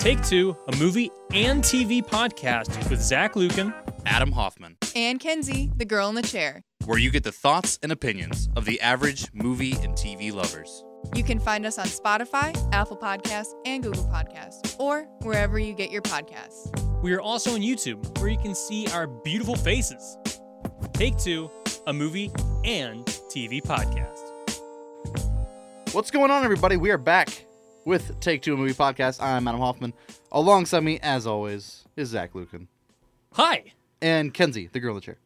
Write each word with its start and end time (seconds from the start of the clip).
Take 0.00 0.22
Two, 0.26 0.56
a 0.72 0.76
movie 0.76 1.10
and 1.32 1.62
TV 1.62 2.02
podcast 2.02 2.88
with 2.90 3.00
Zach 3.02 3.36
Lucan. 3.36 3.72
Adam 4.06 4.32
Hoffman, 4.32 4.78
And 4.96 5.20
Kenzie, 5.20 5.70
the 5.76 5.84
girl 5.84 6.08
in 6.08 6.14
the 6.14 6.22
chair. 6.22 6.62
where 6.86 6.98
you 6.98 7.10
get 7.10 7.22
the 7.22 7.30
thoughts 7.32 7.78
and 7.82 7.92
opinions 7.92 8.48
of 8.56 8.64
the 8.64 8.80
average 8.80 9.26
movie 9.34 9.72
and 9.82 9.92
TV 9.94 10.32
lovers. 10.32 10.82
You 11.14 11.22
can 11.22 11.38
find 11.38 11.66
us 11.66 11.78
on 11.78 11.84
Spotify, 11.86 12.56
Apple 12.72 12.96
Podcasts, 12.96 13.52
and 13.66 13.82
Google 13.82 14.04
Podcasts, 14.04 14.74
or 14.80 15.02
wherever 15.22 15.58
you 15.58 15.74
get 15.74 15.90
your 15.90 16.00
podcasts. 16.02 16.72
We 17.02 17.12
are 17.12 17.20
also 17.20 17.52
on 17.54 17.60
YouTube, 17.60 18.18
where 18.18 18.30
you 18.30 18.38
can 18.38 18.54
see 18.54 18.86
our 18.88 19.06
beautiful 19.06 19.54
faces. 19.54 20.16
Take 20.94 21.18
Two, 21.18 21.50
a 21.86 21.92
movie 21.92 22.30
and 22.64 23.04
TV 23.30 23.60
podcast. 23.60 24.18
What's 25.92 26.10
going 26.10 26.30
on, 26.30 26.42
everybody? 26.42 26.78
We 26.78 26.90
are 26.90 26.98
back 26.98 27.44
with 27.84 28.18
Take 28.20 28.42
Two 28.42 28.54
a 28.54 28.56
Movie 28.56 28.74
Podcast. 28.74 29.22
I'm 29.22 29.46
Adam 29.48 29.60
Hoffman. 29.60 29.92
Alongside 30.32 30.80
me, 30.84 30.98
as 31.02 31.26
always, 31.26 31.84
is 31.96 32.08
Zach 32.08 32.34
Lucan 32.34 32.68
Hi. 33.32 33.72
and 34.00 34.32
Kenzie, 34.32 34.68
the 34.72 34.80
girl 34.80 34.90
in 34.90 34.96
the 34.96 35.00
chair. 35.00 35.16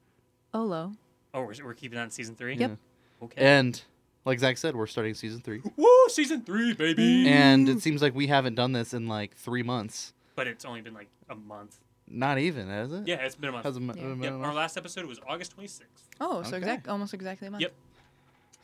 Olo. 0.53 0.93
Oh, 1.33 1.43
we're, 1.43 1.55
we're 1.65 1.75
keeping 1.75 1.97
that 1.97 2.05
in 2.05 2.11
season 2.11 2.35
three? 2.37 2.55
Yep. 2.57 2.77
Okay. 3.23 3.45
And 3.45 3.81
like 4.25 4.39
Zach 4.39 4.57
said, 4.57 4.77
we're 4.77 4.87
starting 4.87 5.15
season 5.15 5.41
three. 5.41 5.63
Woo, 5.77 5.89
season 6.09 6.43
three, 6.43 6.73
baby. 6.73 7.29
And 7.29 7.69
it 7.69 7.83
seems 7.83 8.01
like 8.03 8.15
we 8.15 8.29
haven't 8.29 8.55
done 8.55 8.73
this 8.73 8.95
in 8.95 9.09
like 9.09 9.35
three 9.37 9.63
months. 9.63 10.13
But 10.37 10.47
it's 10.47 10.65
only 10.65 10.81
been 10.81 10.95
like 10.95 11.09
a 11.29 11.35
month. 11.35 11.79
Not 12.07 12.39
even, 12.39 12.69
has 12.69 12.93
it? 12.93 13.09
Yeah, 13.09 13.17
it's 13.17 13.35
been 13.35 13.49
a 13.49 13.53
month. 13.53 13.65
Hasn't 13.65 13.87
been- 13.87 13.97
Yeah. 13.97 14.15
been 14.15 14.23
Yep, 14.41 14.47
our 14.47 14.55
last 14.55 14.77
episode 14.77 15.07
was 15.07 15.19
August 15.27 15.57
26th. 15.57 15.81
Oh, 16.21 16.43
so 16.43 16.49
Okay. 16.49 16.59
exact, 16.59 16.89
almost 16.89 17.15
exactly 17.15 17.49
a 17.49 17.51
month. 17.51 17.63
Yep. 17.63 17.73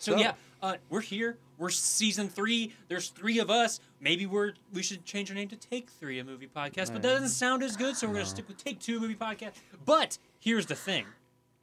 So, 0.01 0.13
So- 0.13 0.19
yeah, 0.19 0.33
uh, 0.63 0.77
we're 0.89 1.03
here. 1.03 1.39
We're 1.59 1.69
season 1.71 2.31
three. 2.31 2.73
There's 2.89 3.11
three 3.11 3.39
of 3.39 3.51
us. 3.51 3.81
Maybe 4.01 4.25
we're 4.25 4.55
we 4.73 4.83
should 4.83 5.05
change 5.05 5.31
our 5.31 5.35
name 5.37 5.49
to 5.49 5.57
Take 5.57 5.91
Three, 5.91 6.19
a 6.19 6.25
movie 6.25 6.49
podcast, 6.49 6.91
but 6.91 7.03
that 7.03 7.13
doesn't 7.13 7.29
sound 7.29 7.63
as 7.63 7.77
good. 7.77 7.97
So 7.97 8.07
we're 8.09 8.15
gonna 8.15 8.25
stick 8.25 8.49
with 8.49 8.57
Take 8.57 8.81
Two, 8.81 8.97
a 8.97 9.01
movie 9.01 9.15
podcast. 9.15 9.53
But 9.85 10.17
here's 10.39 10.65
the 10.65 10.75
thing: 10.75 11.05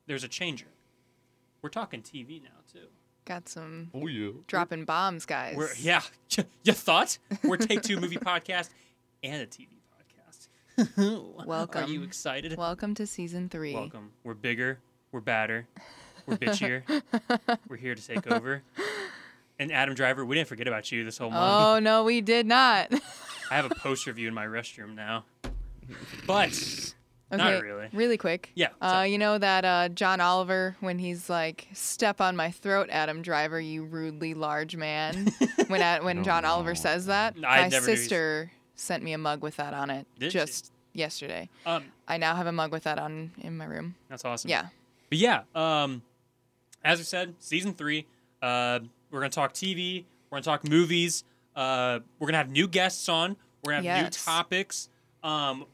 there's 0.05 0.23
a 0.23 0.27
changer. 0.27 0.67
We're 1.63 1.69
talking 1.71 2.03
TV 2.03 2.43
now 2.43 2.49
too. 2.71 2.85
Got 3.25 3.49
some 3.49 3.89
Oh, 3.95 4.05
yeah. 4.05 4.29
dropping 4.45 4.85
bombs, 4.85 5.25
guys. 5.25 5.55
We're 5.57 5.73
yeah, 5.79 6.03
you 6.63 6.73
thought 6.73 7.17
we're 7.43 7.57
Take 7.57 7.81
Two 7.81 7.99
movie 7.99 8.17
podcast 8.17 8.69
and 9.23 9.41
a 9.41 9.47
TV 9.47 9.67
podcast. 9.97 11.43
Welcome. 11.47 11.83
Are 11.85 11.87
you 11.87 12.03
excited? 12.03 12.55
Welcome 12.55 12.93
to 12.95 13.07
season 13.07 13.49
three. 13.49 13.73
Welcome. 13.73 14.11
We're 14.23 14.35
bigger. 14.35 14.77
We're 15.11 15.21
badder. 15.21 15.67
We're 16.27 16.37
bitchier. 16.37 16.83
we're 17.69 17.77
here 17.77 17.95
to 17.95 18.05
take 18.05 18.27
over. 18.31 18.61
And 19.59 19.71
Adam 19.71 19.95
Driver, 19.95 20.23
we 20.25 20.35
didn't 20.35 20.47
forget 20.49 20.67
about 20.67 20.91
you 20.91 21.03
this 21.03 21.17
whole 21.17 21.31
month. 21.31 21.41
Oh 21.65 21.79
no, 21.79 22.03
we 22.03 22.21
did 22.21 22.45
not. 22.45 22.91
I 23.51 23.55
have 23.55 23.65
a 23.71 23.73
poster 23.75 24.11
of 24.11 24.19
you 24.19 24.27
in 24.27 24.33
my 24.33 24.45
restroom 24.45 24.93
now. 24.93 25.23
But 26.25 26.49
okay, 27.31 27.37
Not 27.37 27.63
really. 27.63 27.87
Really 27.93 28.17
quick. 28.17 28.51
Yeah, 28.55 28.69
Uh, 28.81 29.05
you 29.07 29.17
know 29.17 29.37
that 29.37 29.63
uh, 29.65 29.89
John 29.89 30.19
Oliver 30.21 30.75
when 30.79 30.99
he's 30.99 31.29
like, 31.29 31.67
"Step 31.73 32.19
on 32.21 32.35
my 32.35 32.51
throat, 32.51 32.89
Adam 32.91 33.21
Driver, 33.21 33.59
you 33.59 33.85
rudely 33.85 34.33
large 34.33 34.75
man." 34.75 35.29
when 35.67 35.81
at, 35.81 36.03
when 36.03 36.17
No, 36.17 36.23
John 36.23 36.43
no. 36.43 36.49
Oliver 36.49 36.75
says 36.75 37.05
that, 37.07 37.35
I 37.37 37.61
my 37.63 37.67
never 37.69 37.85
knew 37.85 37.91
he's- 37.93 37.99
sister 38.01 38.51
sent 38.75 39.01
me 39.01 39.13
a 39.13 39.17
mug 39.17 39.41
with 39.41 39.55
that 39.55 39.73
on 39.73 39.89
it 39.89 40.05
Did 40.19 40.31
she? 40.31 40.37
just 40.37 40.71
yesterday. 40.93 41.49
um, 41.65 41.85
I 42.07 42.17
now 42.17 42.35
have 42.35 42.45
a 42.45 42.51
mug 42.51 42.71
with 42.71 42.83
that 42.83 42.99
on 42.99 43.31
in 43.39 43.57
my 43.57 43.65
room. 43.65 43.95
that's 44.07 44.23
awesome. 44.23 44.51
Yeah. 44.51 44.67
But 45.09 45.17
yeah, 45.17 45.41
um, 45.55 46.03
as 46.87 46.99
we 46.99 47.03
said, 47.03 47.35
season 47.39 47.73
three. 47.73 48.05
Uh, 48.41 48.79
we're 49.11 49.19
gonna 49.19 49.29
talk 49.29 49.53
TV. 49.53 50.05
We're 50.29 50.37
gonna 50.37 50.43
talk 50.43 50.67
movies. 50.67 51.23
Uh, 51.55 51.99
we're 52.19 52.27
gonna 52.27 52.37
have 52.37 52.49
new 52.49 52.67
guests 52.67 53.09
on. 53.09 53.35
We're 53.63 53.73
gonna 53.73 53.89
have 53.89 54.03
new 54.05 54.09
topics. 54.11 54.89
Um, 55.23 55.65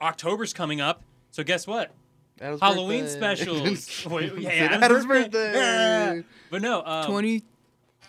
October's 0.00 0.52
coming 0.52 0.80
up, 0.80 1.02
so 1.30 1.42
guess 1.44 1.66
what? 1.66 1.92
Adam's 2.40 2.60
Halloween 2.60 3.04
birthday. 3.04 3.16
specials. 3.36 4.06
Wait, 4.10 4.38
yeah, 4.38 4.48
Said 4.50 4.60
Adam's 4.62 4.82
Adam's 4.84 5.06
birthday. 5.06 5.30
birthday. 5.52 6.16
Yeah. 6.16 6.22
But 6.50 6.62
no, 6.62 6.82
um, 6.84 7.06
Twenty 7.06 7.40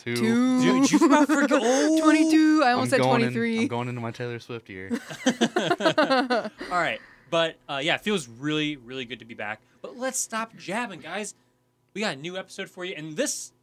Two. 0.04 0.16
two. 0.16 0.62
Dude, 0.62 0.92
you 0.92 1.06
about 1.06 1.28
forget. 1.28 1.60
Oh, 1.64 2.00
Twenty 2.02 2.30
two. 2.32 2.62
I 2.64 2.70
I'm 2.70 2.76
almost 2.76 2.92
said 2.92 3.02
23. 3.02 3.56
in- 3.56 3.62
I'm 3.64 3.68
going 3.68 3.88
into 3.90 4.02
my 4.02 4.12
Taylor 4.12 4.40
Swift 4.40 4.70
year. 4.70 4.90
All 5.26 6.52
right, 6.72 7.00
but 7.30 7.56
uh, 7.68 7.80
yeah, 7.84 7.96
it 7.96 8.02
feels 8.02 8.28
really, 8.28 8.78
really 8.78 9.06
good 9.06 9.20
to 9.20 9.26
be 9.26 9.34
back. 9.34 9.62
But 9.82 9.98
let's 9.98 10.20
stop 10.20 10.56
jabbing, 10.58 11.00
guys. 11.02 11.34
We 11.96 12.02
got 12.02 12.18
a 12.18 12.20
new 12.20 12.38
episode 12.38 12.70
for 12.70 12.84
you, 12.84 12.94
and 12.96 13.16
this 13.16 13.54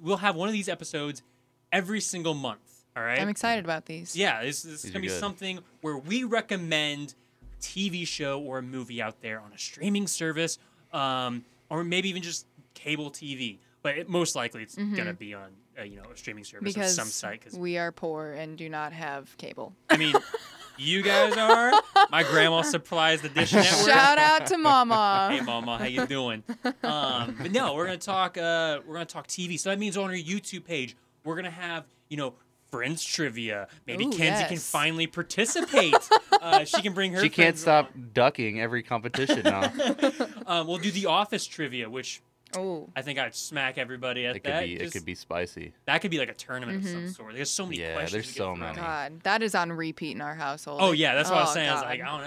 we'll 0.00 0.16
have 0.16 0.34
one 0.36 0.48
of 0.48 0.54
these 0.54 0.70
episodes 0.70 1.22
every 1.70 2.00
single 2.00 2.32
month. 2.32 2.86
All 2.96 3.02
right. 3.02 3.20
I'm 3.20 3.28
excited 3.28 3.64
about 3.64 3.84
these. 3.84 4.16
yeah, 4.16 4.42
this, 4.42 4.62
this 4.62 4.84
is 4.84 4.90
gonna 4.90 5.02
be 5.02 5.08
good. 5.08 5.20
something 5.20 5.58
where 5.82 5.98
we 5.98 6.24
recommend 6.24 7.14
a 7.42 7.62
TV 7.62 8.06
show 8.06 8.40
or 8.40 8.58
a 8.58 8.62
movie 8.62 9.02
out 9.02 9.20
there 9.20 9.38
on 9.38 9.52
a 9.52 9.58
streaming 9.58 10.06
service, 10.06 10.58
um, 10.94 11.44
or 11.68 11.84
maybe 11.84 12.08
even 12.08 12.22
just 12.22 12.46
cable 12.72 13.10
TV. 13.10 13.58
But 13.82 13.98
it, 13.98 14.08
most 14.08 14.34
likely, 14.34 14.62
it's 14.62 14.76
gonna 14.76 15.12
be 15.12 15.34
on 15.34 15.50
uh, 15.78 15.82
you 15.82 15.96
know 15.96 16.04
a 16.10 16.16
streaming 16.16 16.44
service. 16.44 16.72
Because 16.72 16.98
of 16.98 17.04
some 17.04 17.08
site. 17.08 17.40
Because 17.40 17.58
we 17.58 17.76
are 17.76 17.92
poor 17.92 18.32
and 18.32 18.56
do 18.56 18.70
not 18.70 18.94
have 18.94 19.36
cable. 19.36 19.74
I 19.90 19.98
mean, 19.98 20.14
you 20.78 21.02
guys 21.02 21.36
are. 21.36 21.72
My 22.10 22.22
grandma 22.22 22.62
supplies 22.76 23.22
the 23.22 23.28
Dish 23.28 23.52
Network. 23.52 23.86
Shout 23.86 24.18
out 24.18 24.46
to 24.46 24.58
Mama. 24.58 25.30
hey 25.32 25.40
mama 25.40 25.78
how 25.78 25.84
you 25.84 26.06
doing 26.06 26.42
um, 26.82 27.36
but 27.40 27.50
no 27.52 27.74
we're 27.74 27.86
gonna 27.86 27.96
talk 27.98 28.36
uh, 28.38 28.80
we're 28.86 28.94
gonna 28.94 29.04
talk 29.04 29.26
tv 29.26 29.58
so 29.58 29.70
that 29.70 29.78
means 29.78 29.96
on 29.96 30.04
our 30.10 30.16
youtube 30.16 30.64
page 30.64 30.96
we're 31.24 31.36
gonna 31.36 31.50
have 31.50 31.84
you 32.08 32.16
know 32.16 32.34
friends 32.70 33.04
trivia 33.04 33.68
maybe 33.86 34.06
Ooh, 34.06 34.10
kenzie 34.10 34.48
can 34.48 34.58
finally 34.58 35.06
participate 35.06 35.94
uh, 36.40 36.64
she 36.64 36.82
can 36.82 36.92
bring 36.92 37.12
her 37.12 37.20
she 37.20 37.28
can't 37.28 37.56
friends 37.56 37.60
stop 37.60 37.90
ducking 38.12 38.60
every 38.60 38.82
competition 38.82 39.42
now. 39.44 39.72
um, 40.46 40.66
we'll 40.66 40.78
do 40.78 40.90
the 40.90 41.06
office 41.06 41.46
trivia 41.46 41.88
which 41.88 42.20
Oh. 42.56 42.88
i 42.96 43.02
think 43.02 43.18
i'd 43.18 43.34
smack 43.34 43.78
everybody 43.78 44.26
at 44.26 44.36
it 44.36 44.40
could 44.44 44.52
that 44.52 44.64
be. 44.64 44.74
It 44.74 44.92
could 44.92 45.04
be 45.04 45.14
spicy. 45.14 45.72
that 45.86 46.00
could 46.00 46.10
be 46.10 46.18
like 46.18 46.28
a 46.30 46.34
tournament 46.34 46.78
of 46.78 46.84
Mm-hmm. 46.84 47.06
some 47.06 47.14
sort 47.14 47.34
there's 47.34 47.50
so 47.50 47.64
many 47.66 47.80
Yeah, 47.80 47.94
questions 47.94 48.12
there's 48.12 48.34
so 48.36 48.44
thrown 48.44 48.58
many. 48.60 48.70
in. 48.72 48.76
God, 48.84 49.20
that 49.24 49.42
is 49.42 49.54
on 49.54 49.72
repeat 49.72 50.12
in 50.14 50.20
our 50.20 50.34
household. 50.34 50.80
Oh 50.82 50.92
yeah, 50.92 51.14
that's 51.14 51.30
what 51.30 51.38
I 51.38 51.42
was 51.42 51.50
Oh, 51.50 51.54
saying. 51.54 51.68
I 51.70 51.74
was 51.74 51.82
like, 51.82 52.00
I 52.00 52.06
don't 52.06 52.20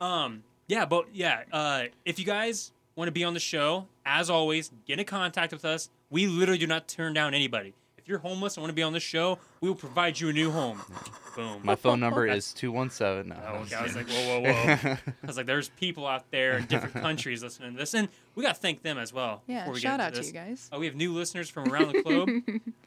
know. 0.00 0.06
Um, 0.06 0.42
yeah, 0.68 0.84
but 0.84 1.06
yeah, 1.12 1.42
uh, 1.52 1.84
if 2.04 2.18
you 2.18 2.24
guys 2.24 2.72
want 2.96 3.08
to 3.08 3.12
be 3.12 3.24
on 3.24 3.34
the 3.34 3.40
show, 3.40 3.86
as 4.04 4.30
always, 4.30 4.70
get 4.86 4.98
in 4.98 5.04
contact 5.04 5.52
with 5.52 5.64
us. 5.64 5.90
We 6.10 6.26
literally 6.28 6.58
do 6.58 6.66
not 6.66 6.86
turn 6.88 7.14
down 7.14 7.34
anybody. 7.34 7.74
If 8.06 8.10
you're 8.10 8.20
homeless 8.20 8.56
and 8.56 8.62
want 8.62 8.70
to 8.70 8.74
be 8.76 8.84
on 8.84 8.92
the 8.92 9.00
show, 9.00 9.36
we 9.60 9.68
will 9.68 9.74
provide 9.74 10.20
you 10.20 10.28
a 10.28 10.32
new 10.32 10.52
home. 10.52 10.80
Boom. 11.34 11.58
My 11.64 11.74
phone 11.74 11.98
number 11.98 12.24
is 12.28 12.52
two 12.52 12.70
one 12.70 12.88
seven. 12.88 13.30
No, 13.30 13.36
Oh, 13.44 13.54
I'm 13.56 13.62
okay. 13.62 13.74
I 13.74 13.82
was 13.82 13.96
like, 13.96 14.08
whoa, 14.08 14.38
whoa, 14.42 14.52
whoa. 14.52 14.52
I 15.24 15.26
was 15.26 15.36
like, 15.36 15.46
there's 15.46 15.70
people 15.70 16.06
out 16.06 16.30
there 16.30 16.56
in 16.56 16.66
different 16.66 16.94
countries 17.02 17.42
listening 17.42 17.72
to 17.72 17.78
this, 17.78 17.94
and 17.94 18.08
we 18.36 18.44
got 18.44 18.54
to 18.54 18.60
thank 18.60 18.84
them 18.84 18.96
as 18.96 19.12
well. 19.12 19.42
Yeah, 19.48 19.62
before 19.62 19.74
we 19.74 19.80
shout 19.80 19.98
get 19.98 20.04
out 20.04 20.08
into 20.10 20.20
to 20.20 20.26
you 20.28 20.32
guys. 20.32 20.70
Uh, 20.72 20.78
we 20.78 20.86
have 20.86 20.94
new 20.94 21.12
listeners 21.14 21.50
from 21.50 21.68
around 21.72 21.94
the 21.94 22.02
globe. 22.04 22.30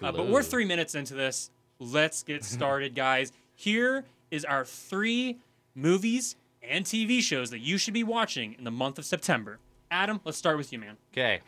Uh, 0.01 0.13
but 0.13 0.29
we're 0.29 0.41
three 0.41 0.63
minutes 0.63 0.95
into 0.95 1.15
this. 1.15 1.51
Let's 1.79 2.23
get 2.23 2.45
started, 2.45 2.95
guys. 2.95 3.33
Here 3.55 4.05
is 4.31 4.45
our 4.45 4.63
three 4.63 5.39
movies 5.75 6.37
and 6.63 6.85
TV 6.85 7.19
shows 7.19 7.49
that 7.49 7.59
you 7.59 7.77
should 7.77 7.93
be 7.93 8.05
watching 8.05 8.55
in 8.57 8.63
the 8.63 8.71
month 8.71 8.97
of 8.97 9.03
September. 9.03 9.59
Adam, 9.91 10.21
let's 10.23 10.37
start 10.37 10.55
with 10.55 10.71
you, 10.71 10.79
man. 10.79 10.95
Okay. 11.11 11.41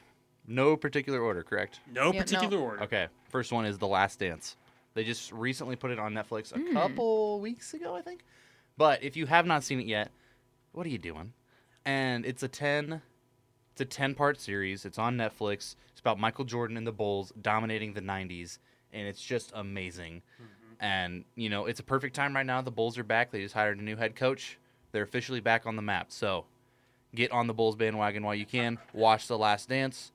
No 0.45 0.75
particular 0.75 1.21
order, 1.21 1.41
correct? 1.41 1.79
No 1.89 2.07
Yeah, 2.07 2.11
no. 2.11 2.17
particular 2.19 2.57
order. 2.57 2.83
Okay. 2.83 3.07
First 3.31 3.51
one 3.53 3.65
is 3.65 3.77
The 3.77 3.87
Last 3.87 4.19
Dance. 4.19 4.57
They 4.93 5.05
just 5.05 5.31
recently 5.31 5.77
put 5.77 5.89
it 5.89 5.99
on 5.99 6.13
Netflix 6.13 6.51
a 6.53 6.57
Hmm. 6.59 6.73
couple 6.73 7.39
weeks 7.39 7.73
ago, 7.73 7.95
I 7.95 8.01
think. 8.01 8.25
But 8.77 9.01
if 9.03 9.15
you 9.15 9.25
have 9.25 9.45
not 9.45 9.63
seen 9.63 9.79
it 9.79 9.85
yet, 9.87 10.11
what 10.73 10.85
are 10.85 10.89
you 10.89 10.97
doing? 10.97 11.33
And 11.85 12.25
it's 12.25 12.43
a 12.43 12.47
10 12.47 13.01
it's 13.73 13.79
a 13.79 13.85
10 13.85 14.15
part 14.15 14.37
series. 14.37 14.83
It's 14.83 14.99
on 14.99 15.15
Netflix. 15.15 15.75
It's 15.91 16.01
about 16.01 16.19
Michael 16.19 16.43
Jordan 16.43 16.75
and 16.75 16.85
the 16.85 16.91
Bulls 16.91 17.31
dominating 17.41 17.93
the 17.93 18.01
90s 18.01 18.59
and 18.91 19.07
it's 19.07 19.21
just 19.21 19.51
amazing. 19.55 20.21
And, 20.81 21.23
you 21.35 21.47
know, 21.49 21.67
it's 21.67 21.79
a 21.79 21.83
perfect 21.83 22.13
time 22.15 22.35
right 22.35 22.45
now. 22.45 22.61
The 22.61 22.71
Bulls 22.71 22.97
are 22.97 23.03
back. 23.03 23.31
They 23.31 23.41
just 23.41 23.53
hired 23.53 23.79
a 23.79 23.81
new 23.83 23.95
head 23.95 24.15
coach. 24.15 24.57
They're 24.91 25.03
officially 25.03 25.39
back 25.39 25.65
on 25.65 25.77
the 25.77 25.81
map. 25.81 26.11
So, 26.11 26.45
get 27.15 27.31
on 27.31 27.47
the 27.47 27.53
Bulls 27.53 27.75
bandwagon 27.77 28.23
while 28.23 28.35
you 28.35 28.45
can. 28.45 28.77
Watch 28.91 29.27
The 29.27 29.37
Last 29.37 29.69
Dance. 29.69 30.11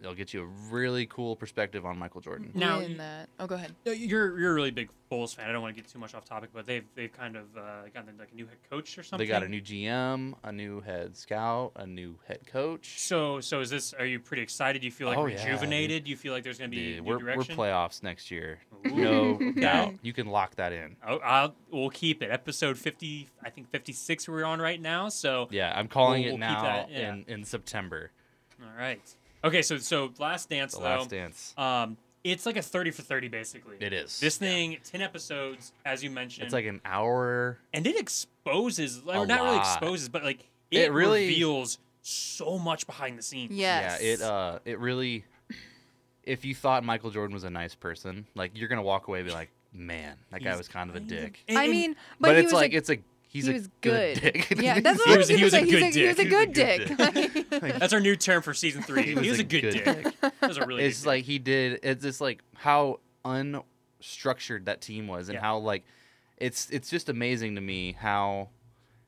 It'll 0.00 0.14
get 0.14 0.32
you 0.32 0.42
a 0.42 0.46
really 0.70 1.04
cool 1.06 1.36
perspective 1.36 1.84
on 1.84 1.98
Michael 1.98 2.22
Jordan. 2.22 2.50
Now- 2.54 2.80
in 2.80 2.96
that. 2.96 3.28
Oh, 3.38 3.46
go 3.46 3.54
ahead. 3.56 3.74
You're 3.84 4.38
you're 4.38 4.52
a 4.52 4.54
really 4.54 4.70
big 4.70 4.88
Bulls 5.10 5.34
fan. 5.34 5.48
I 5.48 5.52
don't 5.52 5.60
want 5.60 5.74
to 5.76 5.82
get 5.82 5.90
too 5.90 5.98
much 5.98 6.14
off 6.14 6.24
topic, 6.24 6.50
but 6.54 6.66
they've 6.66 6.84
they've 6.94 7.12
kind 7.12 7.36
of 7.36 7.44
uh, 7.56 7.88
gotten 7.92 8.16
like 8.16 8.30
a 8.32 8.34
new 8.34 8.46
head 8.46 8.56
coach 8.70 8.96
or 8.96 9.02
something. 9.02 9.26
They 9.26 9.30
got 9.30 9.42
a 9.42 9.48
new 9.48 9.60
GM, 9.60 10.34
a 10.44 10.52
new 10.52 10.80
head 10.80 11.16
scout, 11.16 11.72
a 11.76 11.86
new 11.86 12.14
head 12.28 12.46
coach. 12.46 13.00
So 13.00 13.40
so 13.40 13.60
is 13.60 13.68
this? 13.70 13.92
Are 13.92 14.06
you 14.06 14.20
pretty 14.20 14.42
excited? 14.42 14.80
Do 14.80 14.86
you 14.86 14.92
feel 14.92 15.08
like 15.08 15.18
Oh, 15.18 15.26
yeah, 15.26 15.44
rejuvenated? 15.44 16.04
Do 16.04 16.10
you 16.10 16.16
feel 16.16 16.32
like 16.32 16.44
there's 16.44 16.58
gonna 16.58 16.68
be 16.70 16.94
Dude, 16.94 17.04
new 17.04 17.10
we're, 17.10 17.18
we're 17.36 17.42
playoffs 17.42 18.02
next 18.02 18.30
year. 18.30 18.60
Ooh, 18.86 18.94
No 18.94 19.52
doubt. 19.60 19.94
You 20.02 20.12
can 20.12 20.28
lock 20.28 20.54
that 20.56 20.72
in. 20.72 20.96
Oh, 21.06 21.18
I'll, 21.18 21.54
we'll 21.70 21.90
keep 21.90 22.22
it. 22.22 22.30
Episode 22.30 22.78
50, 22.78 23.28
I 23.44 23.50
think 23.50 23.68
56 23.68 24.28
we're 24.28 24.44
on 24.44 24.60
right 24.60 24.80
now. 24.80 25.08
So, 25.10 25.48
Yeah, 25.50 25.72
I'm 25.76 25.88
calling 25.88 26.22
We'll- 26.22 26.34
it 26.36 26.38
we'll 26.38 26.48
keep 26.48 26.56
now 26.58 26.62
that, 26.62 26.90
yeah. 26.90 27.12
in, 27.12 27.24
in 27.26 27.44
September. 27.44 28.12
all 28.62 28.68
right. 28.78 29.00
Okay, 29.42 29.62
so 29.62 29.78
so 29.78 30.12
Last 30.18 30.48
Dance 30.50 30.72
The 30.74 30.80
though. 30.80 30.84
last 30.84 31.10
dance. 31.10 31.54
Um, 31.56 31.96
It's 32.22 32.44
like 32.44 32.56
a 32.58 32.62
thirty 32.62 32.90
for 32.90 33.02
thirty, 33.02 33.28
basically. 33.28 33.76
It 33.80 33.92
is. 33.92 34.20
This 34.20 34.36
thing, 34.36 34.76
ten 34.84 35.00
episodes, 35.00 35.72
as 35.86 36.04
you 36.04 36.10
mentioned. 36.10 36.44
It's 36.44 36.52
like 36.52 36.66
an 36.66 36.80
hour. 36.84 37.58
and 37.72 37.86
it 37.86 37.98
exposes, 37.98 38.98
A 39.06 39.18
or 39.18 39.26
not 39.26 39.40
really 39.42 39.56
lot. 39.56 39.78
exposes, 39.80 40.08
but 40.08 40.22
like 40.24 40.40
it, 40.70 40.80
It 40.82 40.92
really- 40.92 41.26
reveals 41.28 41.78
so 42.02 42.58
much 42.58 42.86
behind 42.86 43.18
the 43.18 43.22
scenes. 43.22 43.52
Yes. 43.52 43.98
Yeah, 44.02 44.06
it 44.08 44.20
uh, 44.22 44.58
it 44.64 44.78
really. 44.78 45.24
If 46.22 46.44
you 46.44 46.54
thought 46.54 46.84
Michael 46.84 47.10
Jordan 47.10 47.32
was 47.34 47.44
a 47.44 47.50
nice 47.50 47.74
person, 47.74 48.26
like 48.34 48.52
you're 48.54 48.68
gonna 48.68 48.82
walk 48.82 49.08
away 49.08 49.20
and 49.20 49.28
be 49.28 49.32
like, 49.34 49.50
man, 49.72 50.16
that 50.30 50.42
guy 50.44 50.54
was 50.56 50.68
kind 50.68 50.90
of 50.90 50.96
a 50.96 50.98
kind 51.00 51.08
dick. 51.08 51.44
And- 51.48 51.58
I 51.58 51.66
mean, 51.66 51.94
but, 52.20 52.28
But, 52.28 52.36
he 52.36 52.42
it's 52.42 52.52
was 52.52 52.60
like 52.60 52.72
a, 52.72 52.76
it's 52.76 52.90
a 52.90 52.98
he's 53.30 53.46
he 53.46 53.50
a 53.50 53.54
was 53.54 53.68
good, 53.80 54.20
good. 54.20 54.32
dick. 54.32 54.60
yeah, 54.60 54.80
that's 54.84 54.98
what 54.98 55.08
He 55.08 55.14
I 55.14 55.16
was- 55.16 55.28
was, 55.30 55.38
he 55.38 55.44
was 55.44 55.54
a 55.54 55.60
gonna 55.60 55.70
say. 55.70 55.78
good 55.80 55.94
he's 55.94 55.96
a, 55.96 56.00
he 56.00 56.06
was 56.08 56.18
a 56.18 56.24
dick. 56.24 56.30
good 56.30 56.88
He 56.88 56.94
was 56.94 57.32
dick. 57.50 57.62
Like, 57.62 57.78
that's 57.78 57.92
our 57.92 58.00
new 58.00 58.16
term 58.16 58.42
for 58.42 58.52
season 58.54 58.82
three. 58.82 59.02
he, 59.14 59.14
was, 59.30 59.38
a 59.38 59.44
good, 59.44 59.70
dick. 59.72 59.84
That 60.20 60.34
was 60.48 60.56
a 60.58 60.66
really. 60.66 60.84
it's 60.84 61.02
good 61.02 61.08
like 61.08 61.24
he 61.24 61.38
did. 61.38 61.80
It's 61.82 62.02
just 62.02 62.20
like 62.20 62.42
how 62.56 63.00
unstructured 63.24 64.64
that 64.66 64.80
team 64.80 65.06
was, 65.08 65.28
and 65.28 65.34
Yeah. 65.36 65.40
how 65.40 65.58
like 65.58 65.84
it's 66.36 66.70
it's 66.70 66.90
just 66.90 67.08
amazing 67.08 67.54
to 67.56 67.60
me 67.60 67.92
how 67.98 68.48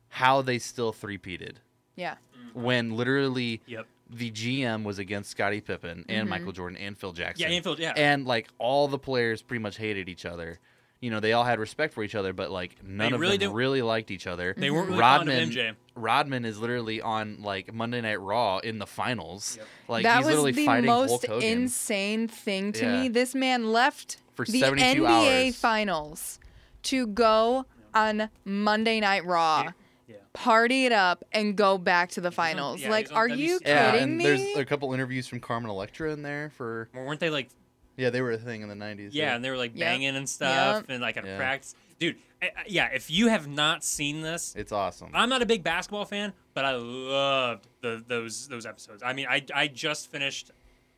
how 0.08 0.42
they 0.42 0.58
still 0.58 0.92
three-peated 0.92 1.56
yeah. 1.96 2.16
when 2.52 2.94
literally 2.96 3.56
dick. 3.58 3.62
Yep. 3.68 3.86
the 4.10 4.30
GM 4.30 4.84
was 4.84 4.98
against 4.98 5.30
Scottie 5.30 5.62
Pippen 5.62 6.04
and 6.10 6.26
Mhm. 6.26 6.30
Michael 6.30 6.52
Jordan 6.52 6.76
and 6.78 6.98
Phil 6.98 7.12
Jackson. 7.12 7.48
Yeah, 7.50 7.56
Anfield. 7.56 7.78
Yeah. 7.78 7.94
and 7.96 8.26
like 8.26 8.48
all 8.58 8.88
the 8.88 8.98
players 8.98 9.40
pretty 9.40 9.62
much 9.62 9.78
hated 9.78 10.08
each 10.10 10.26
other. 10.26 10.58
You 11.02 11.10
know, 11.10 11.19
they 11.20 11.32
all 11.34 11.43
had 11.44 11.58
respect 11.58 11.93
for 11.94 12.02
each 12.04 12.14
other, 12.14 12.32
but 12.32 12.50
like 12.50 12.76
none 12.82 13.10
They 13.10 13.14
of 13.16 13.20
really 13.20 13.37
them 13.37 13.49
don't- 13.49 13.56
really 13.56 13.82
liked 13.82 14.10
each 14.12 14.26
other. 14.28 14.54
they 14.56 14.70
weren't 14.70 14.87
really 14.88 15.00
Rodman, 15.00 15.37
fond 15.49 15.58
of 15.58 15.75
MJ. 15.75 15.76
Rodman 15.96 16.44
is 16.44 16.58
literally 16.58 17.02
on 17.02 17.43
like 17.43 17.75
Monday 17.75 18.00
Night 18.00 18.20
Raw 18.20 18.58
in 18.58 18.78
the 18.78 18.87
finals. 18.87 19.56
Yep. 19.58 19.66
Like 19.88 20.02
that 20.04 20.16
he's 20.19 20.26
was 20.26 20.34
literally 20.37 20.52
the 20.52 20.64
fighting 20.66 20.87
most 20.87 21.10
Hulk 21.10 21.26
Hogan 21.26 21.49
insane 21.62 22.28
thing 22.28 22.72
to 22.75 22.84
Yeah. 22.84 23.02
me. 23.02 23.08
This 23.08 23.34
man 23.34 23.72
left 23.72 24.19
for 24.34 24.46
the 24.46 24.60
72 24.60 25.02
NBA 25.02 25.46
hours. 25.49 25.56
finals 25.56 26.38
to 26.84 27.06
go 27.08 27.66
on 27.94 28.31
Monday 28.44 29.00
Night 29.00 29.25
Raw, 29.26 29.64
Yeah. 29.64 29.70
Yeah. 30.06 30.16
party 30.34 30.87
it 30.87 30.93
up, 30.93 31.25
and 31.32 31.56
go 31.56 31.78
back 31.78 32.10
to 32.10 32.20
the 32.20 32.28
on- 32.28 32.32
finals. 32.32 32.81
yeah, 32.81 32.90
like, 32.90 33.10
on 33.10 33.16
are 33.19 33.28
you 33.28 33.58
WC. 33.58 33.66
yeah, 33.69 33.90
kidding 33.90 34.02
and 34.04 34.19
me? 34.19 34.25
there's 34.25 34.56
a 34.56 34.64
couple 34.64 34.93
interviews 34.94 35.26
from 35.26 35.40
Carmen 35.40 35.69
Electra 35.70 36.12
in 36.12 36.22
there 36.22 36.50
for 36.56 36.88
Well, 36.94 37.04
weren't 37.04 37.19
they 37.20 37.28
like 37.28 37.49
yeah, 37.96 38.10
they 38.10 38.20
were 38.20 38.32
a 38.32 38.38
thing 38.38 38.62
in 38.62 38.68
the 38.68 38.74
90s. 38.74 39.10
Yeah, 39.12 39.34
and 39.34 39.44
they 39.44 39.50
were 39.50 39.56
like 39.56 39.72
Yep. 39.74 39.86
banging 39.86 40.16
and 40.16 40.28
stuff, 40.28 40.82
Yep. 40.82 40.90
and 40.90 41.02
like 41.02 41.16
at 41.16 41.24
Yeah. 41.24 41.36
practice. 41.36 41.74
Dude, 41.98 42.16
I, 42.40 42.46
I- 42.46 42.64
yeah. 42.66 42.88
If 42.92 43.10
you 43.10 43.28
have 43.28 43.46
not 43.46 43.84
seen 43.84 44.22
this, 44.22 44.54
it's 44.56 44.72
awesome. 44.72 45.10
I'm 45.14 45.28
not 45.28 45.42
a 45.42 45.46
big 45.46 45.62
basketball 45.62 46.04
fan, 46.04 46.32
but 46.54 46.64
I 46.64 46.72
loved 46.74 47.68
the, 47.80 48.02
those 48.06 48.48
those 48.48 48.66
episodes. 48.66 49.02
I 49.02 49.12
mean, 49.12 49.26
I 49.28 49.44
I 49.54 49.68
just 49.68 50.10
finished, 50.10 50.50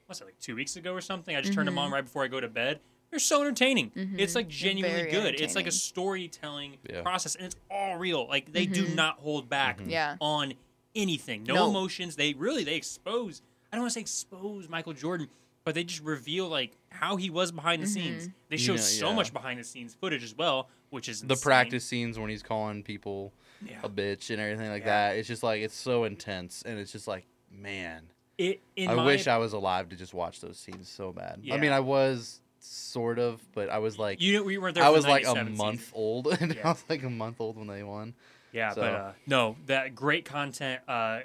what's 0.06 0.20
it 0.20 0.24
like 0.24 0.38
two 0.40 0.56
weeks 0.56 0.76
ago 0.76 0.92
or 0.94 1.00
something? 1.00 1.36
I 1.36 1.40
just 1.40 1.52
turned 1.54 1.68
them 1.68 1.78
on 1.78 1.86
mm-hmm. 1.86 1.94
right 1.94 2.04
before 2.04 2.24
I 2.24 2.28
go 2.28 2.40
to 2.40 2.48
bed. 2.48 2.80
They're 3.10 3.18
so 3.20 3.42
entertaining. 3.42 3.90
Mm-hmm. 3.90 4.18
It's 4.18 4.34
like 4.34 4.48
genuinely 4.48 4.98
very 4.98 5.10
good. 5.10 5.34
It's 5.40 5.54
like 5.54 5.66
a 5.66 5.68
entertaining. 5.68 5.70
storytelling 5.72 6.76
Yeah. 6.90 7.02
process, 7.02 7.36
and 7.36 7.46
it's 7.46 7.56
all 7.70 7.96
real. 7.96 8.26
Like 8.26 8.52
they 8.52 8.66
do 8.66 8.86
mm-hmm. 8.86 8.94
not 8.96 9.18
hold 9.18 9.48
back 9.48 9.80
Yeah. 9.86 10.16
on 10.20 10.54
anything. 10.96 11.44
No, 11.44 11.54
No. 11.54 11.68
emotions. 11.70 12.16
They 12.16 12.34
really 12.34 12.64
they 12.64 12.74
expose. 12.76 13.42
I 13.72 13.76
don't 13.76 13.82
want 13.82 13.90
to 13.90 13.94
say 13.94 14.00
expose 14.00 14.68
Michael 14.68 14.92
Jordan, 14.94 15.28
but 15.64 15.74
they 15.74 15.84
just 15.84 16.02
reveal 16.02 16.48
like 16.48 16.72
how 16.94 17.16
he 17.16 17.28
was 17.30 17.52
behind 17.52 17.82
the 17.82 17.86
scenes. 17.86 18.28
They 18.48 18.56
You 18.56 18.58
show 18.58 18.72
know, 18.74 18.80
so 18.80 19.08
yeah. 19.10 19.14
much 19.16 19.32
behind 19.32 19.58
the 19.60 19.64
scenes 19.64 19.94
footage 19.94 20.22
as 20.24 20.34
well, 20.34 20.68
which 20.90 21.08
is 21.08 21.20
the 21.20 21.34
insane. 21.34 21.42
practice 21.42 21.84
scenes 21.84 22.18
when 22.18 22.30
he's 22.30 22.42
calling 22.42 22.82
people 22.82 23.32
Yeah. 23.64 23.78
a 23.82 23.88
bitch 23.88 24.30
and 24.30 24.40
everything 24.40 24.70
like 24.70 24.82
Yeah. 24.82 25.10
that. 25.10 25.16
It's 25.18 25.28
just 25.28 25.42
like 25.42 25.60
it's 25.62 25.74
so 25.74 26.04
intense 26.04 26.62
and 26.64 26.78
it's 26.78 26.92
just 26.92 27.06
like, 27.08 27.24
man. 27.50 28.08
It, 28.38 28.60
in 28.76 28.88
I 28.90 28.94
my 28.94 29.04
wish 29.04 29.26
I 29.28 29.38
was 29.38 29.52
alive 29.52 29.88
to 29.90 29.96
just 29.96 30.12
watch 30.14 30.40
those 30.40 30.58
scenes 30.58 30.88
so 30.88 31.12
bad. 31.12 31.40
I 31.52 31.56
mean, 31.56 31.70
I 31.72 31.80
was 31.80 32.40
sort 32.58 33.18
of, 33.18 33.40
but 33.52 33.68
I 33.68 33.78
was 33.78 33.98
like, 33.98 34.20
You 34.20 34.42
we 34.42 34.58
weren't 34.58 34.74
there. 34.74 34.84
I 34.84 34.88
was 34.88 35.06
like 35.06 35.26
a 35.26 35.44
month 35.44 35.80
season. 35.80 35.92
old, 35.94 36.26
and 36.40 36.54
Yeah. 36.54 36.68
I 36.68 36.72
was 36.72 36.84
like 36.88 37.02
a 37.02 37.10
month 37.10 37.40
old 37.40 37.56
when 37.56 37.66
they 37.68 37.82
won. 37.82 38.14
Yeah, 38.52 38.70
so- 38.72 38.80
but 38.80 38.92
uh, 38.92 39.12
no, 39.26 39.56
that 39.66 39.94
great 39.94 40.24
content. 40.24 40.80
Uh, 40.88 41.20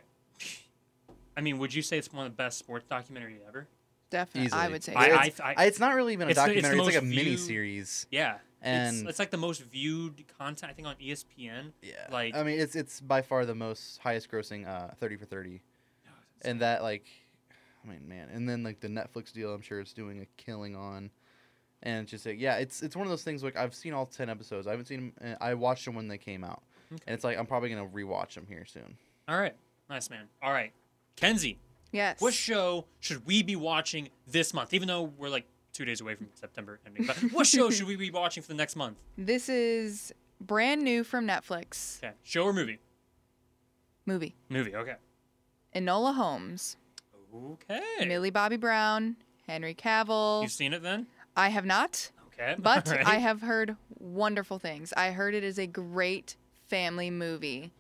I 1.38 1.42
mean, 1.42 1.58
would 1.60 1.74
you 1.74 1.82
say 1.82 1.98
it's 1.98 2.12
one 2.12 2.26
of 2.26 2.32
the 2.32 2.36
best 2.36 2.58
sports 2.60 2.86
documentary 2.90 3.38
ever? 3.48 3.68
Definitely, 4.10 4.52
I 4.52 4.68
would 4.70 4.84
say. 4.84 4.94
I- 4.94 5.26
it's, 5.28 5.40
I- 5.40 5.54
I- 5.58 5.66
it's 5.66 5.80
not 5.80 5.94
really 5.96 6.14
even 6.14 6.28
a 6.28 6.32
It's 6.32 6.40
the- 6.40 6.46
it's 6.46 6.68
the 6.68 6.76
documentary. 6.76 6.88
It's, 6.88 6.96
like 6.96 7.04
a 7.04 7.06
mini 7.26 7.38
series. 7.38 8.08
Yeah, 8.12 8.38
And 8.62 8.98
it's, 9.02 9.10
it's 9.10 9.20
like 9.20 9.30
the 9.32 9.38
most 9.38 9.62
viewed 9.64 10.24
content 10.38 10.70
I 10.72 10.74
think 10.74 10.88
on 10.88 10.96
ESPN. 10.96 11.72
yeah, 11.82 12.08
like- 12.12 12.36
I 12.36 12.44
mean, 12.44 12.60
it's 12.60 12.76
it's 12.76 13.00
by 13.02 13.22
far 13.22 13.46
the 13.46 13.56
most 13.56 14.00
highest 14.00 14.32
grossing 14.32 14.68
uh, 14.68 14.90
thirty 15.00 15.16
for 15.16 15.26
thirty, 15.26 15.62
and 16.42 16.60
that 16.62 16.82
like, 16.82 17.06
I 17.86 17.88
mean, 17.88 18.08
man, 18.08 18.30
and 18.34 18.50
then 18.50 18.64
like 18.64 18.80
the 18.80 18.88
Netflix 18.88 19.32
deal, 19.32 19.54
I'm 19.54 19.62
sure 19.62 19.80
it's 19.80 19.94
doing 19.94 20.22
a 20.22 20.26
killing 20.42 20.76
on. 20.76 21.12
And 21.82 22.02
it's 22.04 22.12
just 22.12 22.26
like, 22.26 22.40
yeah, 22.42 22.56
it's 22.58 22.82
it's 22.84 22.96
one 22.96 23.06
of 23.08 23.10
those 23.10 23.24
things. 23.24 23.42
Like 23.44 23.56
I've 23.56 23.74
seen 23.74 23.94
all 23.94 24.06
ten 24.06 24.30
episodes. 24.30 24.68
I 24.68 24.72
haven't 24.72 24.88
seen 24.88 25.14
them. 25.22 25.38
I 25.40 25.54
watched 25.54 25.86
them 25.86 25.96
when 25.96 26.10
they 26.10 26.18
came 26.18 26.44
out, 26.44 26.62
Okay. 26.92 27.02
and 27.08 27.14
it's 27.14 27.24
like 27.24 27.38
I'm 27.38 27.46
probably 27.46 27.70
gonna 27.70 27.88
rewatch 27.88 28.34
them 28.34 28.46
here 28.50 28.66
soon. 28.66 28.98
All 29.30 29.40
right, 29.40 29.56
nice 29.90 30.10
man. 30.10 30.28
All 30.42 30.52
right, 30.52 30.74
Kenzie, 31.16 31.58
yes. 31.92 32.20
what 32.22 32.34
show 32.34 32.86
should 33.00 33.26
we 33.26 33.44
be 33.44 33.56
watching 33.56 34.10
this 34.28 34.54
month? 34.54 34.74
Even 34.74 34.88
though 34.88 35.04
we're 35.18 35.30
like 35.30 35.46
two 35.74 35.86
days 35.86 36.02
away 36.02 36.16
from 36.16 36.28
September 36.34 36.80
ending, 36.86 37.06
but 37.06 37.18
what 37.34 37.46
show 37.48 37.70
should 37.72 37.88
we 37.88 37.96
be 37.96 38.12
watching 38.12 38.42
for 38.44 38.50
the 38.50 38.56
next 38.56 38.76
month? 38.76 38.98
this 39.18 39.50
is 39.50 40.14
brand 40.42 40.82
new 40.82 41.04
from 41.04 41.28
Netflix. 41.28 41.98
Okay, 42.04 42.14
show 42.24 42.44
or 42.44 42.54
movie? 42.54 42.80
Movie. 44.06 44.36
Movie. 44.50 44.76
Okay. 44.76 44.96
Enola 45.76 46.16
Holmes, 46.16 46.78
Okay. 47.36 47.82
Millie 48.08 48.32
Bobby 48.32 48.58
Brown, 48.58 49.16
Henry 49.48 49.76
Cavill. 49.76 50.42
You've 50.42 50.52
seen 50.52 50.74
it 50.74 50.82
then? 50.82 51.06
I 51.38 51.50
have 51.50 51.66
not, 51.66 52.10
Okay. 52.34 52.56
but 52.60 52.88
right. 52.88 53.06
I 53.06 53.18
have 53.18 53.42
heard 53.42 53.76
wonderful 54.00 54.58
things. 54.58 54.92
I 54.98 55.12
heard 55.12 55.36
it 55.36 55.44
is 55.44 55.60
a 55.60 55.68
great 55.68 56.36
family 56.68 57.12
movie. 57.12 57.72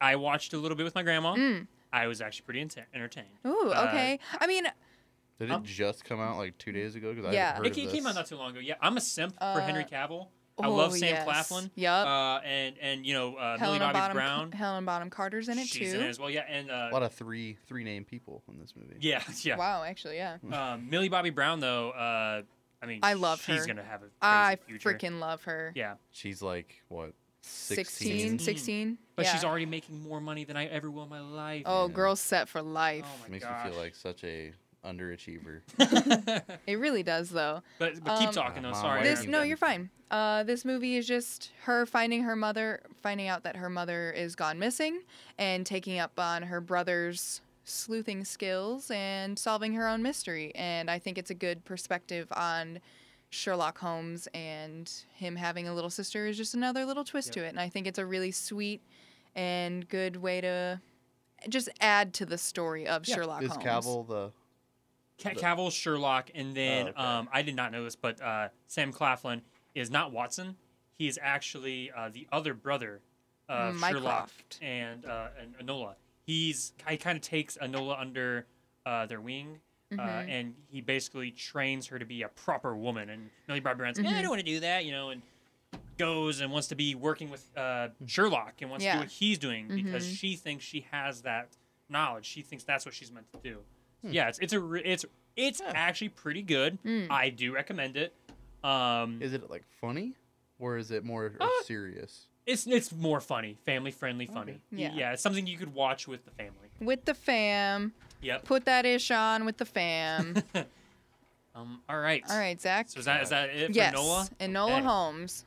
I 0.00 0.16
watched 0.16 0.54
a 0.54 0.58
little 0.58 0.76
bit 0.76 0.84
with 0.84 0.94
my 0.94 1.02
grandma. 1.02 1.34
Mm. 1.34 1.66
I 1.92 2.06
was 2.06 2.20
actually 2.20 2.44
pretty 2.44 2.60
enter- 2.60 2.86
entertained. 2.94 3.26
Ooh, 3.46 3.72
Uh, 3.74 3.86
okay. 3.88 4.18
I 4.40 4.46
mean, 4.46 4.64
Did 5.38 5.52
Um, 5.52 5.62
it 5.62 5.66
just 5.68 6.04
come 6.04 6.18
out 6.20 6.36
like 6.36 6.58
two 6.58 6.72
days 6.72 6.96
ago? 6.96 7.14
Because 7.14 7.26
I 7.26 7.32
Yeah. 7.32 7.46
haven't 7.54 7.68
heard 7.68 7.78
It, 7.78 7.84
it 7.84 7.90
came 7.92 8.06
out 8.08 8.16
not 8.16 8.26
too 8.26 8.34
long 8.36 8.50
ago. 8.50 8.58
Yeah, 8.60 8.74
I'm 8.80 8.96
a 8.96 9.00
simp 9.00 9.38
for 9.38 9.60
Henry 9.60 9.84
Uh, 9.84 9.86
Cavill. 9.86 10.28
I 10.60 10.66
oh, 10.66 10.74
love 10.74 10.92
Sam 10.92 11.10
yes. 11.10 11.22
Claflin. 11.24 11.70
Yup. 11.76 12.06
Uh, 12.08 12.40
and 12.44 12.76
and 12.78 13.06
you 13.06 13.14
know 13.14 13.36
uh, 13.36 13.56
Millie 13.60 13.78
Helena 13.78 13.84
Bobby 13.92 13.98
Bonham, 14.00 14.14
Brown. 14.16 14.50
Helen 14.52 14.84
Bonham 14.84 15.08
Carter's 15.10 15.48
in 15.48 15.56
it 15.60 15.68
She's 15.68 15.92
too. 15.92 15.98
in 16.00 16.04
it 16.04 16.08
as 16.08 16.18
well. 16.18 16.28
Yeah, 16.28 16.40
and 16.48 16.68
uh, 16.72 16.88
A 16.90 16.92
lot 16.92 17.04
of 17.04 17.12
three 17.14 17.56
three 17.68 17.84
name 17.84 18.04
people 18.04 18.42
in 18.48 18.58
this 18.58 18.74
movie. 18.74 18.96
yeah, 18.98 19.22
yeah. 19.42 19.56
Wow, 19.56 19.84
actually, 19.84 20.16
yeah. 20.16 20.38
Um, 20.50 20.90
Millie 20.90 21.08
Bobby 21.08 21.30
Brown 21.30 21.60
though. 21.60 21.90
Uh, 21.92 22.42
I 22.82 22.86
mean, 22.86 22.98
I 23.04 23.12
love 23.12 23.38
she's 23.38 23.46
her. 23.46 23.54
She's 23.58 23.66
gonna 23.66 23.84
have 23.84 24.00
a 24.02 24.06
crazy 24.06 24.14
I 24.22 24.56
future. 24.66 24.88
freaking 24.92 25.20
love 25.20 25.44
her. 25.44 25.70
yeah, 25.76 25.94
She's 26.10 26.42
like 26.42 26.82
what 26.88 27.12
16, 27.42 28.38
16? 28.38 28.38
16. 28.40 28.98
But 29.18 29.26
yeah. 29.26 29.32
she's 29.34 29.44
already 29.44 29.66
making 29.66 30.00
more 30.02 30.20
money 30.20 30.44
than 30.44 30.56
I 30.56 30.66
ever 30.66 30.90
will 30.90 31.02
in 31.02 31.08
my 31.10 31.20
life. 31.20 31.64
Oh, 31.66 31.86
Yeah. 31.88 31.92
girl's 31.92 32.20
set 32.20 32.48
for 32.48 32.62
life. 32.62 33.04
Oh 33.06 33.22
my 33.24 33.28
Makes 33.28 33.44
gosh. 33.44 33.64
me 33.66 33.70
feel 33.72 33.80
like 33.80 33.94
such 33.94 34.24
a 34.24 34.52
underachiever. 34.84 35.60
It 36.66 36.78
really 36.78 37.02
does, 37.02 37.30
though. 37.30 37.62
but 37.78 38.02
but 38.04 38.18
keep 38.18 38.28
Um, 38.28 38.34
talking 38.34 38.62
though. 38.62 38.72
Sorry. 38.72 39.02
This 39.02 39.24
no, 39.26 39.42
you're 39.42 39.56
fine. 39.56 39.90
Uh, 40.10 40.42
this 40.44 40.64
movie 40.64 40.96
is 40.96 41.06
just 41.06 41.50
her 41.64 41.84
finding 41.84 42.22
her 42.22 42.36
mother, 42.36 42.80
finding 43.02 43.26
out 43.28 43.42
that 43.42 43.56
her 43.56 43.68
mother 43.68 44.10
is 44.12 44.34
gone 44.36 44.58
missing, 44.58 45.00
and 45.36 45.66
taking 45.66 45.98
up 45.98 46.18
on 46.18 46.44
her 46.44 46.60
brother's 46.60 47.40
sleuthing 47.64 48.24
skills 48.24 48.90
and 48.90 49.38
solving 49.38 49.74
her 49.74 49.86
own 49.86 50.02
mystery. 50.02 50.52
And 50.54 50.90
I 50.90 50.98
think 50.98 51.18
it's 51.18 51.30
a 51.30 51.34
good 51.34 51.64
perspective 51.66 52.26
on 52.32 52.80
Sherlock 53.30 53.76
Holmes 53.78 54.26
and 54.32 54.90
him 55.14 55.36
having 55.36 55.68
a 55.68 55.74
little 55.74 55.90
sister 55.90 56.26
is 56.26 56.38
just 56.38 56.54
another 56.54 56.86
little 56.86 57.04
twist 57.04 57.28
Yep. 57.28 57.34
to 57.34 57.44
it. 57.44 57.48
And 57.50 57.60
I 57.60 57.68
think 57.68 57.86
it's 57.86 57.98
a 57.98 58.06
really 58.06 58.30
sweet 58.30 58.80
and 59.42 59.88
good 59.88 60.16
way 60.16 60.40
to 60.40 60.80
just 61.48 61.68
add 61.80 62.12
to 62.14 62.26
the 62.26 62.36
story 62.36 62.86
of 62.88 63.06
Yeah. 63.06 63.14
Sherlock 63.14 63.42
Is 63.44 63.50
Holmes. 63.52 63.64
Cavill 63.64 64.08
the? 64.08 64.32
Ca- 65.22 65.34
Cavill, 65.34 65.70
Sherlock, 65.72 66.30
and 66.34 66.54
then 66.54 66.86
Oh, 66.88 66.90
okay. 66.90 67.02
um, 67.02 67.28
I 67.32 67.42
did 67.42 67.54
not 67.56 67.70
know 67.72 67.84
this, 67.84 67.96
but 67.96 68.20
uh, 68.20 68.48
Sam 68.66 68.92
Claflin 68.92 69.42
is 69.74 69.90
not 69.90 70.10
Watson. 70.12 70.56
He 70.96 71.06
is 71.06 71.18
actually 71.22 71.90
uh, 71.92 72.08
the 72.12 72.26
other 72.32 72.52
brother 72.54 73.00
of 73.48 73.78
Sherlock 73.80 74.30
and 74.60 75.06
uh, 75.06 75.28
and 75.40 75.56
Enola. 75.58 75.94
He's 76.26 76.72
he 76.88 76.96
kind 76.96 77.16
of 77.16 77.22
takes 77.22 77.56
Enola 77.58 77.98
under 78.00 78.46
uh, 78.84 79.06
their 79.06 79.20
wing, 79.20 79.60
uh, 79.92 79.96
Mhm. 79.96 80.28
and 80.28 80.54
he 80.68 80.80
basically 80.80 81.30
trains 81.30 81.86
her 81.86 81.98
to 81.98 82.04
be 82.04 82.22
a 82.22 82.28
proper 82.28 82.76
woman. 82.76 83.08
And 83.10 83.30
Millie 83.46 83.60
Bobby 83.60 83.78
Brown's, 83.78 83.98
like, 83.98 84.06
"Eh, 84.12 84.18
I 84.18 84.22
don't 84.22 84.30
want 84.30 84.40
to 84.40 84.46
do 84.46 84.60
that, 84.60 84.84
you 84.84 84.92
know, 84.92 85.10
and 85.10 85.22
goes 85.98 86.40
and 86.40 86.50
wants 86.52 86.68
to 86.68 86.74
be 86.74 86.94
working 86.94 87.28
with 87.30 87.44
uh, 87.56 87.88
Sherlock 88.06 88.54
and 88.62 88.70
wants 88.70 88.84
to 88.84 88.92
do 88.92 88.98
what 89.00 89.08
he's 89.08 89.38
doing 89.38 89.68
because 89.68 90.06
Mhm. 90.06 90.16
she 90.16 90.36
thinks 90.36 90.64
she 90.64 90.86
has 90.90 91.22
that 91.22 91.48
knowledge. 91.88 92.24
She 92.24 92.42
thinks 92.42 92.64
that's 92.64 92.84
what 92.86 92.94
she's 92.94 93.10
meant 93.12 93.26
to 93.32 93.38
do. 93.42 93.58
Yeah, 94.02 94.28
it's 94.28 94.38
it's 94.38 94.52
a 94.52 94.60
re- 94.60 94.82
it's 94.84 95.04
it's 95.36 95.60
Yeah. 95.60 95.72
actually 95.74 96.10
pretty 96.10 96.42
good. 96.42 96.78
Mm. 96.84 97.10
I 97.10 97.30
do 97.30 97.52
recommend 97.52 97.96
it. 97.96 98.14
Um, 98.64 99.20
Is 99.22 99.32
it 99.34 99.50
like 99.50 99.64
funny, 99.80 100.14
or 100.58 100.76
is 100.78 100.90
it 100.90 101.04
more 101.04 101.34
Uh, 101.40 101.48
serious? 101.64 102.26
it's 102.46 102.66
it's 102.66 102.92
more 102.92 103.20
funny, 103.20 103.56
family 103.66 103.90
friendly, 103.90 104.26
funny. 104.26 104.60
Y- 104.70 104.78
Yeah. 104.78 104.92
yeah, 104.94 105.12
it's 105.12 105.22
something 105.22 105.46
you 105.46 105.58
could 105.58 105.74
watch 105.74 106.06
with 106.08 106.24
the 106.24 106.30
family. 106.32 106.68
With 106.80 107.04
the 107.04 107.14
fam. 107.14 107.92
Yep. 108.20 108.44
Put 108.44 108.64
that 108.66 108.84
ish 108.86 109.10
on 109.10 109.44
with 109.44 109.56
the 109.58 109.64
fam. 109.66 110.34
Um, 111.54 111.80
all 111.88 111.98
right. 111.98 112.22
All 112.30 112.38
right, 112.38 112.60
Zach. 112.60 112.88
So 112.88 113.00
is 113.00 113.06
that 113.06 113.22
is 113.22 113.30
that 113.30 113.48
it 113.50 113.66
for 113.66 113.72
yes, 113.72 113.92
Nola? 113.92 114.28
Enola 114.38 114.76
Okay. 114.78 114.86
Holmes. 114.86 115.44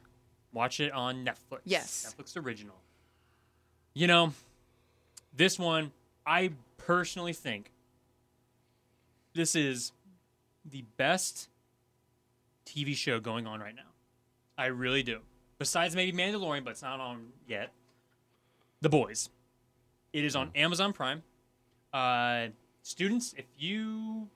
Watch 0.53 0.79
it 0.79 0.91
on 0.91 1.25
Netflix. 1.25 1.59
Yes. 1.65 2.13
Netflix 2.17 2.37
original. 2.43 2.75
You 3.93 4.07
know, 4.07 4.33
this 5.35 5.57
one, 5.59 5.91
I 6.25 6.51
personally 6.77 7.33
think 7.33 7.71
this 9.33 9.55
is 9.55 9.91
the 10.65 10.83
best 10.97 11.47
TV 12.65 12.95
show 12.95 13.19
going 13.19 13.47
on 13.47 13.59
right 13.59 13.75
now. 13.75 13.81
I 14.57 14.67
really 14.67 15.03
do. 15.03 15.19
Besides 15.57 15.95
maybe 15.95 16.15
Mandalorian, 16.17 16.63
but 16.63 16.71
it's 16.71 16.81
not 16.81 16.99
on 16.99 17.27
yet. 17.47 17.71
The 18.81 18.89
Boys. 18.89 19.29
It 20.13 20.25
is 20.25 20.35
on 20.35 20.47
Hmm. 20.47 20.57
Amazon 20.57 20.93
Prime. 20.93 21.23
Uh, 21.93 22.47
students, 22.83 23.33
if 23.37 23.45
you 23.57 24.27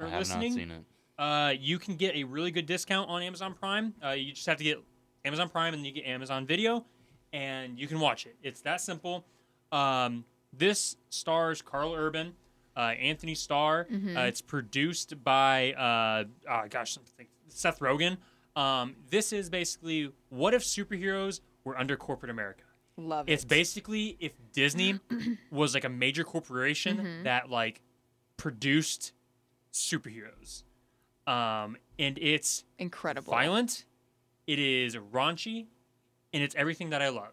are 0.00 0.06
I 0.06 0.10
have 0.10 0.18
listening, 0.20 0.52
not 0.52 0.58
seen 0.58 0.70
it. 0.70 0.84
uh, 1.18 1.54
you 1.58 1.78
can 1.78 1.96
get 1.96 2.14
a 2.16 2.24
really 2.24 2.50
good 2.50 2.66
discount 2.66 3.08
on 3.10 3.22
Amazon 3.22 3.54
Prime. 3.54 3.94
Uh, 4.04 4.10
you 4.10 4.32
just 4.32 4.46
have 4.46 4.58
to 4.58 4.64
get 4.64 4.78
Amazon 5.24 5.48
Prime 5.48 5.74
and 5.74 5.84
you 5.84 5.92
get 5.92 6.04
Amazon 6.06 6.46
Video, 6.46 6.84
and 7.32 7.78
you 7.78 7.86
can 7.86 8.00
watch 8.00 8.26
it. 8.26 8.36
It's 8.42 8.60
that 8.62 8.80
simple. 8.80 9.24
Um, 9.72 10.24
this 10.52 10.96
stars 11.10 11.62
Karl 11.62 11.94
Urban, 11.94 12.34
uh, 12.76 12.80
Anthony 12.80 13.34
Starr. 13.34 13.86
Uh, 13.90 14.20
it's 14.22 14.40
produced 14.40 15.22
by, 15.22 15.72
uh, 15.74 16.24
oh 16.50 16.66
gosh, 16.68 16.92
something, 16.94 17.26
Seth 17.48 17.78
Rogen. 17.80 18.16
Um, 18.56 18.96
this 19.10 19.32
is 19.32 19.48
basically 19.48 20.10
what 20.30 20.54
if 20.54 20.62
superheroes 20.62 21.40
were 21.64 21.78
under 21.78 21.96
corporate 21.96 22.30
America? 22.30 22.62
Love 22.96 23.28
It's 23.28 23.30
it. 23.30 23.34
It's 23.34 23.44
basically 23.44 24.16
if 24.18 24.32
Disney 24.52 24.98
was 25.52 25.74
like 25.74 25.84
a 25.84 25.88
major 25.88 26.24
corporation 26.24 26.96
Mm-hmm. 26.98 27.22
that 27.24 27.48
like 27.48 27.80
produced 28.36 29.12
superheroes. 29.72 30.64
Um, 31.26 31.76
and 31.98 32.18
it's 32.18 32.64
incredible. 32.78 33.30
violent, 33.30 33.84
it 34.50 34.58
is 34.58 34.96
raunchy, 34.96 35.66
and 36.32 36.42
it's 36.42 36.56
everything 36.56 36.90
that 36.90 37.00
I 37.00 37.10
love. 37.10 37.32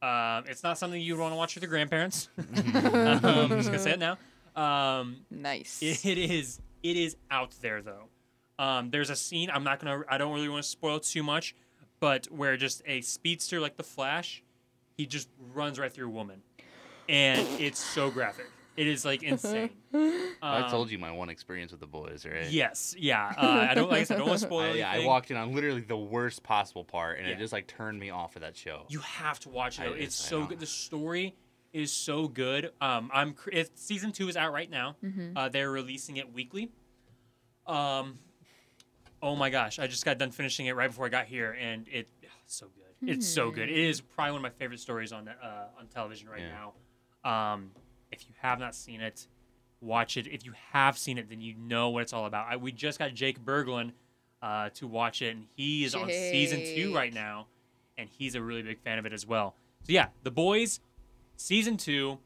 Um, 0.00 0.48
it's 0.48 0.62
not 0.62 0.78
something 0.78 0.98
you'd 0.98 1.18
want 1.18 1.32
to 1.32 1.36
watch 1.36 1.54
with 1.54 1.62
your 1.62 1.68
grandparents. 1.70 2.28
um, 2.38 3.20
I'm 3.24 3.48
just 3.50 3.66
gonna 3.66 3.78
say 3.78 3.92
it 3.92 3.98
now. 3.98 4.16
Um, 4.56 5.18
Nice. 5.30 5.82
it, 5.82 6.06
it 6.06 6.18
is 6.18 6.60
it 6.82 6.96
is 6.96 7.16
out 7.30 7.54
there 7.60 7.82
though. 7.82 8.04
Um, 8.58 8.90
there's 8.90 9.10
a 9.10 9.16
scene 9.16 9.50
I'm 9.52 9.62
not 9.62 9.78
gonna 9.78 10.02
I 10.08 10.16
don't 10.16 10.32
really 10.32 10.48
want 10.48 10.62
to 10.62 10.68
spoil 10.68 11.00
too 11.00 11.22
much, 11.22 11.54
but 12.00 12.26
where 12.30 12.56
just 12.56 12.80
a 12.86 13.02
speedster 13.02 13.60
like 13.60 13.76
the 13.76 13.82
Flash, 13.82 14.42
he 14.96 15.04
just 15.04 15.28
runs 15.52 15.78
right 15.78 15.92
through 15.92 16.06
a 16.06 16.10
woman, 16.10 16.40
and 17.10 17.46
it's 17.60 17.78
so 17.78 18.10
graphic. 18.10 18.46
It 18.78 18.86
is 18.86 19.04
like 19.04 19.22
insane. 19.24 19.70
I 19.94 20.60
Um, 20.62 20.70
told 20.70 20.90
you 20.90 20.98
my 20.98 21.10
one 21.10 21.30
experience 21.30 21.72
with 21.72 21.80
the 21.80 21.86
boys, 21.88 22.24
right? 22.24 22.48
Yes, 22.48 22.94
yeah. 22.96 23.32
Uh, 23.36 23.66
I 23.70 23.74
don't 23.74 23.90
like 23.90 24.02
I 24.02 24.04
said, 24.04 24.14
I 24.14 24.18
don't 24.18 24.28
want 24.28 24.40
to 24.40 24.46
spoil 24.46 24.60
I, 24.72 24.74
yeah, 24.76 24.90
I 24.90 25.04
walked 25.04 25.30
in 25.32 25.36
on 25.36 25.52
literally 25.52 25.80
the 25.80 25.96
worst 25.96 26.44
possible 26.44 26.84
part, 26.84 27.18
and 27.18 27.26
Yeah. 27.26 27.34
it 27.34 27.38
just 27.38 27.52
like 27.52 27.66
turned 27.66 27.98
me 27.98 28.10
off 28.10 28.36
of 28.36 28.42
that 28.42 28.56
show. 28.56 28.84
You 28.88 29.00
have 29.00 29.40
to 29.40 29.48
watch 29.48 29.80
it. 29.80 29.82
I- 29.82 29.96
It's 29.96 30.24
I 30.24 30.28
so 30.28 30.40
know. 30.40 30.46
good. 30.46 30.60
The 30.60 30.66
story 30.66 31.34
is 31.72 31.90
so 31.90 32.28
good. 32.28 32.70
Um, 32.80 33.10
I'm 33.12 33.32
cr- 33.34 33.50
it, 33.50 33.78
season 33.78 34.12
two 34.12 34.28
is 34.28 34.36
out 34.36 34.52
right 34.52 34.70
now. 34.70 34.96
Uh, 35.34 35.48
they're 35.48 35.70
releasing 35.72 36.16
it 36.16 36.32
weekly. 36.32 36.70
Um, 37.66 38.20
oh 39.20 39.34
my 39.34 39.50
gosh, 39.50 39.78
I 39.80 39.88
just 39.88 40.04
got 40.04 40.18
done 40.18 40.30
finishing 40.30 40.66
it 40.66 40.76
right 40.76 40.88
before 40.88 41.06
I 41.06 41.08
got 41.08 41.26
here, 41.26 41.56
and 41.60 41.86
it 41.88 42.08
it's 42.22 42.54
so 42.56 42.66
good. 42.68 43.10
It's 43.10 43.26
so 43.26 43.50
good. 43.50 43.68
It 43.70 43.76
is 43.78 44.00
probably 44.00 44.32
one 44.32 44.38
of 44.44 44.52
my 44.52 44.56
favorite 44.58 44.80
stories 44.80 45.12
on 45.12 45.26
uh, 45.28 45.66
on 45.78 45.88
television 45.88 46.28
right 46.28 46.42
Yeah. 46.42 46.72
now. 47.24 47.52
Um, 47.54 47.70
if 48.12 48.28
you 48.28 48.34
have 48.40 48.58
not 48.58 48.74
seen 48.74 49.00
it, 49.00 49.26
watch 49.80 50.16
it. 50.16 50.26
If 50.26 50.44
you 50.44 50.52
have 50.72 50.98
seen 50.98 51.18
it, 51.18 51.28
then 51.28 51.40
you 51.40 51.54
know 51.54 51.90
what 51.90 52.02
it's 52.02 52.12
all 52.12 52.26
about. 52.26 52.46
I, 52.48 52.56
we 52.56 52.72
just 52.72 52.98
got 52.98 53.14
Jake 53.14 53.44
Berglund 53.44 53.92
uh, 54.42 54.70
to 54.70 54.86
watch 54.86 55.22
it, 55.22 55.36
and 55.36 55.46
he 55.56 55.84
is 55.84 55.94
on 55.94 56.08
season 56.08 56.60
two 56.74 56.94
right 56.94 57.12
now, 57.12 57.46
and 57.96 58.08
he's 58.08 58.34
a 58.34 58.42
really 58.42 58.62
big 58.62 58.80
fan 58.80 58.98
of 58.98 59.06
it 59.06 59.12
as 59.12 59.26
well. 59.26 59.54
So 59.84 59.92
yeah, 59.92 60.08
The 60.22 60.30
Boys, 60.30 60.80
season 61.36 61.76
two. 61.76 62.18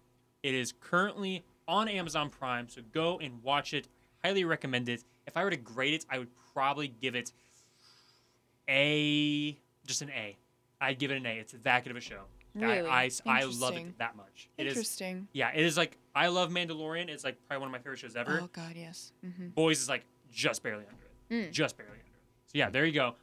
It 0.43 0.55
is 0.55 0.73
currently 0.81 1.45
on 1.69 1.89
Amazon 1.89 2.29
Prime, 2.29 2.69
so 2.69 2.83
go 2.93 3.19
and 3.21 3.43
watch 3.45 3.73
it. 3.75 3.87
Highly 4.25 4.45
recommend 4.45 4.89
it. 4.89 5.05
If 5.27 5.37
I 5.37 5.45
were 5.45 5.51
to 5.51 5.57
grade 5.57 5.95
it, 5.95 6.05
I 6.11 6.19
would 6.19 6.31
probably 6.53 6.89
give 6.89 7.15
it 7.15 7.33
a 8.69 9.57
just 9.87 10.03
an 10.03 10.11
A. 10.11 10.37
I'd 10.81 10.99
give 10.99 11.11
it 11.13 11.17
an 11.17 11.27
A. 11.27 11.39
It's 11.39 11.55
that 11.63 11.85
good 11.85 11.91
of 11.91 11.97
a 11.97 12.01
show. 12.01 12.23
I- 12.57 12.59
Really? 12.61 12.89
I, 12.89 13.11
I, 13.27 13.45
love 13.45 13.53
Interesting. 13.53 13.87
it 13.89 13.99
that 13.99 14.17
much. 14.17 14.49
It 14.59 14.67
is 14.67 14.73
Interesting. 14.75 15.29
yeah, 15.33 15.51
it 15.55 15.65
is 15.65 15.77
like 15.77 15.97
I 16.15 16.29
love 16.29 16.51
Mandalorian. 16.51 17.09
It's 17.09 17.25
like 17.25 17.37
probably 17.49 17.61
one 17.61 17.69
of 17.69 17.73
my 17.73 17.79
favorite 17.79 17.99
shows 17.99 18.15
ever. 18.17 18.41
Oh 18.43 18.51
God, 18.53 18.75
yes. 18.77 19.13
hmm 19.25 19.49
Boys 19.49 19.81
is 19.81 19.89
like 19.89 20.05
just 20.31 20.63
barely 20.63 20.85
under 20.85 21.05
it. 21.05 21.49
Mm. 21.49 21.53
Just 21.53 21.77
barely 21.79 21.93
under 21.93 22.01
it. 22.03 22.07
So 22.47 22.59
yeah, 22.59 22.69
there 22.71 22.85
you 22.85 22.93
go. 22.93 23.15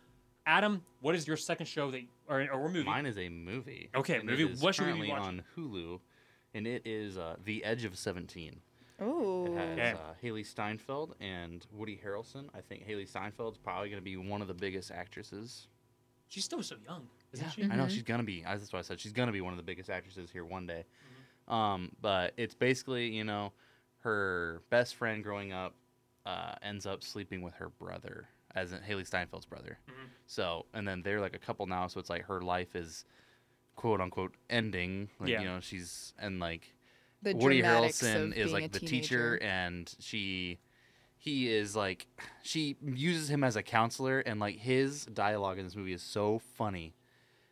Adam, 0.47 0.81
what 1.01 1.13
is 1.13 1.27
your 1.27 1.37
second 1.37 1.67
show 1.67 1.91
that 1.91 2.01
or 2.27 2.41
or 2.51 2.69
movie? 2.69 2.83
Mine 2.83 3.05
is 3.05 3.17
a 3.19 3.29
movie. 3.29 3.89
Okay, 3.95 4.15
and 4.15 4.25
movie. 4.27 4.43
It 4.43 4.51
is 4.51 4.61
What 4.61 4.73
should 4.73 4.87
we 4.87 4.99
be 5.01 5.09
watching? 5.09 5.25
on 5.25 5.43
Hulu, 5.55 5.99
and 6.55 6.65
it 6.65 6.81
is 6.85 7.17
uh, 7.19 7.35
The 7.45 7.63
Edge 7.63 7.85
of 7.85 7.95
Seventeen. 7.97 8.55
Ooh. 9.01 9.45
It 9.55 9.57
has 9.59 9.69
Okay. 9.77 9.91
uh, 9.91 10.13
Hailee 10.23 10.45
Steinfeld 10.45 11.15
and 11.21 11.65
Woody 11.71 12.01
Harrelson. 12.03 12.45
I 12.53 12.59
think 12.61 12.85
Hailee 12.87 13.09
Steinfeld's 13.09 13.57
probably 13.57 13.89
going 13.89 14.01
to 14.01 14.03
be 14.03 14.17
one 14.17 14.41
of 14.41 14.47
the 14.49 14.53
biggest 14.53 14.91
actresses. 14.91 15.67
She's 16.29 16.45
still 16.45 16.61
so 16.63 16.75
young, 16.85 17.07
isn't 17.33 17.45
Yeah, 17.45 17.51
she? 17.51 17.63
I 17.63 17.75
know 17.75 17.85
Mhm. 17.85 17.89
she's 17.89 18.03
gonna 18.03 18.23
be. 18.23 18.43
That's 18.43 18.71
what 18.71 18.79
I 18.79 18.81
said. 18.83 18.99
She's 18.99 19.11
gonna 19.11 19.31
be 19.31 19.41
one 19.41 19.51
of 19.51 19.57
the 19.57 19.63
biggest 19.63 19.89
actresses 19.89 20.29
here 20.31 20.45
one 20.45 20.65
day. 20.67 20.85
Mm-hmm. 21.47 21.53
Um, 21.53 21.91
but 22.01 22.33
it's 22.37 22.53
basically, 22.55 23.09
you 23.09 23.23
know, 23.23 23.51
her 24.01 24.61
best 24.69 24.95
friend 24.95 25.23
growing 25.23 25.51
up 25.51 25.75
uh, 26.25 26.53
ends 26.61 26.85
up 26.85 27.03
sleeping 27.03 27.41
with 27.41 27.55
her 27.55 27.69
brother, 27.69 28.27
as 28.53 28.71
in 28.71 28.79
Hailee 28.81 29.07
Steinfeld's 29.09 29.45
brother. 29.47 29.79
Mhm. 29.87 30.09
So, 30.27 30.67
and 30.73 30.87
then 30.87 31.01
they're 31.01 31.19
like 31.19 31.35
a 31.35 31.39
couple 31.39 31.65
now. 31.65 31.87
So 31.87 31.99
it's 31.99 32.09
like 32.09 32.23
her 32.25 32.41
life 32.41 32.75
is 32.75 33.05
quote 33.75 33.99
unquote 33.99 34.35
ending. 34.51 35.09
Like, 35.19 35.29
Yeah. 35.29 35.41
you 35.41 35.47
know, 35.47 35.59
she's 35.59 36.13
and 36.19 36.39
like 36.39 36.75
The 37.23 37.33
Woody 37.35 37.63
Harrelson 37.63 38.27
of 38.27 38.33
is 38.37 38.51
like 38.53 38.71
the 38.71 38.79
teenager. 38.79 39.37
teacher, 39.37 39.43
and 39.43 39.93
she, 39.99 40.59
he 41.19 41.53
is 41.53 41.75
like, 41.75 42.07
she 42.41 42.77
uses 42.81 43.29
him 43.29 43.43
as 43.43 43.55
a 43.55 43.61
counselor, 43.61 44.19
and 44.21 44.39
like 44.39 44.57
his 44.57 45.05
dialogue 45.05 45.59
in 45.59 45.65
this 45.65 45.75
movie 45.75 45.93
is 45.93 46.01
so 46.01 46.39
funny, 46.57 46.95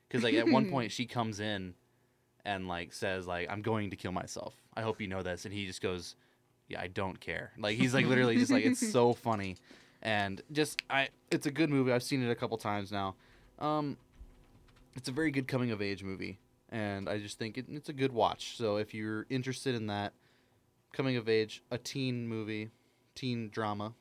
because 0.08 0.24
like 0.24 0.34
at 0.34 0.48
one 0.48 0.70
point 0.72 0.92
she 0.92 1.06
comes 1.06 1.40
in, 1.40 1.76
and 2.46 2.68
like 2.68 2.94
says 2.94 3.28
like 3.28 3.48
I'm 3.52 3.62
going 3.62 3.92
to 3.92 3.96
kill 3.96 4.12
myself. 4.12 4.56
I 4.76 4.82
hope 4.82 5.00
you 5.02 5.08
know 5.08 5.22
this, 5.22 5.46
and 5.46 5.54
he 5.54 5.68
just 5.68 5.82
goes, 5.82 6.16
Yeah, 6.68 6.82
I 6.82 6.88
don't 6.88 7.20
care. 7.20 7.52
Like 7.60 7.78
he's 7.78 7.94
like 7.94 8.06
literally 8.08 8.38
just 8.38 8.52
like 8.52 8.66
it's 8.66 8.92
so 8.92 9.14
funny, 9.28 9.58
and 10.02 10.42
just 10.52 10.82
I, 10.90 11.10
it's 11.30 11.46
a 11.46 11.52
good 11.52 11.70
movie. 11.70 11.92
I've 11.92 12.04
seen 12.04 12.24
it 12.24 12.32
a 12.32 12.36
couple 12.36 12.58
times 12.58 12.92
now. 12.92 13.16
Um, 13.60 13.98
it's 14.96 15.10
a 15.10 15.12
very 15.12 15.30
good 15.30 15.48
coming 15.48 15.72
of 15.72 15.82
age 15.82 16.04
movie 16.04 16.40
and 16.70 17.08
I 17.08 17.20
just 17.20 17.40
think 17.40 17.58
it, 17.58 17.66
it's 17.70 17.90
a 17.90 17.94
good 17.94 18.12
watch. 18.12 18.58
So 18.58 18.78
if 18.78 18.94
you're 18.94 19.26
interested 19.30 19.76
in 19.76 19.88
that 19.88 20.14
coming 20.94 21.18
of 21.18 21.30
age, 21.30 21.64
a 21.72 21.78
teen 21.78 22.28
movie, 22.28 22.70
teen 23.18 23.50
drama, 23.50 23.94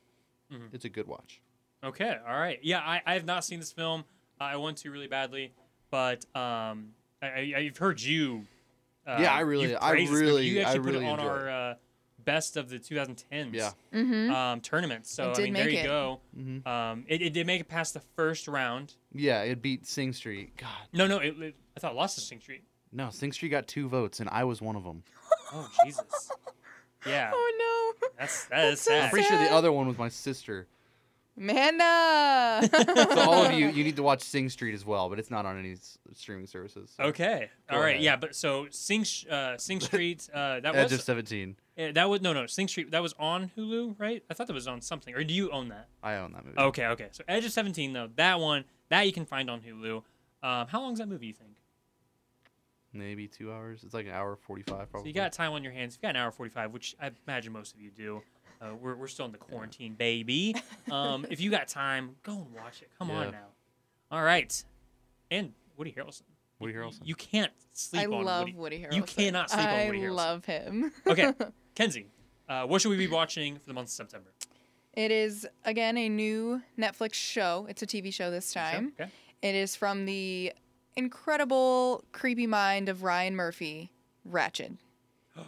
Mhm. 0.53 0.69
it's 0.73 0.85
a 0.85 0.89
good 0.89 1.07
watch. 1.09 1.41
Okay, 1.83 2.17
all 2.27 2.39
right. 2.39 2.59
Yeah, 2.63 2.81
I, 2.81 3.03
I 3.05 3.15
have 3.15 3.25
not 3.25 3.45
seen 3.45 3.59
this 3.61 3.73
film. 3.73 4.05
I 4.41 4.57
want 4.57 4.77
to 4.79 4.91
really 4.91 5.07
badly, 5.09 5.53
but 5.91 6.25
um, 6.37 6.91
I, 7.23 7.27
I, 7.27 7.55
I've 7.59 7.77
heard 7.79 8.01
you. 8.01 8.47
Uh, 9.07 9.19
Yeah, 9.21 9.33
I 9.33 9.41
really- 9.41 9.77
I 9.77 9.91
praised 9.91 10.13
this 10.13 10.21
movie. 10.21 10.25
really- 10.27 10.47
You 10.49 10.61
I 10.61 10.63
actually 10.65 10.79
put 10.81 10.87
really 10.93 11.07
it 11.07 11.09
on 11.09 11.19
enjoy 11.21 11.31
our 11.31 11.49
uh, 11.51 11.75
best 12.25 12.57
of 12.57 12.69
the 12.69 12.79
2010s. 12.79 13.53
Yeah. 13.55 13.71
Mm-hmm. 13.95 14.31
Um, 14.35 14.61
tournament. 14.61 15.07
So 15.07 15.25
It 15.25 15.29
I 15.31 15.35
did 15.35 15.43
mean, 15.45 15.53
there 15.55 15.69
you 15.71 15.79
it. 15.79 15.85
go. 15.85 16.21
hmm 16.35 16.67
Um, 16.69 17.05
it, 17.09 17.23
it 17.23 17.33
did 17.33 17.47
make 17.47 17.61
it 17.61 17.69
past 17.69 17.95
the 17.95 18.01
first 18.17 18.49
round. 18.49 18.95
Yeah, 19.15 19.43
it 19.43 19.63
beat 19.63 19.87
Sing 19.87 20.13
Street. 20.13 20.57
God, 20.57 20.69
No, 20.93 21.07
no, 21.07 21.19
it, 21.19 21.41
it, 21.41 21.55
I 21.77 21.81
thought 21.81 21.93
it 21.93 21.97
lost 21.97 22.17
to 22.17 22.21
Sing 22.21 22.41
Street. 22.41 22.65
no, 22.93 23.11
Sing 23.11 23.33
Street 23.33 23.51
got 23.51 23.67
two 23.69 23.89
votes, 23.89 24.21
and 24.21 24.29
I 24.31 24.45
was 24.45 24.61
one 24.61 24.77
of 24.77 24.85
them. 24.85 25.03
Oh 25.53 25.69
Jesus. 25.85 26.33
Yeah, 27.07 27.31
Oh 27.35 27.95
no, 28.01 28.09
that's 28.19 28.45
that 28.47 28.65
is 28.65 28.71
That's 28.71 28.81
so 28.83 28.91
sad. 28.91 29.05
I'm 29.05 29.11
pretty 29.11 29.27
sure 29.29 29.39
the 29.39 29.53
other 29.53 29.73
one 29.73 29.87
was 29.89 29.99
my 29.99 30.09
sister. 30.09 30.67
Amanda. 31.39 32.69
So 33.17 33.21
all 33.31 33.45
of 33.45 33.53
you, 33.53 33.69
you 33.69 33.85
need 33.89 33.97
to 33.97 34.03
watch 34.03 34.23
Sing 34.23 34.49
Street 34.49 34.75
as 34.75 34.85
well, 34.87 35.09
but 35.09 35.19
it's 35.19 35.31
not 35.31 35.45
on 35.47 35.59
any 35.59 35.73
s- 35.73 35.99
streaming 36.15 36.47
services. 36.47 36.93
so. 36.97 37.05
Okay, 37.05 37.51
Go 37.69 37.77
all 37.77 37.83
right, 37.83 37.91
ahead. 37.91 38.03
yeah, 38.03 38.17
but 38.17 38.35
so 38.35 38.67
Sing 38.71 39.05
Sh- 39.05 39.27
uh, 39.31 39.57
Sing 39.59 39.81
Street 39.89 40.29
uh, 40.33 40.61
that 40.61 40.75
Edge 40.75 40.85
was 40.91 40.93
of 40.95 41.03
Seventeen. 41.03 41.57
uh, 41.79 41.93
that 41.93 42.09
was 42.09 42.23
no 42.23 42.33
no 42.33 42.47
Sing 42.47 42.69
Street 42.69 42.91
that 42.93 43.03
was 43.03 43.15
on 43.19 43.51
Hulu, 43.57 43.97
right? 43.99 44.23
I 44.31 44.35
thought 44.35 44.47
that 44.47 44.55
was 44.55 44.67
on 44.67 44.81
something. 44.81 45.15
Or 45.15 45.23
do 45.25 45.35
you 45.35 45.51
own 45.51 45.69
that? 45.69 45.89
I 46.03 46.17
own 46.17 46.33
that 46.33 46.45
movie. 46.45 46.59
Okay, 46.59 46.87
okay. 46.87 47.09
So 47.13 47.23
Edge 47.29 47.45
of 47.45 47.53
Seventeen 47.53 47.93
though, 47.93 48.09
that 48.17 48.41
one 48.41 48.65
that 48.89 49.03
you 49.07 49.13
can 49.13 49.27
find 49.27 49.51
on 49.51 49.61
Hulu. 49.61 50.03
Um, 50.43 50.67
how 50.69 50.81
long 50.81 50.93
is 50.95 50.99
that 51.01 51.09
movie? 51.09 51.27
You 51.27 51.33
think? 51.35 51.56
Maybe 52.99 53.29
two 53.29 53.53
hours. 53.53 53.83
It's 53.85 53.95
like 53.95 54.07
an 54.07 54.13
hour 54.13 54.37
forty-five, 54.37 54.81
So 54.81 54.87
probably. 54.91 55.11
you 55.11 55.15
got 55.15 55.33
time 55.33 55.53
on 55.53 55.63
your 55.63 55.73
hands. 55.73 55.95
You've 55.95 56.03
got 56.03 56.11
an 56.11 56.17
hour 56.17 56.31
forty-five, 56.31 56.73
which 56.73 56.95
I 57.01 57.11
imagine 57.27 57.53
most 57.53 57.75
of 57.75 57.81
you 57.81 57.91
do. 57.91 58.23
Uh, 58.61 58.75
we're 58.81 58.95
we're 58.97 59.07
still 59.09 59.27
in 59.27 59.33
the 59.33 59.39
quarantine, 59.39 59.95
baby. 59.95 60.55
Um, 60.91 61.27
if 61.31 61.41
you 61.41 61.51
got 61.51 61.69
time, 61.69 62.17
go 62.23 62.33
and 62.33 62.53
watch 62.55 62.81
it. 62.83 62.91
Come 62.99 63.11
Yeah. 63.11 63.17
on 63.17 63.31
now. 63.33 63.47
All 64.11 64.23
right, 64.23 64.65
and 65.31 65.53
Woody 65.77 65.93
Harrelson. 65.93 66.23
Woody 66.59 66.73
Harrelson. 66.73 67.01
You 67.05 67.15
can't 67.15 67.53
sleep 67.73 68.03
I 68.03 68.07
on 68.07 68.25
love 68.25 68.41
Woody. 68.45 68.55
Woody 68.55 68.79
Harrelson. 68.81 68.95
You 68.95 69.03
cannot 69.03 69.51
sleep 69.51 69.67
on 69.67 69.87
Woody 69.89 69.99
Harrelson. 70.01 70.09
I 70.09 70.11
love 70.11 70.45
him. 70.47 70.93
Okay, 71.07 71.33
Kenzie, 71.75 72.07
uh, 72.49 72.65
what 72.67 72.81
should 72.81 72.89
we 72.91 72.97
be 72.97 73.09
watching 73.09 73.59
for 73.59 73.67
the 73.67 73.75
month 73.75 73.89
of 73.89 73.93
September? 73.93 74.31
It 74.95 75.11
is 75.11 75.47
again 75.67 75.99
a 75.99 76.09
new 76.09 76.63
Netflix 76.79 77.13
show. 77.15 77.67
It's 77.69 77.83
a 77.83 77.87
TV 77.87 78.11
show 78.15 78.31
this 78.31 78.55
time. 78.55 78.93
Okay. 78.99 79.11
It 79.43 79.55
is 79.55 79.77
from 79.77 80.07
the 80.07 80.55
incredible 80.97 82.05
creepy 82.13 82.47
mind 82.47 82.89
of 82.89 83.03
Ryan 83.03 83.37
Murphy, 83.37 83.91
Ratched. 84.29 84.77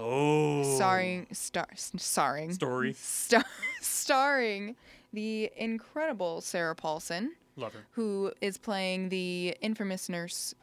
Oh. 0.00 0.62
Starring 0.76 1.26
star 1.32 1.66
starring 1.74 2.52
Story. 2.52 2.92
star, 2.92 3.44
starring 3.80 4.76
the 5.12 5.50
incredible 5.56 6.40
Sarah 6.40 6.76
Paulson, 6.76 7.32
Love 7.56 7.72
her. 7.72 7.80
who 7.92 8.30
is 8.40 8.58
playing 8.58 9.08
the 9.08 9.56
infamous 9.60 10.08
nurse 10.08 10.54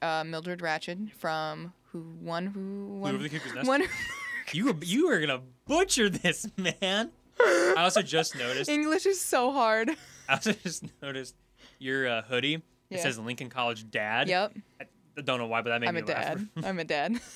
uh, 0.00 0.24
Mildred 0.24 0.60
Ratched 0.60 1.12
from 1.12 1.74
who 1.92 1.98
one 2.20 2.46
who 2.46 2.86
one 2.98 3.14
over 3.16 3.22
the 3.24 3.28
cuckoo's 3.28 3.54
nest. 3.54 3.68
one 3.68 3.82
You 4.52 4.66
were 4.66 4.74
you 4.80 5.08
were 5.08 5.20
gonna 5.20 5.42
butcher 5.66 6.08
this, 6.08 6.46
man. 6.56 7.10
I 7.38 7.74
also 7.76 8.00
just 8.00 8.34
noticed. 8.38 8.70
English 8.70 9.04
is 9.04 9.20
so 9.20 9.52
hard. 9.52 9.90
I 10.30 10.32
also 10.34 10.52
just 10.52 10.84
noticed 11.02 11.34
your 11.78 12.08
uh, 12.08 12.22
hoodie. 12.22 12.62
It 12.90 12.96
Yeah. 12.96 13.02
says 13.02 13.18
Lincoln 13.18 13.48
College 13.50 13.90
Dad. 13.90 14.28
Yep, 14.28 14.54
I 14.80 15.20
don't 15.22 15.38
know 15.38 15.46
why, 15.46 15.62
but 15.62 15.70
that 15.70 15.80
made 15.80 15.88
I'm 15.88 15.94
me 15.94 16.00
a 16.02 16.04
laugh. 16.04 16.36
dad. 16.38 16.48
I'm 16.64 16.78
a 16.78 16.84
dad. 16.84 17.20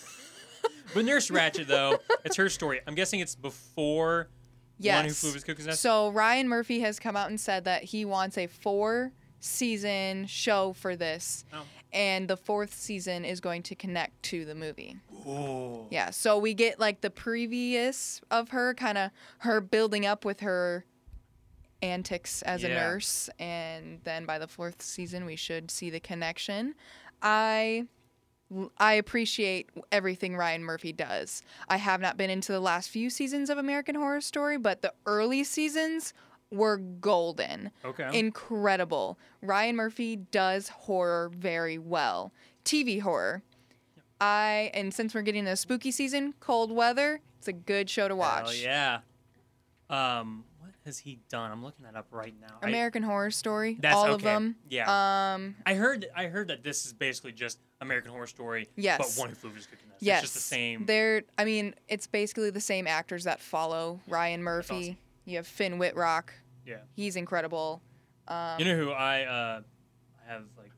But 0.92 1.04
Nurse 1.04 1.30
Ratched, 1.30 1.69
though, 1.69 1.99
it's 2.25 2.35
her 2.35 2.49
story. 2.49 2.80
I'm 2.85 2.97
guessing 2.97 3.21
it's 3.21 3.37
before 3.37 4.28
yes. 4.78 4.97
One 4.97 5.04
Who 5.04 5.11
Flew 5.12 5.28
Over 5.30 5.38
the 5.38 5.45
Cuckoo's 5.45 5.66
Nest. 5.66 5.80
So 5.80 6.09
Ryan 6.11 6.49
Murphy 6.49 6.80
has 6.80 6.99
come 6.99 7.16
out 7.16 7.30
and 7.30 7.40
said 7.40 7.62
that 7.64 7.85
he 7.85 8.04
wants 8.04 8.37
a 8.37 8.49
four 8.49 9.12
season 9.38 10.26
show 10.26 10.73
for 10.73 10.97
this. 10.97 11.45
Oh. 11.52 11.62
And 11.92 12.26
the 12.28 12.37
fourth 12.37 12.75
season 12.75 13.25
is 13.25 13.40
going 13.40 13.62
to 13.64 13.76
connect 13.76 14.21
to 14.25 14.45
the 14.45 14.54
movie. 14.57 14.97
Oh. 15.26 15.87
Yeah, 15.90 16.11
so 16.11 16.38
we 16.38 16.54
get 16.54 16.80
like 16.80 17.02
the 17.02 17.11
previous 17.11 18.21
of 18.33 18.49
her, 18.50 18.75
kind 18.75 18.99
of 18.99 19.11
her 19.38 19.61
building 19.61 20.04
up 20.07 20.25
with 20.25 20.40
her 20.40 20.85
antics 21.82 22.42
as 22.42 22.62
a 22.64 22.68
nurse, 22.75 23.30
and 23.38 24.00
then 24.04 24.26
by 24.26 24.38
the 24.38 24.46
fourth 24.49 24.82
season 24.82 25.25
we 25.25 25.37
should 25.37 25.70
see 25.70 25.90
the 25.90 26.00
connection. 26.00 26.75
I 27.22 27.87
I 28.78 28.94
appreciate 28.94 29.70
everything 29.92 30.37
Ryan 30.37 30.64
Murphy 30.64 30.92
does. 30.92 31.42
I 31.68 31.76
have 31.76 32.00
not 32.00 32.16
been 32.16 32.30
into 32.30 32.50
the 32.52 32.60
last 32.60 32.90
few 32.90 33.08
seasons 33.08 33.49
of 33.49 33.58
American 33.58 33.94
Horror 33.94 34.20
Story, 34.20 34.58
but 34.58 34.82
the 34.82 34.92
early 35.06 35.44
seasons 35.44 36.12
were 36.50 36.78
golden 36.78 37.70
Okay. 37.84 38.10
incredible. 38.18 39.16
Ryan 39.40 39.76
Murphy 39.76 40.16
does 40.16 40.68
horror 40.68 41.30
very 41.32 41.78
well. 41.78 42.32
TV 42.64 43.00
horror. 43.00 43.42
I 44.20 44.70
and 44.75 44.92
since 44.92 45.14
we're 45.14 45.22
getting 45.22 45.46
a 45.46 45.54
spooky 45.56 45.92
season, 45.92 46.34
cold 46.40 46.72
weather, 46.72 47.20
it's 47.38 47.46
a 47.49 47.52
good 47.52 47.88
show 47.88 48.08
to 48.08 48.16
watch. 48.16 48.62
Hell 48.64 49.00
yeah. 49.90 50.18
Um, 50.18 50.44
has 50.90 50.99
he 50.99 51.20
done? 51.28 51.50
I'm 51.52 51.62
looking 51.62 51.85
that 51.85 51.94
up 51.97 52.09
right 52.11 52.35
now. 52.40 52.59
I- 52.62 52.68
American 52.68 53.02
Horror 53.02 53.30
Story, 53.30 53.76
That's 53.80 53.94
all 53.94 54.04
okay. 54.06 54.14
of 54.14 54.23
them. 54.23 54.56
Yeah. 54.68 55.35
Um, 55.35 55.54
I 55.64 55.75
heard 55.75 56.06
I 56.14 56.26
heard 56.26 56.49
that 56.49 56.62
this 56.64 56.85
is 56.85 56.92
basically 56.92 57.32
just 57.32 57.59
American 57.80 58.11
Horror 58.11 58.26
Story, 58.26 58.68
Yes. 58.76 58.99
but 58.99 59.20
one 59.20 59.28
who 59.30 59.35
flew 59.37 59.50
over 59.50 59.59
cuckoo's 59.61 59.78
nest. 59.88 60.02
yes, 60.02 60.23
It's 60.25 60.32
just 60.32 60.35
the 60.50 60.54
same. 60.54 60.85
They're, 60.87 61.23
I 61.38 61.44
mean, 61.44 61.75
it's 61.88 62.06
basically 62.06 62.50
the 62.50 62.61
same 62.61 62.87
actors 62.87 63.25
that 63.25 63.40
follow 63.40 64.00
Ryan 64.09 64.42
Murphy. 64.42 64.75
awesome. 64.75 64.97
You 65.25 65.37
have 65.37 65.47
Finn 65.47 65.78
Wittrock. 65.78 66.32
Yeah. 66.66 66.78
He's 66.94 67.16
incredible. 67.16 67.80
Um, 68.28 68.59
You 68.59 68.64
know 68.66 68.76
who 68.76 68.90
I 68.90 69.23
uh, 69.23 69.61
have 70.26 70.42
like 70.59 70.70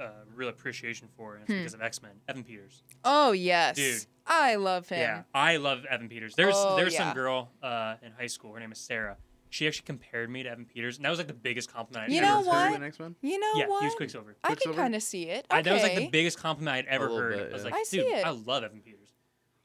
uh, 0.00 0.10
real 0.34 0.48
appreciation 0.48 1.08
for, 1.16 1.34
and 1.34 1.42
it's 1.44 1.52
Hmm. 1.52 1.58
because 1.58 1.74
of 1.74 1.82
X 1.82 2.02
Men. 2.02 2.12
Evan 2.28 2.42
Peters. 2.44 2.82
oh 3.04 3.32
yes, 3.32 3.76
Dude. 3.76 4.04
I 4.26 4.54
love 4.54 4.88
him. 4.88 5.00
Yeah, 5.00 5.22
I 5.34 5.56
love 5.56 5.84
Evan 5.86 6.08
Peters. 6.08 6.34
There's 6.36 6.54
Oh, 6.56 6.76
there's 6.76 6.92
yeah. 6.94 7.06
some 7.06 7.14
girl 7.14 7.50
uh, 7.62 7.96
in 8.02 8.12
high 8.12 8.28
school. 8.28 8.52
Her 8.54 8.60
name 8.60 8.72
is 8.72 8.78
Sarah. 8.78 9.16
She 9.52 9.66
actually 9.66 9.84
compared 9.86 10.30
me 10.30 10.42
to 10.44 10.48
Evan 10.50 10.64
Peters, 10.64 10.96
and 10.96 11.04
that 11.04 11.10
was 11.10 11.18
like 11.18 11.26
the 11.28 11.34
biggest 11.34 11.72
compliment 11.72 12.04
I'd 12.08 12.12
You 12.12 12.18
ever 12.22 12.26
know 12.26 12.36
Who's 12.38 12.44
who 12.46 12.50
what? 12.52 12.74
in 12.74 12.82
X-Men? 12.84 13.16
You 13.20 13.38
know 13.40 13.52
Yeah, 13.56 13.66
what? 13.66 13.80
he 13.80 13.86
was 13.86 13.94
Quicksilver. 13.96 14.36
I 14.44 14.48
can 14.48 14.56
Quicksilver? 14.56 14.80
kind 14.80 14.94
of 14.94 15.02
see 15.02 15.24
it. 15.24 15.44
I, 15.50 15.60
that 15.62 15.72
was 15.72 15.82
like 15.82 15.96
the 15.96 16.08
biggest 16.08 16.38
compliment 16.38 16.76
I'd 16.76 16.86
ever 16.86 17.06
A 17.06 17.12
little 17.12 17.18
heard. 17.30 17.36
bit, 17.36 17.50
I 17.50 17.52
was 17.52 17.62
yeah. 17.62 17.70
like, 17.70 17.74
I 17.74 17.82
see 17.82 17.96
dude, 17.98 18.06
it. 18.06 18.26
I 18.26 18.30
love 18.30 18.62
Evan 18.64 18.80
Peters. 18.80 19.12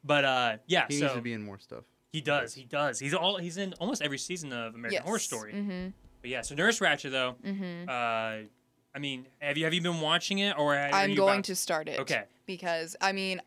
But 0.03 0.25
uh, 0.25 0.57
yeah, 0.67 0.85
He 0.89 0.95
so 0.97 1.05
needs 1.05 1.15
to 1.15 1.21
be 1.21 1.33
in 1.33 1.43
more 1.43 1.59
stuff. 1.59 1.83
he 2.11 2.21
does, 2.21 2.53
he 2.53 2.63
does. 2.65 2.99
He's 2.99 3.13
all 3.13 3.37
he's 3.37 3.57
in 3.57 3.73
almost 3.79 4.01
every 4.01 4.17
season 4.17 4.51
of 4.53 4.73
American 4.75 5.03
Horror 5.03 5.19
Story. 5.19 5.53
Mm-hmm. 5.53 5.87
But 6.21 6.29
yeah, 6.31 6.41
so 6.41 6.55
Nurse 6.55 6.79
Ratched 6.79 7.11
though. 7.11 7.35
Mm-hmm. 7.45 7.87
Uh, 7.89 8.47
I 8.95 8.99
mean, 8.99 9.27
have 9.39 9.57
you 9.57 9.65
have 9.65 9.73
you 9.73 9.81
been 9.81 10.01
watching 10.01 10.39
it 10.39 10.57
or 10.57 10.75
are 10.75 10.89
I'm 10.93 11.11
you 11.11 11.15
going 11.15 11.33
about- 11.35 11.43
to 11.45 11.55
start 11.55 11.87
it. 11.89 11.99
Okay. 11.99 12.23
Because 12.47 12.95
I 13.01 13.11
mean, 13.11 13.41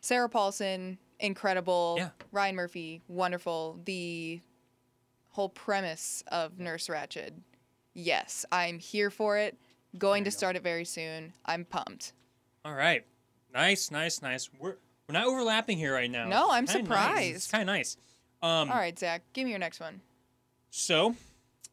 Sarah 0.00 0.28
Paulson, 0.28 0.98
incredible. 1.20 1.96
Yeah. 1.98 2.08
Ryan 2.32 2.56
Murphy, 2.56 3.02
wonderful. 3.08 3.78
The 3.84 4.40
whole 5.36 5.48
premise 5.50 6.24
of 6.28 6.58
Nurse 6.58 6.88
Ratched, 6.88 7.32
yes, 7.92 8.46
I'm 8.50 8.78
here 8.78 9.10
for 9.10 9.36
it. 9.36 9.56
Going 9.98 10.24
to 10.24 10.30
start 10.30 10.56
it 10.56 10.62
very 10.62 10.86
soon. 10.86 11.34
I'm 11.44 11.66
pumped. 11.66 12.14
All 12.64 12.74
right, 12.74 13.04
nice, 13.52 13.90
nice, 13.90 14.22
nice. 14.22 14.48
We're 14.58 14.76
we're 15.06 15.12
not 15.12 15.26
overlapping 15.26 15.76
here 15.78 15.92
right 15.92 16.10
now. 16.10 16.26
No, 16.26 16.50
I'm 16.50 16.66
Kinda 16.66 16.88
nice. 16.88 17.34
It's 17.34 17.44
surprised. 17.44 17.50
kind 17.52 17.62
of 17.62 17.66
nice. 17.66 17.96
Um, 18.42 18.70
All 18.70 18.78
right, 18.78 18.98
Zach, 18.98 19.22
give 19.34 19.44
me 19.44 19.50
your 19.50 19.58
next 19.58 19.78
one. 19.78 20.00
So, 20.70 21.08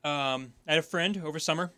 um, 0.03 0.53
I 0.67 0.71
had 0.73 0.79
a 0.79 0.83
friend 0.83 1.21
over 1.25 1.39
summer 1.39 1.71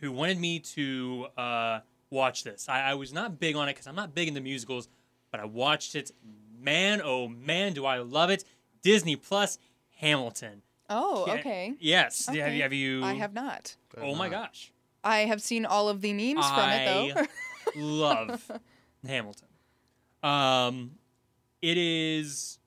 who 0.00 0.10
wanted 0.12 0.38
me 0.38 0.60
to 0.60 1.26
uh, 1.36 1.80
watch 2.10 2.44
this. 2.44 2.68
I, 2.68 2.90
I 2.90 2.94
was 2.94 3.12
not 3.12 3.38
big 3.40 3.56
on 3.56 3.68
it 3.68 3.72
because 3.72 3.86
I'm 3.88 3.94
not 3.96 4.14
big 4.14 4.28
into 4.28 4.40
musicals, 4.40 4.88
but 5.30 5.40
I 5.40 5.44
watched 5.44 5.96
it. 5.96 6.12
Man, 6.58 7.02
oh 7.04 7.28
man, 7.28 7.72
do 7.72 7.84
I 7.84 7.98
love 7.98 8.30
it! 8.30 8.44
Disney 8.82 9.16
Plus, 9.16 9.58
Hamilton. 9.96 10.62
Oh, 10.90 11.24
Yeah, 11.26 11.34
okay. 11.34 11.74
Yes. 11.78 12.26
Have 12.26 12.36
Okay. 12.36 12.56
you? 12.56 12.62
Have 12.62 12.72
you? 12.72 13.04
I 13.04 13.14
have 13.14 13.32
not. 13.34 13.76
Oh 14.00 14.14
my 14.14 14.28
gosh, 14.28 14.72
I 15.02 15.20
have 15.20 15.40
seen 15.42 15.64
all 15.66 15.88
of 15.88 16.00
the 16.00 16.12
memes 16.12 16.46
from 16.48 16.70
it 16.70 16.84
though. 16.86 17.22
I 17.22 17.26
love 17.76 18.50
Hamilton. 19.06 19.48
Um, 20.22 20.92
it 21.62 21.76
is 21.78 22.58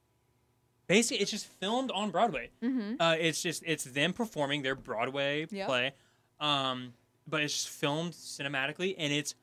basically 0.88 1.22
it's 1.22 1.32
just 1.32 1.46
filmed 1.46 1.92
on 1.92 2.12
Broadway. 2.12 2.50
mm-hmm. 2.64 2.96
Uh, 3.00 3.16
it's 3.20 3.42
just 3.42 3.64
it's 3.66 3.84
them 3.84 4.14
performing 4.14 4.62
their 4.62 4.76
Broadway 4.76 5.48
Yep. 5.52 5.68
play, 5.68 5.92
um, 6.40 6.94
but 7.28 7.42
it's 7.44 7.54
just 7.54 7.70
filmed 7.70 8.14
cinematically 8.14 8.96
and 8.98 9.12
it's 9.14 9.36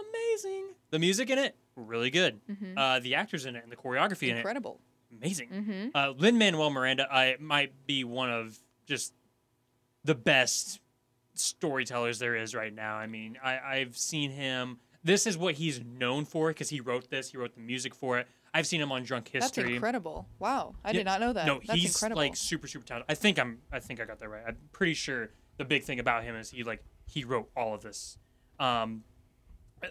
amazing. 0.00 0.64
The 0.90 0.98
music 0.98 1.30
in 1.30 1.38
it 1.38 1.54
really 1.76 2.10
good. 2.10 2.40
Mhm. 2.50 2.74
Uh, 2.76 2.98
the 3.00 3.14
actors 3.14 3.46
in 3.46 3.54
it 3.56 3.62
and 3.62 3.70
the 3.70 3.76
choreography 3.76 4.34
Incredible. 4.34 4.72
in 4.72 4.76
it 4.78 4.87
amazing. 5.16 5.48
Mm-hmm. 5.48 5.88
Uh, 5.94 6.10
Lin 6.16 6.38
Manuel 6.38 6.70
Miranda, 6.70 7.06
I 7.12 7.36
might 7.40 7.86
be 7.86 8.04
one 8.04 8.30
of 8.30 8.58
just 8.86 9.12
the 10.04 10.14
best 10.14 10.80
storytellers 11.34 12.18
there 12.18 12.36
is 12.36 12.54
right 12.54 12.74
now. 12.74 12.96
I 12.96 13.06
mean, 13.06 13.38
I, 13.42 13.58
I've 13.58 13.96
seen 13.96 14.30
him. 14.30 14.78
This 15.04 15.26
is 15.26 15.36
what 15.38 15.54
he's 15.54 15.80
known 15.84 16.24
for 16.24 16.48
because 16.48 16.68
he 16.68 16.80
wrote 16.80 17.10
this. 17.10 17.30
He 17.30 17.36
wrote 17.36 17.54
the 17.54 17.60
music 17.60 17.94
for 17.94 18.18
it. 18.18 18.26
I've 18.52 18.66
seen 18.66 18.80
him 18.80 18.90
on 18.90 19.02
Drunk 19.04 19.28
History. 19.28 19.62
That's 19.64 19.74
incredible. 19.74 20.26
Wow, 20.38 20.74
I 20.84 20.88
Yeah, 20.90 20.92
did 20.94 21.04
not 21.04 21.20
know 21.20 21.32
that. 21.32 21.46
No, 21.46 21.60
That's 21.66 21.80
he's 21.80 21.94
incredible. 21.94 22.22
like 22.22 22.34
super 22.34 22.66
super 22.66 22.84
talented. 22.86 23.10
I 23.10 23.14
think 23.14 23.38
I'm 23.38 23.58
I 23.70 23.78
think 23.78 24.00
I 24.00 24.04
got 24.04 24.18
that 24.20 24.28
right. 24.28 24.42
I'm 24.46 24.56
pretty 24.72 24.94
sure 24.94 25.30
the 25.58 25.64
big 25.64 25.84
thing 25.84 26.00
about 26.00 26.24
him 26.24 26.34
is 26.34 26.50
he 26.50 26.64
like 26.64 26.82
he 27.06 27.24
wrote 27.24 27.48
all 27.56 27.74
of 27.74 27.82
this. 27.82 28.16
Um, 28.58 29.04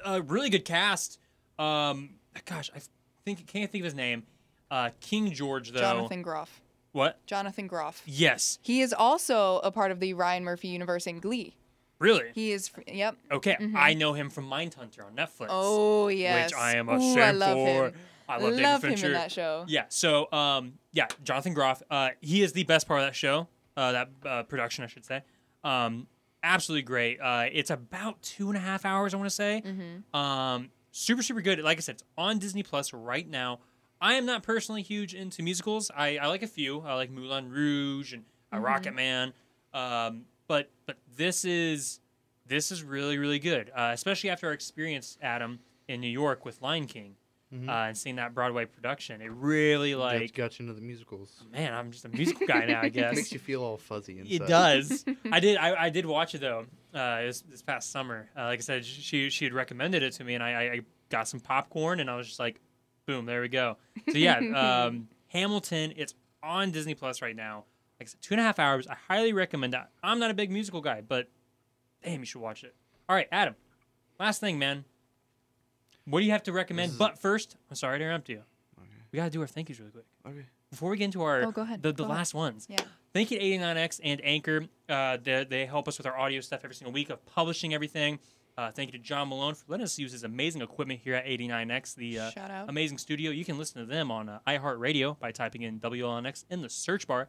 a 0.03 0.21
really 0.21 0.49
good 0.49 0.65
cast. 0.65 1.19
Um, 1.57 2.15
gosh, 2.45 2.69
I 2.75 2.79
think 3.25 3.45
can't 3.47 3.71
think 3.71 3.83
of 3.83 3.85
his 3.85 3.95
name. 3.95 4.23
Uh, 4.69 4.89
King 4.99 5.31
George 5.31 5.71
though. 5.71 5.79
Jonathan 5.79 6.21
Groff. 6.21 6.61
What? 6.91 7.23
Jonathan 7.25 7.67
Groff. 7.67 8.01
Yes, 8.05 8.59
He 8.61 8.81
is 8.81 8.91
also 8.93 9.59
a 9.59 9.71
part 9.71 9.91
of 9.91 9.99
the 9.99 10.13
Ryan 10.13 10.43
Murphy 10.43 10.69
universe 10.69 11.05
in 11.07 11.19
Glee. 11.19 11.55
really. 11.99 12.25
He 12.33 12.51
is. 12.51 12.69
Yep. 12.87 13.17
Okay, 13.31 13.55
Mhm. 13.59 13.75
I 13.75 13.93
know 13.93 14.13
him 14.13 14.29
from 14.29 14.47
Mindhunter 14.49 15.05
on 15.05 15.15
Netflix. 15.15 15.47
Oh 15.49 16.07
yes. 16.09 16.51
which 16.51 16.59
I 16.59 16.75
am 16.77 16.89
a 16.89 16.95
Ooh, 16.97 17.13
fan 17.15 17.23
I 17.29 17.31
love 17.31 17.53
for. 17.57 17.85
him. 17.89 17.93
I 18.29 18.37
love, 18.39 18.53
love 18.59 18.81
David 18.81 18.99
him 18.99 19.05
in 19.05 19.13
that 19.13 19.31
show. 19.31 19.63
Yeah. 19.69 19.85
So, 19.89 20.29
um, 20.33 20.73
yeah, 20.91 21.07
Jonathan 21.23 21.53
Groff. 21.53 21.81
Uh, 21.89 22.09
he 22.19 22.41
is 22.43 22.51
the 22.53 22.63
best 22.65 22.85
part 22.87 22.99
of 22.99 23.07
that 23.07 23.15
show. 23.15 23.47
Uh, 23.77 23.91
that 23.93 24.09
uh, 24.25 24.43
production, 24.43 24.83
I 24.83 24.87
should 24.87 25.05
say. 25.05 25.21
Um, 25.63 26.07
absolutely 26.43 26.81
great. 26.83 27.19
Uh, 27.21 27.45
it's 27.51 27.69
about 27.69 28.21
two 28.21 28.49
and 28.49 28.57
a 28.57 28.59
half 28.61 28.83
hours. 28.85 29.13
I 29.13 29.17
want 29.17 29.27
to 29.29 29.35
say. 29.35 29.61
Mm-hmm. 29.65 30.15
Um, 30.19 30.69
super, 30.91 31.23
super 31.23 31.41
good. 31.41 31.59
Like 31.59 31.77
I 31.77 31.81
said, 31.81 31.95
it's 31.95 32.03
on 32.17 32.37
Disney 32.39 32.63
Plus 32.63 32.91
right 32.93 33.27
now. 33.27 33.59
I 34.01 34.13
am 34.15 34.25
not 34.25 34.43
personally 34.43 34.81
huge 34.83 35.13
into 35.13 35.41
musicals. 35.43 35.89
I, 35.95 36.17
I 36.17 36.27
like 36.27 36.43
a 36.43 36.47
few. 36.47 36.81
I 36.81 36.93
like 36.93 37.09
Moulin 37.11 37.49
Rouge 37.49 38.13
and 38.13 38.23
Mhm. 38.53 38.63
Rocket 38.63 38.93
Man. 38.95 39.33
Um, 39.73 40.25
but 40.47 40.69
but 40.85 40.97
this 41.17 41.43
is 41.45 41.99
this 42.45 42.71
is 42.71 42.83
really 42.83 43.17
really 43.17 43.39
good, 43.39 43.69
uh, 43.75 43.91
especially 43.93 44.29
after 44.29 44.47
our 44.47 44.53
experience, 44.53 45.17
Adam, 45.21 45.59
in 45.87 45.99
New 46.01 46.07
York 46.09 46.45
with 46.45 46.61
Lion 46.61 46.85
King 46.87 47.15
Mhm. 47.53 47.67
uh, 47.69 47.87
and 47.89 47.97
seeing 47.97 48.15
that 48.17 48.33
Broadway 48.33 48.65
production. 48.65 49.21
It 49.21 49.31
really 49.31 49.95
like 49.95 50.33
got 50.33 50.57
you 50.59 50.63
into 50.63 50.73
the 50.73 50.81
musicals. 50.85 51.43
man, 51.51 51.73
I'm 51.73 51.91
just 51.91 52.05
a 52.05 52.09
musical 52.09 52.47
guy 52.47 52.65
now. 52.65 52.81
I 52.81 52.89
guess 52.89 53.11
it 53.13 53.15
Makes 53.15 53.31
you 53.33 53.39
feel 53.39 53.61
all 53.63 53.77
fuzzy 53.77 54.19
inside. 54.19 54.33
it 54.41 54.47
does. 54.47 55.05
I 55.31 55.39
did. 55.41 55.57
I, 55.57 55.85
I 55.85 55.89
did 55.89 56.05
watch 56.05 56.35
it 56.35 56.39
though. 56.41 56.65
Uh, 56.93 57.23
this, 57.23 57.41
this 57.41 57.61
past 57.61 57.91
summer. 57.91 58.29
Uh, 58.37 58.45
like 58.45 58.59
I 58.59 58.61
said, 58.61 58.85
she 58.85 59.29
she 59.29 59.43
had 59.45 59.53
recommended 59.53 60.03
it 60.03 60.13
to 60.13 60.23
me, 60.23 60.33
and 60.35 60.43
I, 60.43 60.49
I 60.51 60.79
got 61.09 61.27
some 61.27 61.39
popcorn, 61.41 61.99
and 61.99 62.09
I 62.09 62.15
was 62.15 62.27
just 62.27 62.39
like, 62.39 62.59
boom, 63.07 63.25
there 63.25 63.41
we 63.41 63.47
go. 63.47 63.77
So 64.11 64.17
yeah, 64.17 64.37
um, 64.87 65.07
Hamilton. 65.29 65.93
It's 65.95 66.13
on 66.43 66.69
Disney 66.71 66.93
Plus 66.93 67.21
right 67.23 67.35
now. 67.35 67.63
Like 67.99 68.07
I 68.07 68.11
said, 68.11 68.21
two 68.21 68.35
and 68.35 68.41
a 68.41 68.43
half 68.43 68.59
hours. 68.59 68.85
I 68.87 68.95
highly 69.07 69.33
recommend 69.33 69.73
that. 69.73 69.89
I'm 70.03 70.19
not 70.19 70.29
a 70.29 70.35
big 70.35 70.51
musical 70.51 70.81
guy, 70.81 71.01
but 71.01 71.29
damn, 72.03 72.19
you 72.19 72.25
should 72.27 72.41
watch 72.41 72.63
it. 72.63 72.75
All 73.09 73.15
right, 73.15 73.27
Adam. 73.31 73.55
Last 74.19 74.39
thing, 74.39 74.59
man. 74.59 74.85
What 76.05 76.19
do 76.19 76.25
you 76.25 76.31
have 76.31 76.43
to 76.43 76.51
recommend? 76.51 76.91
Is- 76.91 76.97
But 76.97 77.17
first, 77.19 77.57
I'm 77.69 77.75
sorry 77.75 77.97
to 77.99 78.05
interrupt 78.05 78.29
you. 78.29 78.43
We 79.11 79.17
gotta 79.17 79.29
do 79.31 79.41
our 79.41 79.47
thank 79.47 79.69
yous 79.69 79.79
really 79.79 79.91
quick 79.91 80.05
Okay. 80.27 80.45
before 80.69 80.89
we 80.91 80.97
get 80.97 81.05
into 81.05 81.23
our 81.23 81.43
Oh, 81.43 81.51
go 81.51 81.61
ahead. 81.61 81.81
the, 81.81 81.89
the 81.93 81.95
Go 81.99 82.03
ahead. 82.05 82.17
last 82.17 82.33
ones. 82.33 82.67
Yeah. 82.69 82.81
Thank 83.13 83.31
you 83.31 83.39
to 83.39 83.43
89X 83.43 84.01
and 84.03 84.21
Anchor. 84.23 84.65
Uh, 84.89 85.17
they, 85.23 85.45
they 85.45 85.65
help 85.65 85.87
us 85.87 85.97
with 85.97 86.05
our 86.05 86.17
audio 86.17 86.41
stuff 86.41 86.59
every 86.65 86.75
single 86.75 86.91
week 86.91 87.09
of 87.09 87.25
publishing 87.25 87.73
everything. 87.73 88.19
Uh, 88.57 88.71
thank 88.71 88.91
you 88.91 88.97
to 88.97 89.03
John 89.03 89.29
Malone 89.29 89.53
for 89.53 89.65
letting 89.67 89.83
us 89.83 89.99
use 89.99 90.11
his 90.11 90.23
amazing 90.23 90.63
equipment 90.63 90.99
here 91.03 91.13
at 91.13 91.25
89X, 91.27 91.93
the 91.93 92.19
uh, 92.19 92.31
Shout 92.31 92.49
out. 92.49 92.69
amazing 92.69 92.97
studio. 92.97 93.29
You 93.29 93.45
can 93.45 93.57
listen 93.57 93.79
to 93.81 93.85
them 93.85 94.09
on 94.09 94.29
uh, 94.29 94.39
iHeartRadio 94.47 95.19
by 95.19 95.31
typing 95.31 95.61
in 95.61 95.79
WLNX 95.79 96.43
in 96.49 96.63
the 96.63 96.69
search 96.69 97.05
bar. 97.05 97.27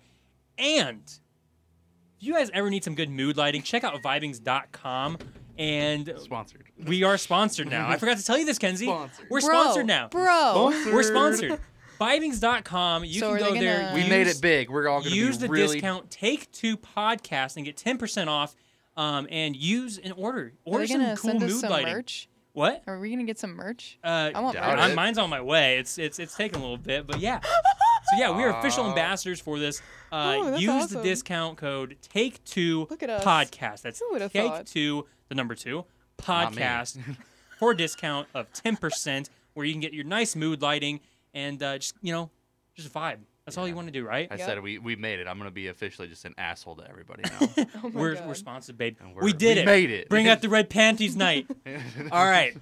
And 0.57 1.03
if 1.05 2.27
you 2.27 2.33
guys 2.33 2.51
ever 2.55 2.71
need 2.71 2.83
some 2.83 2.95
good 2.95 3.11
mood 3.11 3.37
lighting, 3.37 3.62
check 3.62 3.85
out 3.85 3.95
vibings.com. 4.03 5.19
And 5.59 6.14
Sponsored. 6.19 6.64
we 6.87 7.03
are 7.03 7.19
sponsored 7.19 7.69
now. 7.69 7.88
I 7.91 7.99
forgot 7.99 8.17
to 8.17 8.25
tell 8.25 8.38
you 8.38 8.47
this, 8.47 8.59
Kenzie. 8.59 8.87
Sponsored. 8.87 9.27
We're 9.29 9.41
Bro, 9.41 9.51
sponsored 9.62 9.87
now. 9.87 10.09
Bro. 10.09 10.73
We're 10.87 11.03
sponsored. 11.03 11.59
Vibings.com. 12.01 13.05
You 13.05 13.21
So 13.21 13.33
are 13.33 13.38
can 13.38 13.47
they 13.49 13.55
go 13.55 13.61
there. 13.61 13.81
gonna- 13.83 13.95
We 13.95 14.01
use- 14.03 14.09
made 14.09 14.27
it 14.29 14.41
big. 14.41 14.71
We're 14.71 14.88
all 14.88 15.01
going 15.01 15.11
to 15.11 15.17
use 15.17 15.37
be 15.37 15.47
the 15.49 15.53
really 15.53 15.75
discount 15.75 16.11
take 16.12 16.51
two 16.53 16.77
podcast 16.77 17.57
and 17.57 17.67
get 17.67 17.77
10% 17.77 18.29
off 18.29 18.55
um, 18.98 19.26
and 19.30 19.56
use 19.56 19.96
an 19.96 20.12
order 20.12 20.52
Are 20.66 20.72
order 20.72 20.87
they 20.87 20.92
some 20.92 21.00
gonna 21.00 21.16
cool 21.16 21.30
send 21.30 21.42
us 21.44 21.50
mood 21.52 21.61
some 21.61 21.70
lighting 21.70 21.92
merch? 21.94 22.28
what 22.52 22.82
Are 22.87 22.98
we 22.98 23.08
gonna 23.11 23.24
get 23.24 23.38
some 23.38 23.54
merch? 23.54 23.98
uh, 24.04 24.30
I 24.34 24.40
want 24.40 24.58
merch. 24.58 24.90
it. 24.90 24.94
mine's 24.94 25.16
on 25.18 25.30
my 25.30 25.40
way 25.40 25.78
it's 25.78 25.96
it's 25.96 26.18
it's 26.18 26.37
taking 26.37 26.58
a 26.58 26.61
little 26.61 26.76
bit 26.76 27.06
but 27.06 27.20
yeah 27.20 27.40
so 27.40 28.16
yeah 28.18 28.37
we 28.37 28.42
are 28.44 28.50
official 28.58 28.84
Aw. 28.84 28.88
ambassadors 28.90 29.40
for 29.40 29.58
this 29.58 29.80
uh, 30.12 30.34
Oh, 30.38 30.50
that's 30.50 30.62
use 30.62 30.88
the 30.88 31.00
discount 31.02 31.56
code 31.58 31.96
take 32.02 32.42
two 32.44 32.87
Look 32.90 33.02
at 33.02 33.11
us. 33.11 33.24
podcast 33.24 33.82
that's 33.82 34.00
Who 34.00 34.08
would've 34.12 34.32
take 34.32 34.50
thought? 34.50 34.66
two 34.66 35.06
the 35.28 35.34
number 35.34 35.54
two 35.54 35.84
podcast 36.22 36.98
for 37.58 37.70
a 37.72 37.76
discount 37.76 38.26
of 38.34 38.52
10% 38.52 39.28
where 39.54 39.66
you 39.66 39.72
can 39.72 39.80
get 39.80 39.92
your 39.92 40.04
nice 40.04 40.34
mood 40.37 40.62
lighting 40.62 41.00
and 41.34 41.62
uh, 41.62 41.78
just 41.78 41.94
you 42.02 42.12
know 42.12 42.30
just 42.74 42.92
vibe 42.92 43.18
that's 43.48 43.58
all 43.58 43.66
you 43.68 43.74
want 43.74 43.88
to 43.88 43.92
do 43.92 44.04
right 44.06 44.28
I 44.30 44.37
Yep. 44.37 44.46
said 44.46 44.62
we, 44.62 44.78
we 44.78 44.94
made 44.96 45.18
it. 45.20 45.26
I'm 45.26 45.38
going 45.38 45.48
to 45.50 45.54
be 45.54 45.68
officially 45.68 46.08
just 46.08 46.24
an 46.24 46.34
asshole 46.38 46.76
to 46.76 46.88
everybody 46.88 47.22
now. 47.40 47.64
Oh 47.82 47.88
we're, 47.88 48.14
God. 48.14 48.26
we're 48.28 48.34
sponsored, 48.34 48.78
babe. 48.78 48.96
And 49.00 49.11
We 49.14 49.22
we're- 49.22 49.32
did 49.32 49.56
we 49.56 49.62
it. 49.62 49.66
made 49.66 49.90
it. 49.90 50.08
Bring 50.08 50.28
out 50.28 50.40
the 50.42 50.48
red 50.48 50.68
panties 50.70 51.16
night. 51.16 51.46
All 52.12 52.24
right, 52.24 52.56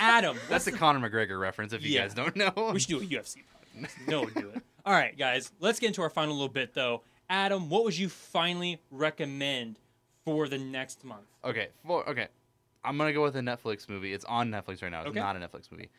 Adam. 0.00 0.38
That's 0.48 0.66
a 0.66 0.72
Conor 0.72 1.08
McGregor 1.08 1.38
reference 1.40 1.72
if 1.72 1.82
you 1.84 1.90
Yeah. 1.94 2.02
guys 2.02 2.14
don't 2.14 2.36
know. 2.36 2.52
We 2.72 2.80
should 2.80 2.88
do 2.88 2.98
a 2.98 3.04
UFC 3.04 3.38
podcast. 3.78 4.08
No 4.08 4.22
one 4.22 4.32
do 4.34 4.50
it. 4.54 4.62
All 4.84 4.92
right, 4.92 5.16
guys. 5.16 5.52
Let's 5.60 5.78
get 5.78 5.88
into 5.88 6.02
our 6.02 6.10
final 6.10 6.34
little 6.34 6.48
bit, 6.48 6.74
though. 6.74 7.02
Adam, 7.28 7.68
what 7.68 7.84
would 7.84 7.98
you 7.98 8.08
finally 8.08 8.80
recommend 8.90 9.78
for 10.24 10.48
the 10.48 10.58
next 10.58 11.04
month? 11.04 11.26
Okay, 11.44 11.68
for, 11.84 12.08
okay. 12.08 12.28
I'm 12.84 12.96
gonna 12.96 13.12
go 13.12 13.22
with 13.24 13.34
a 13.36 13.40
Netflix 13.40 13.88
movie. 13.88 14.12
It's 14.12 14.24
on 14.26 14.50
Netflix 14.50 14.80
right 14.82 14.90
now. 14.92 15.00
It's 15.00 15.08
Okay. 15.10 15.18
not 15.18 15.34
a 15.36 15.40
Netflix 15.40 15.70
movie, 15.72 15.90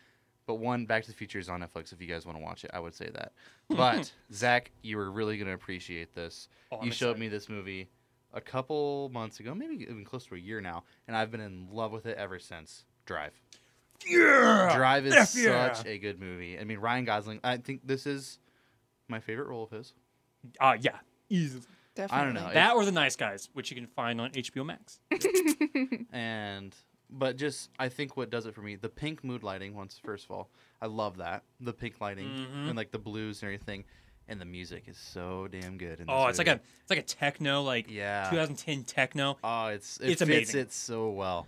but 0.47 0.55
one 0.55 0.85
Back 0.85 1.03
to 1.03 1.09
the 1.09 1.15
Future 1.15 1.37
is 1.37 1.49
on 1.49 1.61
Netflix. 1.61 1.93
If 1.93 2.01
you 2.01 2.07
guys 2.07 2.25
want 2.25 2.37
to 2.37 2.43
watch 2.43 2.63
it, 2.63 2.71
I 2.73 2.79
would 2.79 2.95
say 2.95 3.09
that. 3.13 3.33
But 3.69 4.11
Zach, 4.33 4.71
you 4.81 4.97
were 4.97 5.11
really 5.11 5.37
gonna 5.37 5.53
appreciate 5.53 6.15
this. 6.15 6.47
Oh, 6.71 6.79
I'm 6.79 6.87
you 6.87 6.91
showed 6.91 7.11
excited. 7.11 7.19
me 7.19 7.27
this 7.27 7.49
movie 7.49 7.89
a 8.33 8.41
couple 8.41 9.09
months 9.13 9.39
ago, 9.39 9.53
maybe 9.53 9.83
even 9.83 10.03
close 10.03 10.25
to 10.27 10.35
a 10.35 10.39
year 10.39 10.61
now, 10.61 10.83
and 11.07 11.15
I've 11.15 11.29
been 11.29 11.41
in 11.41 11.67
love 11.71 11.91
with 11.91 12.05
it 12.07 12.17
ever 12.17 12.39
since. 12.39 12.85
Drive. 13.05 13.33
Yeah. 14.05 14.73
Drive 14.75 15.05
is 15.05 15.13
F 15.13 15.35
yeah. 15.35 15.73
such 15.73 15.85
a 15.85 15.97
good 15.97 16.19
movie. 16.19 16.59
I 16.59 16.63
mean, 16.63 16.79
Ryan 16.79 17.05
Gosling. 17.05 17.39
I 17.43 17.57
think 17.57 17.85
this 17.85 18.05
is 18.05 18.39
my 19.07 19.19
favorite 19.19 19.47
role 19.47 19.63
of 19.63 19.71
his. 19.71 19.93
Uh, 20.59 20.77
yeah. 20.79 20.97
Easily. 21.29 21.63
Definitely. 21.95 22.21
I 22.21 22.25
don't 22.25 22.33
know. 22.35 22.53
That 22.53 22.75
or 22.75 22.85
The 22.85 22.91
Nice 22.91 23.15
Guys, 23.15 23.49
which 23.53 23.71
you 23.71 23.75
can 23.75 23.87
find 23.87 24.21
on 24.21 24.31
HBO 24.31 24.65
Max. 24.65 24.99
and 26.11 26.75
but 27.09 27.37
just 27.37 27.69
I 27.79 27.89
think 27.89 28.17
what 28.17 28.29
does 28.29 28.45
it 28.45 28.53
for 28.55 28.61
me, 28.61 28.75
the 28.75 28.89
pink 28.89 29.23
mood 29.23 29.43
lighting. 29.43 29.73
Once 29.75 29.99
first 30.03 30.25
of 30.25 30.31
all, 30.31 30.49
I 30.81 30.87
love 30.87 31.17
that 31.17 31.43
the 31.59 31.73
pink 31.73 31.99
lighting 32.01 32.27
Mhm. 32.27 32.67
and 32.69 32.75
like 32.75 32.91
the 32.91 32.99
blues 32.99 33.41
and 33.41 33.47
everything, 33.47 33.85
and 34.27 34.39
the 34.41 34.45
music 34.45 34.83
is 34.87 34.97
so 34.97 35.47
damn 35.49 35.77
good. 35.77 36.03
Oh, 36.07 36.27
it's 36.27 36.37
like 36.37 36.47
a 36.47 36.59
it's 36.81 36.89
like 36.89 36.99
a 36.99 37.03
techno, 37.03 37.61
like 37.63 37.89
yeah. 37.89 38.29
2010 38.29 38.83
techno. 38.83 39.37
Oh, 39.43 39.67
it's 39.67 39.97
it 39.99 40.09
It's 40.11 40.19
fits 40.19 40.21
amazing. 40.21 40.59
it 40.61 40.71
so 40.73 41.09
well. 41.11 41.47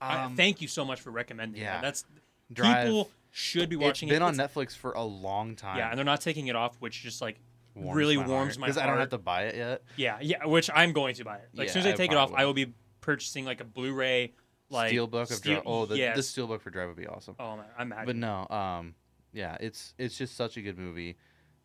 I- 0.00 0.24
Um, 0.24 0.36
thank 0.36 0.60
you 0.60 0.68
so 0.68 0.84
much 0.84 1.00
for 1.00 1.10
recommending 1.10 1.60
yeah. 1.62 1.74
that. 1.76 1.82
That's 1.82 2.04
Drive. 2.52 2.86
people 2.86 3.10
should 3.30 3.68
be 3.68 3.76
watching 3.76 4.08
it's 4.08 4.14
been 4.16 4.22
it. 4.22 4.26
on 4.26 4.34
It's- 4.34 4.52
Netflix 4.54 4.76
for 4.76 4.92
a 4.92 5.02
long 5.02 5.56
time. 5.56 5.78
Yeah, 5.78 5.88
and 5.88 5.98
they're 5.98 6.04
not 6.04 6.20
taking 6.20 6.46
it 6.48 6.56
off, 6.56 6.76
which 6.80 7.00
just 7.02 7.20
like 7.20 7.38
really 7.74 8.16
warms 8.16 8.56
my 8.58 8.66
heart. 8.66 8.74
because 8.74 8.76
I 8.78 8.86
don't 8.86 8.98
have 8.98 9.08
to 9.10 9.18
buy 9.18 9.44
it 9.46 9.56
yet. 9.56 9.82
Yeah, 9.96 10.18
yeah, 10.20 10.44
which 10.46 10.70
I'm 10.72 10.92
going 10.92 11.14
to 11.16 11.24
buy 11.24 11.36
it. 11.38 11.48
Like 11.54 11.66
as 11.66 11.72
soon 11.72 11.80
as 11.80 11.84
they 11.86 11.92
I 11.92 11.96
take 11.96 12.12
it 12.12 12.16
off, 12.16 12.32
I 12.32 12.44
will 12.44 12.54
be 12.54 12.72
purchasing 13.00 13.44
like 13.44 13.60
a 13.60 13.64
Blu-ray, 13.64 14.32
like 14.70 14.92
Steelbook 14.92 15.22
of 15.22 15.28
steel- 15.28 15.54
Drive. 15.54 15.62
Oh, 15.66 15.86
the, 15.86 15.96
yes. 15.96 16.16
the 16.16 16.22
Steelbook 16.42 16.60
for 16.60 16.70
Drive 16.70 16.88
would 16.88 16.96
be 16.96 17.06
awesome. 17.06 17.36
Oh 17.38 17.56
man, 17.56 17.66
I'm 17.78 17.88
mad. 17.88 18.06
But 18.06 18.16
no, 18.16 18.46
um, 18.48 18.94
yeah, 19.32 19.56
it's 19.60 19.94
it's 19.98 20.16
just 20.16 20.36
such 20.36 20.56
a 20.56 20.62
good 20.62 20.78
movie. 20.78 21.16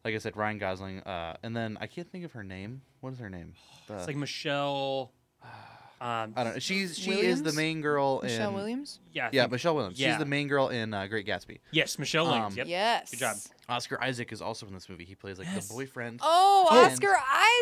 Like 0.06 0.16
I 0.16 0.18
said, 0.20 0.38
Ryan 0.38 0.58
Gosling, 0.60 1.00
uh, 1.02 1.36
and 1.44 1.56
then 1.56 1.78
I 1.82 1.88
can't 1.88 2.10
think 2.10 2.24
of 2.26 2.32
her 2.34 2.44
name. 2.44 2.82
What 3.02 3.14
is 3.14 3.20
her 3.20 3.30
name? 3.30 3.54
The- 3.88 3.96
it's 3.98 4.08
like 4.08 4.16
Michelle. 4.16 5.12
Um, 6.02 6.34
I 6.38 6.44
don't 6.46 6.54
know. 6.54 6.60
She's 6.60 6.98
she 6.98 7.12
is 7.12 7.44
the 7.44 7.52
main 7.52 7.82
girl 7.82 8.22
Michelle 8.24 8.54
Williams. 8.54 9.00
yeah, 9.12 9.26
I 9.26 9.30
yeah 9.34 9.42
think- 9.44 9.52
Michelle 9.52 9.76
Williams. 9.76 10.00
yeah. 10.00 10.12
She's 10.12 10.20
the 10.20 10.26
main 10.26 10.48
girl 10.48 10.70
in 10.70 10.94
uh, 10.94 11.08
Great 11.08 11.28
Gatsby. 11.28 11.60
yes, 11.72 12.00
Michelle 12.00 12.26
Williams. 12.26 12.54
Um, 12.54 12.58
Yep. 12.60 12.68
Yes. 12.68 13.12
Good 13.12 13.20
job. 13.20 13.36
Oscar 13.68 14.02
Isaac 14.02 14.32
is 14.32 14.42
also 14.42 14.66
in 14.66 14.74
this 14.74 14.88
movie. 14.88 15.04
He 15.06 15.14
plays 15.16 15.38
like 15.40 15.48
Yes. 15.54 15.68
the 15.68 15.74
boyfriend. 15.74 16.22
Oh, 16.24 16.68
Oh. 16.72 16.86
Oscar 16.86 17.16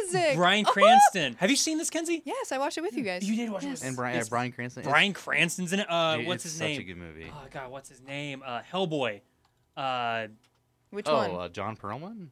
Isaac. 0.05 0.35
Bryan 0.35 0.65
Oh, 0.67 0.71
Cranston. 0.71 1.33
Have 1.39 1.49
you 1.49 1.55
seen 1.55 1.77
this, 1.79 1.89
Kenzie? 1.89 2.21
Yes, 2.25 2.51
I 2.51 2.59
watched 2.59 2.77
it 2.77 2.81
with 2.81 2.95
you 2.95 3.03
guys. 3.03 3.27
You 3.27 3.35
did 3.35 3.49
watch 3.49 3.63
it 3.63 3.69
yes. 3.69 3.79
with 3.79 3.87
and 3.87 3.95
Bryan 3.97 4.15
It's- 4.15 4.29
Bryan 4.29 4.51
Cranston. 4.51 4.81
It's- 4.81 4.91
Bryan 4.91 5.13
Cranston's 5.13 5.73
in 5.73 5.79
it. 5.79 5.87
Uh, 5.89 6.17
dude, 6.17 6.27
what's 6.27 6.45
it's 6.45 6.53
his 6.53 6.59
such 6.59 6.67
name? 6.67 6.79
a 6.81 6.83
good 6.83 6.97
movie. 6.97 7.31
Oh 7.33 7.47
God, 7.51 7.71
what's 7.71 7.89
his 7.89 8.01
name? 8.01 8.43
Uh, 8.45 8.61
Hellboy. 8.71 9.21
Uh, 9.75 10.27
Which 10.91 11.07
oh, 11.09 11.15
one? 11.15 11.31
uh, 11.31 11.49
John 11.49 11.75
Perlman. 11.75 12.27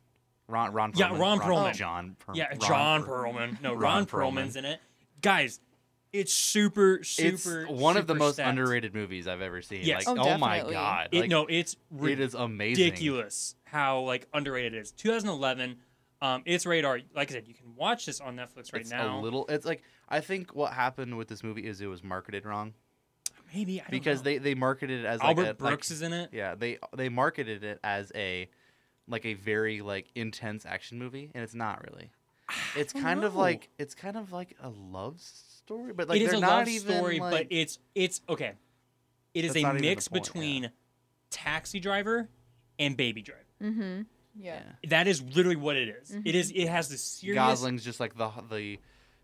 Ron 0.48 0.72
Ron. 0.72 0.94
Perlman. 0.94 1.00
Yeah, 1.00 1.18
Ron 1.18 1.40
Perlman. 1.40 1.74
John. 1.76 2.16
Per- 2.20 2.34
yeah, 2.36 2.48
Ron 2.50 2.60
John 2.60 3.04
Per- 3.04 3.12
Perlman. 3.24 3.62
No, 3.62 3.74
Ron, 3.74 3.82
Ron 3.82 4.06
Perlman's 4.06 4.56
in 4.56 4.64
it. 4.66 4.80
Guys, 5.22 5.60
it's 6.20 6.34
super, 6.34 6.96
It's 6.96 7.10
super. 7.10 7.66
one 7.66 7.98
of 7.98 8.08
the 8.08 8.16
most 8.16 8.36
stacked. 8.36 8.50
underrated 8.50 8.94
movies 8.94 9.28
I've 9.28 9.42
ever 9.42 9.62
seen. 9.62 9.82
Yes. 9.84 10.08
Like, 10.08 10.18
Oh, 10.18 10.22
oh, 10.30 10.38
my 10.38 10.56
definitely. 10.58 10.74
god. 10.74 11.10
It, 11.12 11.20
like, 11.22 11.30
no, 11.30 11.46
it's 11.48 11.76
it 12.04 12.20
is 12.20 12.34
amazing. 12.34 12.86
ridiculous 12.86 13.56
how 13.66 14.02
like 14.02 14.28
underrated 14.34 14.74
it 14.74 14.80
is. 14.80 14.92
2011. 14.92 15.78
Um, 16.22 16.44
it's 16.46 16.66
radar. 16.66 17.00
Like 17.14 17.30
I 17.30 17.34
said, 17.34 17.48
you 17.48 17.54
can 17.54 17.76
watch 17.76 18.06
this 18.06 18.20
on 18.22 18.36
Netflix 18.38 18.72
right 18.74 18.82
it's 18.82 18.90
now. 18.90 19.20
a 19.20 19.22
little. 19.22 19.46
It's 19.48 19.66
like 19.66 19.84
I 20.10 20.22
think 20.22 20.56
what 20.56 20.72
happened 20.74 21.18
with 21.18 21.28
this 21.28 21.44
movie 21.44 21.68
is 21.68 21.82
it 21.82 21.88
was 21.88 22.04
marketed 22.04 22.46
wrong 22.46 22.74
Maybe 23.54 23.80
I 23.80 23.84
don't 23.84 23.92
because 23.92 24.20
know. 24.20 24.24
they 24.24 24.38
they 24.40 24.56
marketed 24.56 25.02
it 25.02 25.06
as 25.06 25.22
Albert 25.22 25.42
like 25.42 25.46
a, 25.46 25.50
like- 25.50 25.58
Brooks 25.58 25.92
is 25.92 26.02
in 26.02 26.14
it. 26.14 26.30
yeah 26.32 26.56
they 26.56 26.78
they 26.96 27.10
marketed 27.10 27.64
it 27.64 27.80
as 27.84 28.12
a 28.16 28.50
like 29.08 29.26
a 29.26 29.34
very 29.36 29.82
like 29.82 30.10
intense 30.16 30.66
action 30.66 30.98
movie 30.98 31.30
and 31.36 31.44
it's 31.44 31.54
not 31.54 31.84
really. 31.90 32.10
It's 32.76 32.94
don't 32.94 33.02
kind 33.04 33.24
of 33.24 33.36
like 33.36 33.70
it's 33.78 33.94
kind 33.94 34.18
of 34.18 34.32
like 34.32 34.56
a 34.62 34.70
love 34.70 35.22
story, 35.66 35.94
but 35.94 36.08
like 36.10 36.20
it 36.22 36.24
is 36.24 36.30
they're 36.30 36.38
a 36.38 36.42
not 36.42 36.60
love 36.60 36.68
even 36.68 36.96
story, 36.98 37.20
like, 37.20 37.32
but 37.32 37.48
it's 37.50 37.80
it's 37.94 38.22
okay. 38.30 38.54
It 39.34 39.46
is 39.46 39.54
That's 39.54 39.60
a 39.60 39.62
not 39.64 39.70
even 39.76 39.82
the 39.82 39.88
mix 39.90 40.08
point, 40.08 40.26
yeah. 40.28 40.32
between 40.34 40.72
Taxi 41.30 41.80
Driver 41.80 42.30
and 42.80 42.96
Baby 42.96 43.22
Driver. 43.22 43.42
Mm-hmm. 43.62 44.02
Yeah. 44.38 44.62
That 44.90 45.08
is 45.08 45.22
literally 45.22 45.56
what 45.56 45.76
it 45.76 45.90
is. 45.90 46.16
It 46.24 46.36
is. 46.36 46.52
It 46.52 46.68
has 46.68 46.90
the 46.90 46.98
serious. 46.98 47.36
Gosling's 47.38 47.84
just 47.84 48.00
like 48.00 48.18
the 48.18 48.30
the 48.50 48.80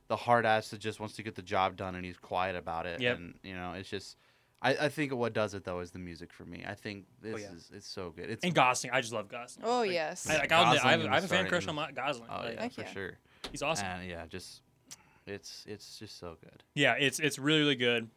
the 0.08 0.15
hard 0.17 0.45
ass 0.45 0.69
that 0.69 0.80
just 0.80 0.99
wants 0.99 1.15
to 1.15 1.23
get 1.23 1.36
the 1.36 1.41
job 1.41 1.77
done 1.77 1.95
and 1.95 2.04
he's 2.06 2.17
quiet 2.17 2.56
about 2.56 2.86
it. 2.86 2.99
Yep. 2.99 3.17
And 3.17 3.34
you 3.43 3.54
know, 3.56 3.73
it's 3.73 3.89
just 3.89 4.17
I, 4.62 4.71
I 4.75 4.89
think 4.89 5.13
what 5.13 5.34
does 5.34 5.54
it 5.54 5.63
though 5.63 5.80
is 5.80 5.91
the 5.91 5.99
music 5.99 6.34
for 6.34 6.43
me. 6.45 6.63
I 6.67 6.73
think 6.75 7.06
this 7.21 7.36
Oh, 7.36 7.38
yeah. 7.38 7.51
is 7.56 7.71
it's 7.73 7.88
so 7.88 8.10
good. 8.10 8.30
It's 8.30 8.43
And 8.43 8.54
Gosling, 8.54 8.91
I 8.93 9.01
just 9.01 9.13
love 9.13 9.27
Gosling. 9.30 9.65
Oh 9.65 9.80
Like, 9.80 9.91
yes. 9.91 10.30
I, 10.30 10.38
like, 10.38 10.51
I'll 10.51 10.67
admit, 10.67 10.86
I 10.86 10.91
have, 10.91 11.06
I 11.06 11.15
have 11.15 11.23
a 11.23 11.27
fan 11.27 11.47
crush 11.47 11.67
on 11.67 11.75
Gosling. 11.93 12.27
oh 12.30 12.41
Like, 12.43 12.56
yeah, 12.56 12.67
for 12.69 12.82
yeah. 12.82 12.88
sure. 12.91 13.17
He's 13.51 13.62
awesome. 13.62 13.88
And 13.88 14.10
yeah, 14.10 14.25
just 14.27 14.62
it's 15.27 15.63
it's 15.67 15.99
just 15.99 16.19
so 16.19 16.38
good. 16.41 16.63
Yeah, 16.73 16.95
it's 16.99 17.19
it's 17.19 17.39
really 17.39 17.60
really 17.60 17.75
good. 17.75 18.10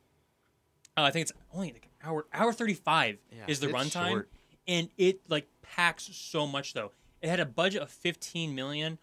Uh, 0.96 1.02
I 1.02 1.10
think 1.10 1.22
it's 1.22 1.32
only 1.52 1.72
like 1.72 1.88
an 2.00 2.08
hour 2.08 2.26
hour 2.32 2.52
thirty 2.52 2.74
five 2.74 3.18
Yeah, 3.30 3.44
is 3.48 3.60
the 3.60 3.68
runtime, 3.68 4.24
and 4.66 4.88
it 4.96 5.20
like 5.28 5.48
packs 5.62 6.04
so 6.04 6.46
much 6.46 6.74
though. 6.74 6.92
It 7.20 7.28
had 7.28 7.40
a 7.40 7.46
budget 7.46 7.82
of 7.82 7.90
fifteen 7.90 8.54
million, 8.54 8.98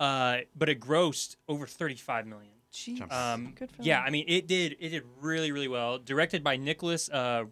uh, 0.00 0.38
but 0.56 0.68
it 0.68 0.80
grossed 0.80 1.36
over 1.48 1.66
thirty 1.66 1.94
five 1.94 2.26
million. 2.26 2.52
Jeez. 2.72 3.10
Um, 3.10 3.54
Good 3.58 3.70
for 3.70 3.82
yeah. 3.82 4.00
I 4.02 4.10
mean 4.10 4.24
it 4.28 4.46
did 4.46 4.76
it 4.80 4.90
did 4.90 5.02
really 5.20 5.52
really 5.52 5.68
well. 5.68 5.98
Directed 5.98 6.44
by 6.44 6.56
Nicolas 6.56 7.08
uh, 7.08 7.44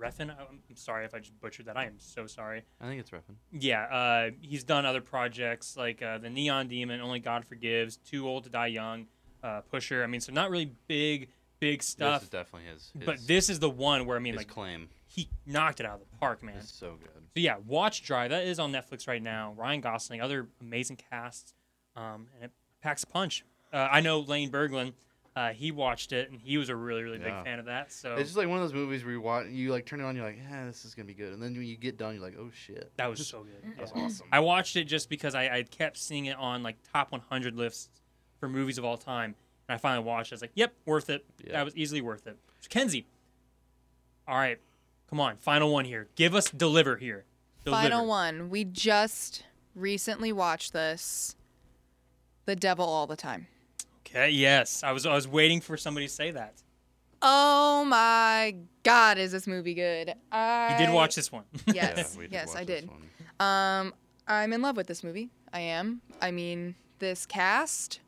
Refn. 0.00 0.30
I'm 0.30 0.60
I'm 0.68 0.76
sorry 0.76 1.04
if 1.04 1.14
I 1.14 1.18
just 1.18 1.38
butchered 1.40 1.66
that. 1.66 1.76
I 1.76 1.84
am 1.84 1.98
so 1.98 2.26
sorry. 2.26 2.62
I 2.80 2.86
think 2.86 3.00
it's 3.00 3.10
Refn. 3.10 3.34
Yeah, 3.52 3.82
uh, 3.84 4.30
he's 4.40 4.64
done 4.64 4.86
other 4.86 5.00
projects 5.00 5.76
like 5.76 6.02
uh, 6.02 6.18
the 6.18 6.30
Neon 6.30 6.68
Demon, 6.68 7.00
Only 7.00 7.20
God 7.20 7.44
Forgives, 7.44 7.96
Too 7.98 8.26
Old 8.28 8.44
to 8.44 8.50
Die 8.50 8.66
Young, 8.68 9.06
uh, 9.42 9.60
Pusher. 9.62 10.02
I 10.02 10.06
mean, 10.06 10.20
so 10.20 10.32
not 10.32 10.50
really 10.50 10.72
big 10.86 11.28
big 11.60 11.82
stuff. 11.82 12.20
This 12.20 12.24
is 12.24 12.30
definitely 12.30 12.68
his, 12.72 12.90
his 12.96 13.04
But 13.04 13.26
this 13.26 13.50
is 13.50 13.58
the 13.58 13.70
one 13.70 14.06
where 14.06 14.16
I 14.16 14.20
mean, 14.20 14.34
like 14.36 14.48
claim 14.48 14.88
he 15.06 15.28
knocked 15.44 15.80
it 15.80 15.86
out 15.86 15.94
of 15.94 16.00
the 16.00 16.16
park, 16.18 16.42
man. 16.42 16.56
is 16.56 16.70
so 16.70 16.96
good. 17.00 17.10
So 17.34 17.40
yeah, 17.40 17.56
watch 17.66 18.02
Drive. 18.02 18.30
That 18.30 18.44
is 18.44 18.58
on 18.58 18.72
Netflix 18.72 19.06
right 19.06 19.22
now. 19.22 19.54
Ryan 19.56 19.80
Gosling, 19.80 20.20
other 20.20 20.48
amazing 20.60 20.98
casts. 21.10 21.54
um, 21.96 22.28
and 22.34 22.44
it 22.44 22.50
packs 22.82 23.02
a 23.02 23.06
punch. 23.06 23.44
Uh, 23.72 23.88
I 23.90 24.00
know 24.00 24.20
Lane 24.20 24.50
Berglund. 24.50 24.94
Uh, 25.40 25.52
he 25.54 25.70
watched 25.70 26.12
it 26.12 26.30
and 26.30 26.38
he 26.40 26.58
was 26.58 26.68
a 26.68 26.76
really 26.76 27.02
really 27.02 27.18
Yeah. 27.18 27.36
big 27.36 27.44
fan 27.44 27.58
of 27.60 27.64
that. 27.66 27.92
So 27.92 28.14
It's 28.16 28.28
just 28.28 28.36
like 28.36 28.48
one 28.48 28.58
of 28.58 28.64
those 28.64 28.74
movies 28.74 29.04
where 29.04 29.12
you 29.12 29.20
watch, 29.22 29.46
you 29.48 29.70
like 29.70 29.86
turn 29.86 30.00
it 30.00 30.04
on, 30.04 30.14
you're 30.14 30.24
like, 30.24 30.36
yeah, 30.36 30.66
this 30.66 30.84
is 30.84 30.94
gonna 30.94 31.06
be 31.06 31.14
good, 31.14 31.32
and 31.32 31.42
then 31.42 31.54
when 31.54 31.62
you 31.64 31.76
get 31.76 31.96
done, 31.96 32.14
you're 32.14 32.22
like, 32.22 32.36
oh 32.38 32.50
shit, 32.52 32.90
that 32.96 33.08
was 33.08 33.26
so 33.26 33.44
good. 33.44 33.74
that's 33.78 33.92
Yeah. 33.94 34.02
awesome. 34.02 34.26
I 34.32 34.40
watched 34.40 34.76
it 34.76 34.84
just 34.84 35.08
because 35.08 35.34
I, 35.34 35.44
I 35.48 35.62
kept 35.62 35.96
seeing 35.96 36.26
it 36.26 36.36
on 36.36 36.62
like 36.62 36.76
top 36.92 37.12
100 37.12 37.56
lists 37.56 37.88
for 38.38 38.48
movies 38.48 38.76
of 38.76 38.84
all 38.84 38.98
time, 38.98 39.34
and 39.68 39.74
I 39.74 39.78
finally 39.78 40.04
watched. 40.04 40.32
it. 40.32 40.34
I 40.34 40.36
was 40.36 40.42
like, 40.42 40.52
"Yep, 40.54 40.74
worth 40.84 41.08
it. 41.10 41.24
Yeah. 41.44 41.52
That 41.52 41.64
was 41.64 41.76
easily 41.76 42.00
worth 42.02 42.26
it." 42.26 42.36
So, 42.60 42.68
Kenzie, 42.68 43.06
all 44.28 44.36
right, 44.36 44.58
come 45.08 45.20
on, 45.20 45.36
final 45.38 45.72
one 45.72 45.84
here. 45.86 46.08
Give 46.16 46.34
us 46.34 46.50
deliver 46.50 46.96
here. 46.96 47.24
Deliver. 47.64 47.82
Final 47.82 48.06
one. 48.06 48.50
We 48.50 48.64
just 48.64 49.44
recently 49.74 50.32
watched 50.32 50.72
this. 50.72 51.36
The 52.46 52.56
Devil 52.56 52.84
All 52.86 53.06
the 53.06 53.16
Time. 53.16 53.46
Okay. 54.10 54.30
Yes, 54.30 54.82
I 54.82 54.92
was 54.92 55.06
I 55.06 55.14
was 55.14 55.28
waiting 55.28 55.60
for 55.60 55.76
somebody 55.76 56.06
to 56.06 56.12
say 56.12 56.30
that. 56.32 56.62
Oh 57.22 57.84
my 57.84 58.56
God, 58.82 59.18
is 59.18 59.32
this 59.32 59.46
movie 59.46 59.74
good? 59.74 60.14
I 60.32 60.72
You 60.72 60.86
did 60.86 60.92
watch 60.92 61.14
this 61.14 61.30
one. 61.30 61.44
Yes, 61.66 62.16
we 62.16 62.24
did 62.24 62.32
yes, 62.32 62.56
I 62.56 62.64
did. 62.64 62.88
Um, 63.38 63.94
I'm 64.26 64.52
in 64.52 64.62
love 64.62 64.76
with 64.76 64.86
this 64.86 65.04
movie. 65.04 65.30
I 65.52 65.60
am. 65.60 66.00
I 66.20 66.30
mean, 66.30 66.74
this 66.98 67.26
cast, 67.26 68.00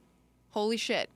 holy 0.51 0.77
shit. 0.77 1.11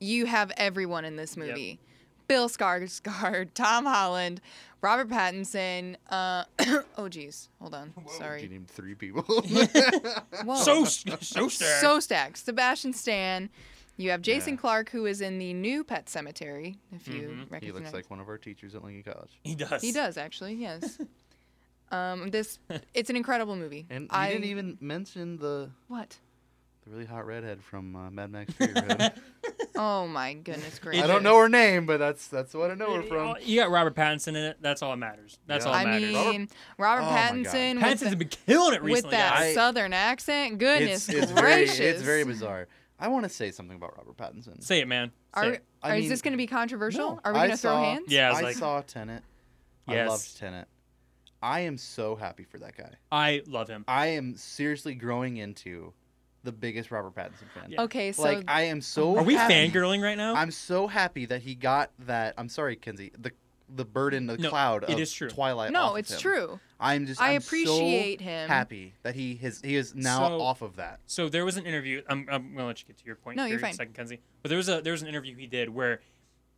You 0.00 0.26
have 0.26 0.52
everyone 0.56 1.04
in 1.04 1.16
this 1.16 1.36
movie. 1.36 1.48
Yep. 1.48 1.56
movie. 1.56 1.80
Bill 2.28 2.48
Skarsgård, 2.48 3.48
Tom 3.54 3.86
Holland, 3.86 4.40
Robert 4.82 5.08
Pattinson. 5.08 5.96
Uh, 6.08 6.44
oh 6.98 7.08
geez, 7.08 7.48
hold 7.60 7.74
on. 7.74 7.92
You 7.96 8.12
Sorry. 8.18 8.42
You 8.42 8.48
named 8.48 8.68
three 8.68 8.94
people. 8.94 9.22
Whoa. 10.44 10.54
so 10.56 10.84
so 10.84 11.48
stacked. 11.48 11.80
so 11.80 12.00
stacked. 12.00 12.38
Sebastian 12.38 12.92
Stan. 12.92 13.50
You 13.96 14.10
have 14.10 14.22
Jason 14.22 14.54
Yeah. 14.54 14.60
Clarke, 14.60 14.88
who 14.90 15.04
is 15.04 15.20
in 15.20 15.38
the 15.38 15.52
new 15.52 15.84
Pet 15.84 16.06
Sematary. 16.06 16.76
If 16.90 17.06
you 17.06 17.28
Mhm. 17.28 17.50
recognize, 17.50 17.62
he 17.62 17.72
looks 17.72 17.92
like 17.92 18.08
one 18.10 18.18
of 18.20 18.28
our 18.28 18.38
teachers 18.38 18.74
at 18.74 18.82
Lincoln 18.82 19.12
College. 19.12 19.38
he 19.44 19.54
does. 19.54 19.82
he 19.82 19.92
does 19.92 20.16
actually. 20.16 20.54
Yes. 20.54 20.98
um, 21.90 22.28
this 22.30 22.58
it's 22.94 23.10
an 23.10 23.16
incredible 23.16 23.56
movie. 23.56 23.86
And 23.90 24.04
you 24.04 24.08
I 24.10 24.30
didn't 24.32 24.44
even 24.44 24.78
mention 24.80 25.36
the 25.38 25.70
what? 25.88 26.16
The 26.90 26.96
really 26.96 27.06
hot 27.06 27.24
redhead 27.26 27.62
from 27.62 27.94
uh, 27.96 28.10
Mad 28.10 28.30
Max 28.32 28.52
Fury 28.54 28.72
Road. 28.74 29.12
Oh 29.82 30.06
my 30.06 30.34
goodness 30.34 30.78
gracious! 30.78 31.02
I 31.04 31.06
don't 31.06 31.22
know 31.22 31.38
her 31.38 31.48
name, 31.48 31.86
but 31.86 31.96
that's 31.98 32.26
that's 32.28 32.52
what 32.52 32.70
I 32.70 32.74
know 32.74 32.96
her 32.96 33.02
from. 33.02 33.36
You 33.42 33.60
got 33.60 33.70
Robert 33.70 33.94
Pattinson 33.94 34.28
in 34.28 34.36
it. 34.36 34.58
That's 34.60 34.82
all 34.82 34.90
that 34.90 34.98
matters. 34.98 35.38
That's 35.46 35.64
Yeah. 35.64 35.70
all 35.70 35.78
that 35.78 35.86
matters. 35.86 36.10
I 36.10 36.12
matters. 36.12 36.32
mean, 36.32 36.48
Robert 36.76 37.02
Oh 37.02 37.04
my 37.06 37.10
God. 37.10 37.32
Pattinson 37.32 37.74
with, 37.76 37.84
Pattinson's 37.84 38.10
the- 38.10 38.16
been 38.16 38.28
killing 38.28 38.74
it 38.74 38.82
with 38.82 38.90
recently. 38.92 39.10
that 39.12 39.32
guys. 39.34 39.42
I- 39.42 39.54
southern 39.54 39.92
accent. 39.94 40.58
Goodness 40.58 41.08
it's, 41.08 41.18
it's 41.22 41.32
very 41.32 41.64
gracious! 41.64 41.78
it's 41.80 42.02
very 42.02 42.24
bizarre. 42.24 42.68
I 42.98 43.08
want 43.08 43.24
to 43.24 43.30
say 43.30 43.50
something 43.52 43.76
about 43.76 43.96
Robert 43.96 44.18
Pattinson. 44.18 44.62
Say 44.62 44.80
it, 44.80 44.88
man. 44.88 45.12
Say 45.34 45.40
Are, 45.40 45.52
it. 45.54 45.64
I 45.82 45.92
are- 45.92 45.96
is 45.96 46.10
this 46.10 46.20
going 46.20 46.32
to 46.32 46.38
be 46.38 46.46
controversial? 46.48 47.12
No, 47.14 47.20
Are 47.24 47.32
we 47.32 47.38
I 47.38 47.46
going 47.46 47.50
to 47.52 47.56
throw 47.56 47.70
saw- 47.70 47.82
hands? 47.84 48.04
Yeah, 48.08 48.26
I 48.28 48.30
was 48.32 48.38
I 48.38 48.42
like- 48.42 48.56
saw 48.56 48.80
Tenet. 48.82 49.22
I 49.88 49.94
Yes. 49.94 50.08
loved 50.10 50.38
Tenet. 50.38 50.68
I 51.42 51.60
am 51.60 51.78
so 51.78 52.16
happy 52.16 52.44
for 52.44 52.58
that 52.58 52.76
guy. 52.76 52.90
I 53.10 53.42
love 53.46 53.68
him. 53.68 53.86
I 53.88 54.08
am 54.08 54.36
seriously 54.36 54.94
growing 54.94 55.38
into 55.38 55.94
the 56.44 56.52
biggest 56.52 56.90
Robert 56.90 57.14
Pattinson 57.14 57.48
fan. 57.54 57.70
Yeah. 57.70 57.82
Okay, 57.82 58.12
so 58.12 58.22
Like 58.22 58.44
I 58.48 58.62
am 58.62 58.80
so. 58.80 59.16
Are 59.18 59.22
we 59.22 59.34
happy- 59.34 59.54
fangirling 59.54 60.02
right 60.02 60.16
now? 60.16 60.34
I'm 60.34 60.50
so 60.50 60.86
happy 60.86 61.26
that 61.26 61.42
he 61.42 61.54
got 61.54 61.90
that. 62.00 62.34
I'm 62.38 62.48
sorry, 62.48 62.76
Kenzie. 62.76 63.12
The 63.18 63.32
the 63.72 63.84
burden, 63.84 64.26
the 64.26 64.36
No, 64.36 64.48
cloud 64.50 64.82
it 64.82 64.90
of 64.94 64.98
is 64.98 65.12
true. 65.12 65.28
Twilight. 65.30 65.70
no, 65.70 65.80
off 65.82 65.90
of 65.92 65.98
it's 65.98 66.12
him. 66.14 66.18
true. 66.18 66.60
I'm 66.80 67.06
just. 67.06 67.20
I 67.20 67.34
I'm 67.34 67.40
so 67.40 67.46
appreciate 67.46 68.20
him. 68.20 68.48
Happy 68.48 68.94
that 69.04 69.14
he 69.14 69.36
has 69.36 69.60
he 69.62 69.76
is 69.76 69.94
now 69.94 70.26
So- 70.28 70.40
off 70.40 70.62
of 70.62 70.76
that. 70.76 70.98
So 71.06 71.28
there 71.28 71.44
was 71.44 71.56
an 71.56 71.66
interview. 71.66 72.02
I'm, 72.08 72.26
I'm 72.30 72.52
gonna 72.54 72.66
let 72.66 72.80
you 72.80 72.86
get 72.86 72.98
to 72.98 73.04
your 73.04 73.14
point. 73.16 73.36
No, 73.36 73.44
you're 73.44 73.58
a 73.58 73.60
fine. 73.60 73.74
Second, 73.74 73.94
Kenzie. 73.94 74.20
But 74.42 74.48
there 74.48 74.58
was 74.58 74.68
a 74.68 74.80
there 74.80 74.92
was 74.92 75.02
an 75.02 75.08
interview 75.08 75.36
he 75.36 75.46
did 75.46 75.68
where 75.68 76.00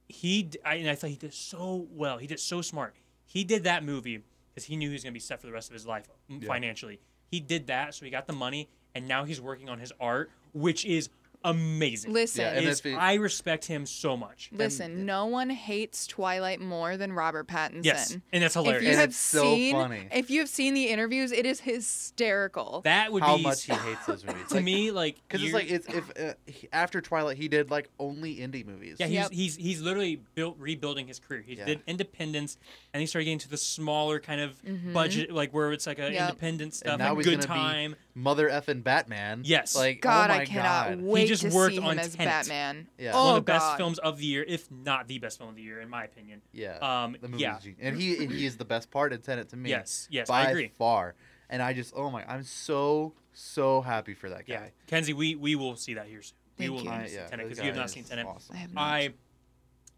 he 0.09 0.45
d- 0.45 0.59
I, 0.65 0.77
and 0.77 0.89
I 0.89 0.95
thought 0.95 1.11
he 1.11 1.17
did 1.17 1.35
so 1.35 1.87
well. 1.91 2.19
He 2.19 2.27
did 2.27 2.41
so 2.41 2.63
smart. 2.63 2.95
He 3.27 3.45
did 3.45 3.65
that 3.65 3.85
movie 3.85 4.23
because 4.55 4.65
he 4.67 4.77
knew 4.77 4.89
he 4.89 4.93
was 4.95 5.03
gonna 5.05 5.13
be 5.13 5.21
set 5.21 5.41
for 5.41 5.47
the 5.47 5.53
rest 5.53 5.69
of 5.69 5.75
his 5.75 5.87
life 5.87 6.05
Yeah. 6.29 6.47
financially. 6.47 7.01
He 7.31 7.41
did 7.41 7.67
that, 7.69 7.95
so 7.95 8.05
he 8.05 8.11
got 8.11 8.27
the 8.27 8.33
money, 8.35 8.69
and 8.95 9.09
now 9.09 9.25
he's 9.25 9.41
working 9.41 9.69
on 9.69 9.79
his 9.79 9.93
art, 10.01 10.31
which 10.53 10.85
is 10.85 11.09
amazing. 11.45 12.13
Listen, 12.13 12.43
Yeah, 12.43 12.71
Is- 12.71 12.81
if 12.87 12.97
I 12.97 13.15
respect 13.15 13.65
him 13.65 13.85
so 13.85 14.17
much. 14.17 14.49
listen. 14.53 15.05
no 15.05 15.27
one 15.27 15.51
hates 15.51 16.07
Twilight 16.07 16.61
more 16.61 16.97
than 16.97 17.13
Robert 17.13 17.49
Pattinson. 17.49 17.85
Yes, 17.85 18.17
and 18.33 18.43
that's 18.45 18.55
If 18.55 18.63
hilarious. 18.63 18.83
you 18.85 18.89
And 18.91 19.01
have 19.01 19.09
it's 19.09 19.17
so 19.19 19.57
funny. 19.73 20.07
if 20.13 20.31
you 20.31 20.39
have 20.39 20.49
seen 20.49 20.73
the 20.75 20.87
interviews, 20.87 21.33
it 21.33 21.45
is 21.45 21.59
hysterical. 21.59 22.83
that 22.85 23.13
would 23.13 23.25
How 23.25 23.39
be 23.39 23.43
much 23.43 23.65
he 23.65 23.73
hates 23.89 24.07
those 24.07 24.25
movies. 24.25 24.47
to 24.51 24.61
me 24.61 24.93
like 24.93 25.17
Because 25.27 25.43
it's 25.43 25.53
like 25.53 25.69
it's 25.71 25.87
if 25.89 26.11
uh, 26.17 26.35
he, 26.47 26.69
after 26.73 27.01
Twilight 27.01 27.37
he 27.39 27.49
did 27.49 27.71
like 27.71 27.89
only 27.99 28.37
indie 28.37 28.65
movies. 28.65 28.99
Yeah, 29.01 29.07
he's, 29.07 29.15
Yep. 29.17 29.33
he's 29.33 29.57
he's 29.57 29.81
literally 29.83 30.21
built 30.37 30.57
rebuilding 30.61 31.09
his 31.09 31.19
career. 31.19 31.43
He 31.45 31.55
Yeah. 31.57 31.65
did 31.65 31.81
Independence, 31.89 32.57
and 32.95 33.01
he 33.01 33.07
started 33.07 33.25
getting 33.25 33.39
to 33.41 33.49
the 33.49 33.57
smaller 33.57 34.21
kind 34.21 34.41
of 34.41 34.63
Mhm. 34.63 34.93
budget, 34.93 35.33
like 35.33 35.53
where 35.53 35.73
it's 35.73 35.87
like 35.89 35.99
a 35.99 36.13
Yep. 36.13 36.29
independent 36.31 36.75
stuff, 36.75 36.99
now 36.99 37.09
like 37.15 37.25
he's 37.25 37.27
good 37.27 37.47
gonna 37.49 37.55
be 37.61 37.69
time. 37.73 37.97
Mother 38.15 38.49
effing 38.51 38.83
Batman. 38.83 39.43
Yes. 39.45 39.75
Like 39.75 40.01
God, 40.01 40.31
oh 40.31 40.35
my 40.35 40.41
I 40.41 40.45
cannot 40.45 40.89
God. 40.89 41.03
wait 41.03 41.29
just 41.29 41.43
to 41.43 41.51
worked 41.51 41.75
see 41.75 41.79
him 41.79 41.87
on 41.87 41.99
as 41.99 42.15
Tenet. 42.15 42.29
Batman. 42.29 42.89
Yeah. 42.99 43.13
Oh 43.15 43.25
One 43.25 43.29
of 43.31 43.35
the 43.37 43.53
best 43.53 43.67
God. 43.67 43.77
films 43.79 43.99
of 43.99 44.19
the 44.19 44.27
year, 44.27 44.45
if 44.47 44.71
not 44.71 45.09
the 45.09 45.19
best 45.19 45.39
film 45.39 45.51
of 45.51 45.57
the 45.57 45.63
year, 45.63 45.81
in 45.81 45.89
my 45.89 46.05
opinion. 46.05 46.43
Yeah. 46.53 46.77
Um, 46.79 47.17
the 47.21 47.29
movie 47.29 47.43
yeah. 47.43 47.59
is 47.59 47.67
and 47.81 47.97
he 47.97 48.23
and 48.23 48.31
he 48.31 48.45
is 48.45 48.57
the 48.57 48.65
best 48.65 48.91
part 48.91 49.13
in 49.13 49.21
Tenet 49.21 49.49
to 49.51 49.57
me. 49.57 49.71
Yes, 49.71 50.09
yes, 50.11 50.29
by 50.29 50.47
I 50.47 50.51
agree. 50.51 50.73
far. 50.77 51.15
And 51.49 51.63
I 51.63 51.73
just 51.73 51.95
oh 51.97 52.11
my, 52.11 52.25
I'm 52.27 52.45
so 52.45 53.15
so 53.33 53.81
happy 53.81 54.15
for 54.15 54.29
that 54.31 54.47
guy. 54.47 54.55
Yeah, 54.55 54.69
Kenzie, 54.87 55.15
we 55.15 55.35
we 55.35 55.55
will 55.55 55.77
see 55.77 55.95
that 55.95 56.07
here 56.07 56.23
soon. 56.23 56.37
We 56.59 56.67
Thank 56.67 56.77
will 56.77 56.85
you. 56.85 56.91
I, 56.91 57.07
see 57.07 57.15
yeah, 57.15 57.27
Tenet 57.29 57.47
the 57.47 57.49
because 57.49 57.59
you 57.59 57.71
have 57.71 57.77
not 57.77 57.91
seen 57.91 58.05
Tenet. 58.05 58.27
Awesome. 58.27 58.57
I 58.57 58.59
have 58.59 58.75
not. 58.75 58.83
I, 58.83 59.13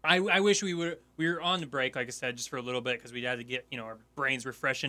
I, 0.05 0.17
I 0.17 0.39
wish 0.39 0.63
we 0.63 0.73
were 0.73 0.99
we 1.17 1.27
were 1.27 1.41
on 1.41 1.59
the 1.59 1.65
break, 1.65 1.95
like 1.95 2.07
I 2.07 2.11
said, 2.11 2.37
just 2.37 2.49
for 2.49 2.57
a 2.57 2.61
little 2.61 2.81
bit 2.81 2.97
because 2.97 3.11
we 3.11 3.23
had 3.23 3.39
to 3.39 3.43
get 3.43 3.65
you 3.71 3.77
know 3.77 3.85
our 3.85 3.97
brains 4.15 4.45
refreshed. 4.45 4.85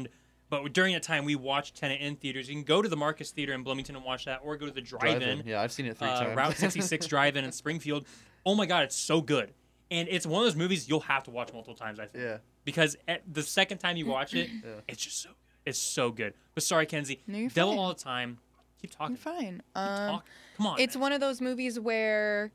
But 0.48 0.72
during 0.72 0.94
that 0.94 1.02
time, 1.02 1.24
we 1.24 1.34
watched 1.34 1.76
Tenet 1.76 2.00
in 2.00 2.16
theaters. 2.16 2.48
You 2.48 2.54
can 2.54 2.62
go 2.62 2.80
to 2.80 2.88
the 2.88 2.96
Marcus 2.96 3.30
Theater 3.32 3.52
in 3.52 3.62
Bloomington 3.64 3.96
and 3.96 4.04
watch 4.04 4.26
that, 4.26 4.40
or 4.44 4.56
go 4.56 4.66
to 4.66 4.72
the 4.72 4.80
drive-in, 4.80 5.42
Yeah, 5.44 5.60
I've 5.60 5.72
seen 5.72 5.86
it 5.86 5.96
three 5.98 6.06
uh, 6.08 6.20
times. 6.20 6.36
Route 6.36 6.56
66 6.56 7.06
drive-in 7.08 7.44
in 7.44 7.50
Springfield. 7.52 8.06
Oh 8.44 8.54
my 8.54 8.64
God, 8.66 8.84
it's 8.84 8.94
so 8.96 9.20
good, 9.20 9.52
and 9.90 10.08
it's 10.08 10.24
one 10.26 10.40
of 10.42 10.46
those 10.46 10.54
movies 10.56 10.88
you'll 10.88 11.00
have 11.00 11.24
to 11.24 11.30
watch 11.32 11.52
multiple 11.52 11.74
times. 11.74 11.98
I 11.98 12.06
think 12.06 12.22
yeah. 12.24 12.36
because 12.64 12.96
at 13.08 13.22
the 13.32 13.42
second 13.42 13.78
time 13.78 13.96
you 13.96 14.06
watch 14.06 14.34
it, 14.34 14.48
Yeah. 14.64 14.70
it's 14.86 15.02
just 15.04 15.20
so 15.22 15.30
good. 15.30 15.36
It's 15.66 15.78
so 15.80 16.10
good. 16.12 16.34
But 16.54 16.62
sorry, 16.62 16.86
Kenzie, 16.86 17.22
No, 17.26 17.38
you're 17.38 17.50
Devil 17.50 17.72
fine. 17.72 17.78
all 17.80 17.88
the 17.88 17.94
time. 18.00 18.38
Keep 18.80 18.92
talking. 18.92 19.16
You're 19.16 19.34
fine. 19.34 19.54
Keep 19.56 19.62
Um, 19.82 20.10
talking. 20.10 20.28
Come 20.58 20.66
on. 20.66 20.78
it's 20.78 20.94
man. 20.94 21.00
one 21.02 21.12
of 21.12 21.20
those 21.20 21.40
movies 21.40 21.80
where 21.80 22.52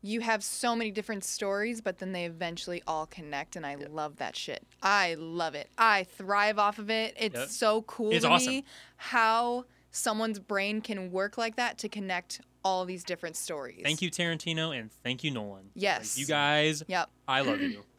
you 0.00 0.20
have 0.20 0.44
so 0.44 0.76
many 0.76 0.90
different 0.90 1.24
stories, 1.24 1.80
but 1.80 1.98
then 1.98 2.12
they 2.12 2.24
eventually 2.24 2.82
all 2.86 3.06
connect, 3.06 3.56
and 3.56 3.66
I 3.66 3.74
love 3.74 4.16
that 4.16 4.36
shit. 4.36 4.62
I 4.82 5.14
love 5.14 5.54
it. 5.54 5.68
I 5.76 6.04
thrive 6.04 6.58
off 6.58 6.78
of 6.78 6.88
it. 6.90 7.14
It's 7.18 7.34
Yep. 7.34 7.48
so 7.48 7.82
cool 7.82 8.12
It's 8.12 8.24
to 8.24 8.30
awesome. 8.30 8.52
me 8.52 8.64
how 8.96 9.64
someone's 9.90 10.38
brain 10.38 10.80
can 10.80 11.10
work 11.10 11.36
like 11.36 11.56
that 11.56 11.78
to 11.78 11.88
connect 11.88 12.40
all 12.64 12.84
these 12.84 13.02
different 13.02 13.36
stories. 13.36 13.80
Thank 13.82 14.02
you, 14.02 14.10
Tarantino, 14.10 14.78
and 14.78 14.92
thank 15.02 15.24
you, 15.24 15.30
Nolan. 15.30 15.64
Like, 15.64 15.72
Yes. 15.74 16.16
you 16.18 16.26
guys, 16.26 16.82
Yep. 16.86 17.08
I 17.26 17.40
love 17.40 17.60
you. 17.60 17.84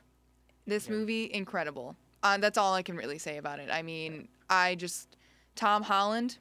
This 0.67 0.85
Yeah. 0.85 0.91
movie, 0.93 1.31
incredible. 1.33 1.95
Uh, 2.21 2.37
that's 2.37 2.55
all 2.57 2.75
I 2.75 2.83
can 2.83 2.95
really 2.95 3.17
say 3.17 3.37
about 3.37 3.59
it. 3.59 3.69
I 3.71 3.81
mean, 3.81 4.27
I 4.49 4.75
just 4.75 5.17
Tom 5.55 5.81
Holland, 5.81 6.37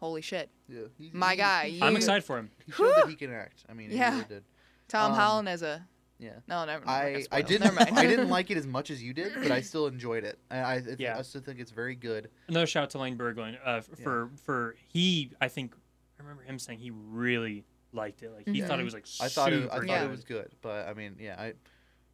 holy 0.00 0.20
shit, 0.20 0.50
Yeah. 0.68 0.82
He- 0.98 1.10
my 1.14 1.30
he- 1.30 1.36
guy. 1.38 1.68
He, 1.70 1.82
I'm 1.82 1.96
excited 1.96 2.22
for 2.22 2.36
him. 2.36 2.50
he 2.66 2.72
showed 2.72 2.92
that 2.96 3.08
he 3.08 3.16
can 3.16 3.32
act. 3.32 3.64
I 3.70 3.72
mean, 3.72 3.90
Yeah. 3.90 4.10
he 4.10 4.16
really 4.16 4.28
did. 4.28 4.44
Tom 4.90 5.12
Um, 5.12 5.16
Holland 5.18 5.48
as 5.48 5.62
a 5.62 5.86
Yeah. 6.18 6.30
no, 6.46 6.64
never. 6.66 6.84
never 6.84 6.90
I, 6.90 7.12
mind, 7.12 7.28
I 7.32 7.42
didn't 7.42 7.64
Never 7.64 7.74
mind. 7.76 7.98
I 7.98 8.06
didn't 8.06 8.28
like 8.38 8.50
it 8.50 8.56
as 8.58 8.66
much 8.66 8.90
as 8.90 9.02
you 9.02 9.12
did, 9.14 9.32
but 9.34 9.50
I 9.50 9.60
still 9.62 9.86
enjoyed 9.86 10.24
it. 10.24 10.38
I 10.50 10.56
I, 10.58 10.74
I, 10.74 10.82
Yeah. 10.98 11.18
I 11.18 11.22
still 11.22 11.40
think 11.40 11.60
it's 11.60 11.70
very 11.70 11.94
good. 11.94 12.30
Another 12.48 12.66
shout 12.66 12.82
out 12.84 12.90
to 12.90 12.98
Lane 12.98 13.16
Berglund 13.16 13.56
uh, 13.64 13.70
f- 13.78 13.88
Yeah. 13.96 14.04
for 14.04 14.30
for 14.44 14.76
he. 14.88 15.30
I 15.40 15.48
think 15.48 15.74
I 16.18 16.22
remember 16.22 16.42
him 16.42 16.58
saying 16.58 16.78
he 16.80 16.90
really 16.90 17.64
liked 17.92 18.22
it. 18.22 18.32
Like 18.32 18.46
he 18.46 18.60
Mhm. 18.60 18.66
thought 18.66 18.80
it 18.80 18.84
was 18.84 18.94
like 18.94 19.06
I 19.20 19.28
thought 19.28 19.52
it, 19.52 19.62
super 19.62 19.72
I 19.74 19.76
thought 19.78 19.86
Yeah. 19.88 20.04
it 20.04 20.10
was 20.10 20.24
good, 20.24 20.50
but 20.62 20.86
I 20.88 20.94
mean, 20.94 21.16
yeah, 21.18 21.40
I 21.40 21.54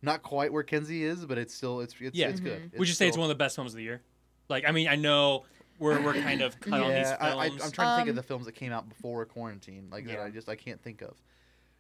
not 0.03 0.23
quite 0.23 0.53
where 0.53 0.63
Kenzie 0.63 1.03
is, 1.05 1.25
but 1.27 1.39
it's 1.39 1.53
still 1.55 1.81
it's 1.81 1.95
it's, 2.01 2.17
Yeah. 2.17 2.29
it's 2.29 2.41
good. 2.41 2.71
Mhm. 2.73 2.79
Would 2.79 2.89
you 2.89 2.95
say 2.95 3.09
it's 3.09 3.17
one 3.17 3.25
of 3.25 3.29
the 3.31 3.35
best 3.45 3.57
films 3.57 3.73
of 3.73 3.77
the 3.79 3.83
year? 3.83 4.03
Like 4.49 4.65
I 4.69 4.71
mean 4.73 4.87
I 4.89 4.95
know 4.97 5.45
we're 5.79 6.01
we're 6.01 6.15
kind 6.15 6.41
of 6.43 6.59
cut 6.61 6.75
on 6.81 6.89
these 6.91 7.07
Yeah, 7.07 7.17
I, 7.21 7.37
I, 7.37 7.49
films. 7.49 7.63
I'm 7.65 7.71
trying 7.73 7.93
to 7.93 7.97
think 7.97 8.09
of 8.09 8.13
Um, 8.13 8.17
the 8.17 8.23
films 8.23 8.47
that 8.47 8.53
came 8.53 8.73
out 8.73 8.89
before 8.89 9.27
quarantine, 9.27 9.89
like 9.91 10.05
that. 10.07 10.13
Yeah. 10.13 10.23
I 10.25 10.31
just 10.31 10.49
I 10.49 10.55
can't 10.57 10.81
think 10.81 11.03
of. 11.03 11.17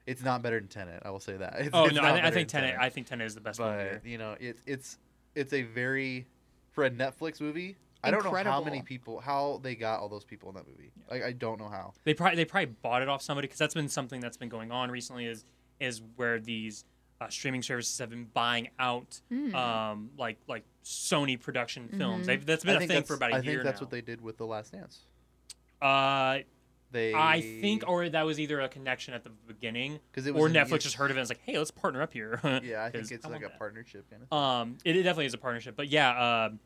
It's 0.07 0.23
not 0.23 0.40
better 0.42 0.59
than 0.61 0.69
Tenet. 0.69 1.03
I 1.05 1.11
will 1.11 1.21
say 1.21 1.37
that. 1.37 1.55
It's, 1.59 1.71
oh 1.73 1.87
it's 1.87 1.95
no, 1.95 2.03
not 2.03 2.14
I, 2.14 2.29
I 2.29 2.31
think 2.31 2.49
than 2.51 2.62
Tenet. 2.62 2.77
I 2.79 2.88
think 2.90 3.07
Tenet 3.09 3.27
is 3.27 3.35
the 3.35 3.40
best 3.40 3.59
film 3.59 3.71
of 3.71 3.79
the 3.79 3.90
but 4.03 4.07
you 4.07 4.19
know, 4.19 4.37
it's 4.38 4.62
it's 4.66 4.99
it's 5.35 5.53
a 5.53 5.62
very 5.62 6.27
for 6.73 6.85
a 6.85 6.90
Netflix 6.90 7.40
movie. 7.40 7.77
I 8.05 8.11
don't 8.12 8.23
know 8.25 8.31
how 8.45 8.62
many 8.62 8.83
people 8.83 9.21
how 9.21 9.59
they 9.64 9.75
got 9.75 9.99
all 10.01 10.09
those 10.09 10.25
people 10.25 10.49
in 10.51 10.55
that 10.55 10.66
movie. 10.69 10.92
Like 11.11 11.25
I 11.25 11.33
don't 11.33 11.59
know 11.59 11.69
how. 11.69 11.92
They 12.05 12.14
probably 12.14 12.37
they 12.37 12.45
probably 12.45 12.73
bought 12.83 13.03
it 13.03 13.09
off 13.09 13.21
somebody 13.23 13.47
because 13.49 13.59
that's 13.59 13.75
been 13.75 13.88
something 13.88 14.21
that's 14.21 14.37
been 14.37 14.49
going 14.49 14.71
on 14.71 14.90
recently. 14.90 15.27
Is 15.27 15.45
is 15.81 16.03
where 16.14 16.38
these 16.38 16.85
uh, 17.21 17.29
streaming 17.29 17.62
services 17.62 17.99
have 17.99 18.11
been 18.11 18.27
buying 18.33 18.69
out 18.79 19.21
Mm. 19.33 19.55
um 19.55 20.11
like 20.16 20.37
like 20.47 20.62
Sony 20.85 21.40
production 21.40 21.88
films. 21.88 22.25
Mhm. 22.25 22.27
They've, 22.27 22.47
that's 22.47 22.64
been 22.64 22.77
I 22.77 22.85
a 22.85 22.87
thing 22.87 23.03
for 23.03 23.14
about 23.14 23.33
a 23.33 23.37
I 23.37 23.38
year 23.40 23.53
I 23.53 23.55
think 23.55 23.64
that's 23.64 23.81
now. 23.81 23.85
what 23.87 23.90
they 23.90 24.03
did 24.03 24.21
with 24.21 24.37
The 24.37 24.47
Last 24.47 24.71
Dance. 24.73 25.01
Uh, 25.83 26.38
They 26.92 27.12
I 27.14 27.40
think, 27.40 27.83
or 27.88 28.09
that 28.09 28.25
was 28.25 28.38
either 28.38 28.61
a 28.61 28.68
connection 28.68 29.12
at 29.12 29.25
the 29.25 29.31
beginning, 29.31 29.99
'Cause 30.12 30.27
it 30.27 30.31
or 30.31 30.42
was 30.44 30.53
in- 30.53 30.57
Netflix 30.57 30.81
just 30.83 30.94
heard 30.94 31.11
of 31.11 31.16
it 31.16 31.20
and 31.20 31.25
was 31.25 31.31
like, 31.31 31.40
"Hey, 31.44 31.59
let's 31.59 31.70
partner 31.72 32.01
up 32.01 32.12
here." 32.12 32.40
yeah, 32.62 32.85
I 32.85 32.90
think 32.90 33.11
it's 33.11 33.25
I 33.27 33.29
like 33.29 33.40
a 33.42 33.49
that. 33.49 33.59
partnership 33.59 34.09
kind 34.11 34.22
of. 34.31 34.33
Um, 34.33 34.79
it, 34.85 34.96
it 34.96 35.03
definitely 35.03 35.27
is 35.27 35.35
a 35.35 35.38
partnership, 35.38 35.75
but 35.77 35.88
yeah, 35.88 36.44
um, 36.46 36.61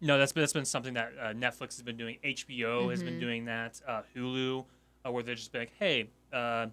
no, 0.00 0.18
that's 0.18 0.32
been, 0.32 0.42
that's 0.42 0.52
been 0.52 0.64
something 0.64 0.94
that 0.94 1.12
uh, 1.20 1.26
Netflix 1.32 1.74
has 1.76 1.82
been 1.82 1.96
doing. 1.96 2.18
HBO 2.24 2.90
has 2.90 3.02
been 3.04 3.14
Mhm. 3.18 3.20
doing 3.20 3.44
that. 3.44 3.80
Uh, 3.86 4.02
Hulu, 4.16 4.64
uh, 5.06 5.12
where 5.12 5.22
they're 5.22 5.36
just 5.36 5.52
be 5.52 5.60
like, 5.60 5.72
"Hey, 5.78 6.08
uh, 6.32 6.66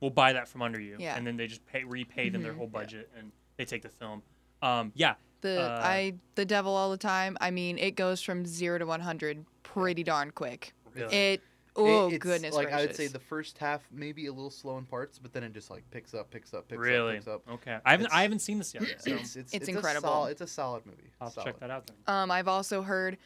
we'll 0.00 0.10
buy 0.10 0.32
that 0.32 0.46
from 0.46 0.62
under 0.62 0.80
you," 0.80 0.96
Yeah. 0.98 1.16
and 1.16 1.26
then 1.26 1.36
they 1.36 1.48
just 1.48 1.66
pay 1.66 1.82
repay 1.82 2.28
them 2.28 2.42
their 2.42 2.52
Mhm. 2.52 2.58
whole 2.58 2.66
budget 2.68 3.10
and 3.18 3.32
they 3.56 3.64
take 3.64 3.82
the 3.82 3.88
film. 3.88 4.22
Um, 4.62 4.92
yeah, 4.94 5.14
The 5.40 5.60
Uh, 5.62 5.80
I 5.84 6.14
the 6.36 6.44
devil 6.44 6.72
all 6.74 6.90
the 6.90 6.96
time. 6.96 7.36
I 7.40 7.50
mean, 7.52 7.78
it 7.78 7.92
goes 7.96 8.20
from 8.22 8.44
zero 8.46 8.78
to 8.78 8.86
one 8.86 9.00
hundred 9.00 9.44
pretty 9.64 10.02
darn 10.04 10.30
quick. 10.30 10.72
really. 10.94 11.14
It 11.14 11.42
oh 11.78 12.10
It- 12.10 12.18
goodness 12.18 12.54
Like 12.54 12.66
gracious. 12.68 12.82
I 12.82 12.86
would 12.86 12.96
say, 12.96 13.06
the 13.06 13.18
first 13.18 13.58
half 13.58 13.86
maybe 13.92 14.26
a 14.26 14.32
little 14.32 14.50
slow 14.50 14.76
in 14.78 14.84
parts, 14.84 15.18
but 15.18 15.32
then 15.32 15.42
it 15.44 15.52
just 15.52 15.70
like 15.70 15.88
picks 15.90 16.12
up, 16.14 16.30
picks 16.30 16.52
up, 16.52 16.68
picks 16.68 16.78
really? 16.78 17.16
up, 17.18 17.24
picks 17.24 17.28
up. 17.28 17.42
Okay, 17.54 17.78
I 17.84 17.90
haven't 17.92 18.06
It's- 18.06 18.18
I 18.18 18.22
haven't 18.22 18.40
seen 18.40 18.58
this 18.58 18.74
yet, 18.74 18.82
so 19.00 19.10
It's, 19.12 19.36
it's, 19.36 19.52
It's 19.54 19.68
a 19.68 19.70
incredible. 19.70 20.08
sol- 20.08 20.26
it's 20.26 20.40
a 20.40 20.46
solid 20.46 20.84
movie. 20.86 21.10
I'll 21.20 21.30
solid. 21.30 21.46
check 21.46 21.60
that 21.60 21.70
out 21.70 21.86
then. 21.86 21.96
Um, 22.06 22.30
I've 22.30 22.48
also 22.48 22.82
heard 22.82 23.16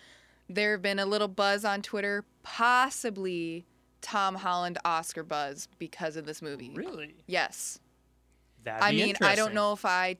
there 0.48 0.72
have 0.72 0.82
been 0.82 0.98
a 0.98 1.06
little 1.06 1.28
buzz 1.28 1.64
on 1.64 1.82
Twitter, 1.82 2.24
possibly 2.42 3.64
Tom 4.00 4.34
Holland 4.34 4.78
Oscar 4.84 5.22
buzz 5.22 5.68
because 5.78 6.16
of 6.16 6.26
this 6.26 6.42
movie. 6.42 6.72
Really? 6.74 7.14
Yes. 7.26 7.78
That'd 8.64 8.82
I 8.82 8.90
be 8.92 8.96
mean, 9.04 9.16
I 9.20 9.34
don't 9.34 9.54
know 9.54 9.72
if 9.72 9.84
I 9.84 10.16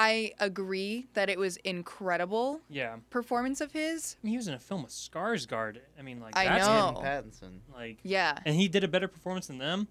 I 0.00 0.32
agree 0.38 1.08
that 1.14 1.28
it 1.28 1.38
was 1.40 1.56
incredible 1.58 2.60
Yeah, 2.70 2.96
performance 3.10 3.60
of 3.60 3.72
his. 3.72 4.16
I 4.22 4.26
mean, 4.26 4.30
he 4.30 4.36
was 4.36 4.46
in 4.46 4.54
a 4.54 4.58
film 4.58 4.82
with 4.84 4.92
Skarsgård. 4.92 5.78
I 5.98 6.02
mean, 6.02 6.20
like 6.20 6.36
I 6.36 6.44
that's 6.44 6.66
know. 6.68 6.92
Tim 6.94 7.04
Pattinson. 7.04 7.58
like, 7.74 7.98
Yeah. 8.04 8.38
and 8.46 8.54
he 8.54 8.68
did 8.68 8.84
a 8.84 8.88
better 8.88 9.08
performance 9.08 9.48
than 9.48 9.58
them. 9.58 9.88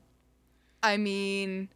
I 0.81 0.95
mean, 0.95 1.67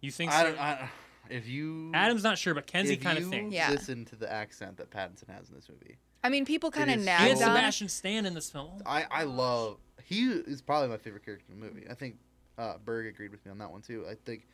You 0.00 0.10
think 0.10 0.32
I 0.32 0.42
so? 0.42 0.48
don't. 0.50 0.58
I, 0.60 0.88
if 1.28 1.46
you 1.46 1.90
Adam's 1.94 2.22
not 2.24 2.38
sure, 2.38 2.54
but 2.54 2.66
Kenzie 2.66 2.96
kind 2.96 3.18
of 3.18 3.24
you 3.24 3.30
thinks. 3.30 3.54
Yeah. 3.54 3.70
Listen 3.70 4.06
to 4.06 4.16
the 4.16 4.32
accent 4.32 4.78
that 4.78 4.90
Pattinson 4.90 5.28
has 5.28 5.50
in 5.50 5.54
this 5.54 5.68
movie. 5.68 5.98
I 6.24 6.30
mean, 6.30 6.46
people 6.46 6.70
kind 6.70 6.90
of 6.90 6.96
is 6.96 7.04
He 7.04 7.10
had 7.10 7.20
nagged 7.28 7.38
so- 7.38 7.44
Sebastian 7.44 7.88
Stan 7.88 8.24
in 8.24 8.32
this 8.32 8.50
film. 8.50 8.80
I 8.86 9.04
I 9.10 9.24
love. 9.24 9.76
He 10.02 10.24
is 10.30 10.62
probably 10.62 10.88
my 10.88 10.96
favorite 10.96 11.22
character 11.24 11.44
in 11.52 11.60
the 11.60 11.66
movie. 11.66 11.84
I 11.90 11.92
think 11.94 12.16
uh, 12.56 12.78
Berg 12.82 13.06
agreed 13.06 13.30
with 13.30 13.44
me 13.44 13.50
on 13.52 13.58
that 13.58 13.70
one 13.70 13.82
too. 13.82 14.06
I 14.10 14.14
think 14.24 14.46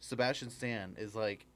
Sebastian 0.00 0.50
Stan 0.50 0.94
is 0.98 1.14
like, 1.14 1.46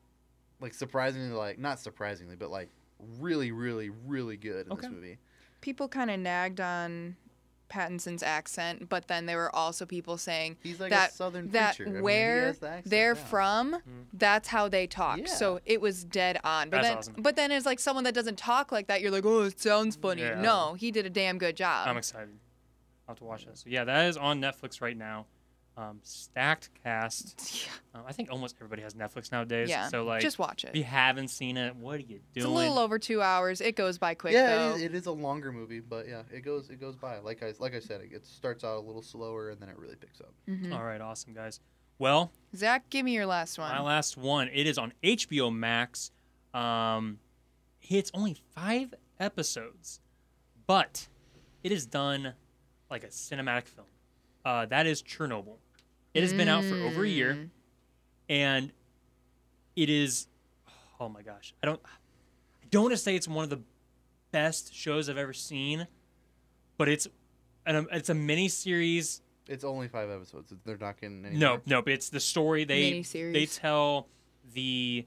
like 0.61 0.75
surprisingly 0.75 1.31
like 1.35 1.59
not 1.59 1.79
surprisingly, 1.81 2.37
but 2.37 2.51
like 2.51 2.71
really, 3.19 3.53
really, 3.53 3.91
really 3.91 4.37
good 4.37 4.67
in 4.67 4.73
Okay. 4.73 4.83
this 4.87 4.91
movie. 4.91 5.19
People 5.61 5.89
kind 5.89 6.11
of 6.11 6.19
nagged 6.21 6.61
on 6.61 7.17
Pattinson's 7.69 8.23
accent, 8.23 8.89
but 8.89 9.09
then 9.09 9.27
there 9.27 9.37
were 9.39 9.55
also 9.55 9.85
people 9.85 10.17
saying 10.17 10.57
He's 10.63 10.79
like 10.79 10.91
That- 10.91 11.11
a 11.11 11.15
southern 11.15 11.51
that 11.51 11.77
preacher. 11.77 11.91
I 11.91 11.95
mean, 11.95 12.03
where 12.03 12.53
the 12.53 12.81
they're 12.85 13.15
down. 13.15 13.25
from, 13.25 13.73
mm-hmm. 13.75 14.01
that's 14.13 14.49
how 14.49 14.69
they 14.69 14.87
talk. 14.87 15.19
Yeah. 15.19 15.27
So 15.27 15.61
it 15.67 15.81
was 15.81 16.05
dead 16.05 16.39
on. 16.45 16.71
But 16.71 16.83
That's 16.83 16.89
then, 16.89 16.97
awesome. 16.99 17.15
but 17.19 17.35
then 17.37 17.51
as 17.51 17.67
like 17.67 17.81
someone 17.81 18.05
that 18.05 18.15
doesn't 18.15 18.39
talk 18.39 18.71
like 18.71 18.87
that, 18.87 19.01
you're 19.01 19.11
like, 19.11 19.27
oh, 19.27 19.43
it 19.43 19.59
sounds 19.61 19.97
funny. 19.97 20.23
Yeah. 20.23 20.41
No, 20.41 20.75
he 20.75 20.91
did 20.93 21.07
a 21.07 21.11
damn 21.11 21.39
good 21.39 21.57
job. 21.57 21.89
I'm 21.89 21.97
excited. 21.97 22.29
I'll 23.09 23.13
have 23.15 23.19
to 23.19 23.25
watch 23.25 23.47
that. 23.47 23.59
So 23.59 23.65
yeah, 23.69 23.83
that 23.85 24.07
is 24.09 24.17
on 24.17 24.41
Netflix 24.41 24.81
right 24.81 24.97
now. 24.97 25.27
Um, 25.77 26.01
stacked 26.03 26.71
cast. 26.83 27.69
Um, 27.97 28.03
I 28.07 28.13
think 28.13 28.31
almost 28.31 28.57
everybody 28.59 28.83
has 28.83 28.93
Netflix 28.93 29.33
nowadays. 29.33 29.71
yeah, 29.71 29.89
So 29.89 30.05
like, 30.05 30.21
just 30.21 30.39
watch 30.39 30.65
it. 30.65 30.71
if 30.71 30.77
you 30.77 30.85
haven't 30.85 31.29
seen 31.29 31.57
it, 31.57 31.75
what 31.77 31.95
are 31.97 32.01
you 32.01 32.07
doing? 32.07 32.23
It's 32.35 32.45
a 32.45 32.49
little 32.51 32.79
over 32.79 32.99
two 32.99 33.23
hours. 33.23 33.63
It 33.63 33.75
goes 33.75 33.97
by 33.97 34.13
quick 34.15 34.35
yeah, 34.35 34.55
though. 34.55 34.71
it 34.73 34.77
is, 34.77 34.83
it 34.83 34.95
is 34.95 35.07
a 35.07 35.13
longer 35.13 35.51
movie, 35.51 35.81
but 35.81 36.07
yeah, 36.07 36.21
it 36.31 36.43
goes 36.43 36.69
it 36.69 36.79
goes 36.79 36.95
by. 36.95 37.21
Like 37.21 37.43
I 37.43 37.55
like 37.59 37.75
I 37.75 37.81
said, 37.81 38.03
it, 38.03 38.11
it 38.13 38.27
starts 38.27 38.65
out 38.65 38.77
a 38.77 38.81
little 38.81 39.01
slower 39.01 39.49
and 39.49 39.59
then 39.63 39.71
it 39.71 39.79
really 39.79 39.97
picks 39.97 40.21
up. 40.21 40.35
Mhm. 40.47 40.75
All 40.75 40.85
right, 40.85 41.01
awesome 41.01 41.33
guys. 41.33 41.59
Well, 41.99 42.33
Zach, 42.55 42.91
give 42.91 43.03
me 43.07 43.15
your 43.15 43.25
last 43.25 43.59
one. 43.59 43.71
my 43.71 43.81
last 43.81 44.19
one. 44.19 44.51
It 44.53 44.67
is 44.67 44.77
on 44.77 44.93
HBO 45.03 45.51
Max. 45.55 46.11
Um, 46.53 47.19
it's 47.81 48.11
only 48.13 48.37
five 48.55 48.93
episodes, 49.19 50.01
but 50.67 51.09
it 51.63 51.73
is 51.73 51.87
done 51.87 52.35
like 52.91 53.05
a 53.05 53.09
cinematic 53.09 53.65
film. 53.69 53.87
Uh, 54.45 54.67
that 54.67 54.87
is 54.87 55.03
Chernobyl. 55.03 55.57
It 56.17 56.23
has 56.23 56.33
been 56.33 56.49
out 56.49 56.65
for 56.65 56.75
over 56.77 57.05
a 57.05 57.09
year. 57.09 57.35
Mm. 57.35 57.51
and 58.29 58.73
it 59.77 59.91
is 59.91 60.27
oh 60.99 61.09
my 61.09 61.21
gosh 61.23 61.53
i 61.63 61.67
don't 61.67 61.81
i 61.85 62.67
don't 62.71 62.85
want 62.85 62.93
to 62.95 62.97
say 62.99 63.15
it's 63.15 63.29
one 63.29 63.45
of 63.45 63.51
the 63.51 63.61
best 64.33 64.75
shows 64.75 65.09
i've 65.11 65.19
ever 65.19 65.33
seen 65.35 65.87
but 66.79 66.89
it's 66.89 67.07
an, 67.67 67.87
it's 67.93 68.09
a 68.09 68.15
mini 68.15 68.49
series 68.49 69.21
It's 69.49 69.65
only 69.65 69.89
five 69.89 70.11
episodes. 70.11 70.53
They're 70.65 70.77
not 70.79 71.01
getting 71.01 71.25
any 71.25 71.37
no 71.37 71.61
no 71.67 71.83
but 71.83 71.93
it's 71.93 72.09
the 72.09 72.21
story 72.21 72.65
they 72.65 72.93
Miniseries. 72.93 73.33
they 73.35 73.47
tell 73.47 74.09
the 74.55 75.07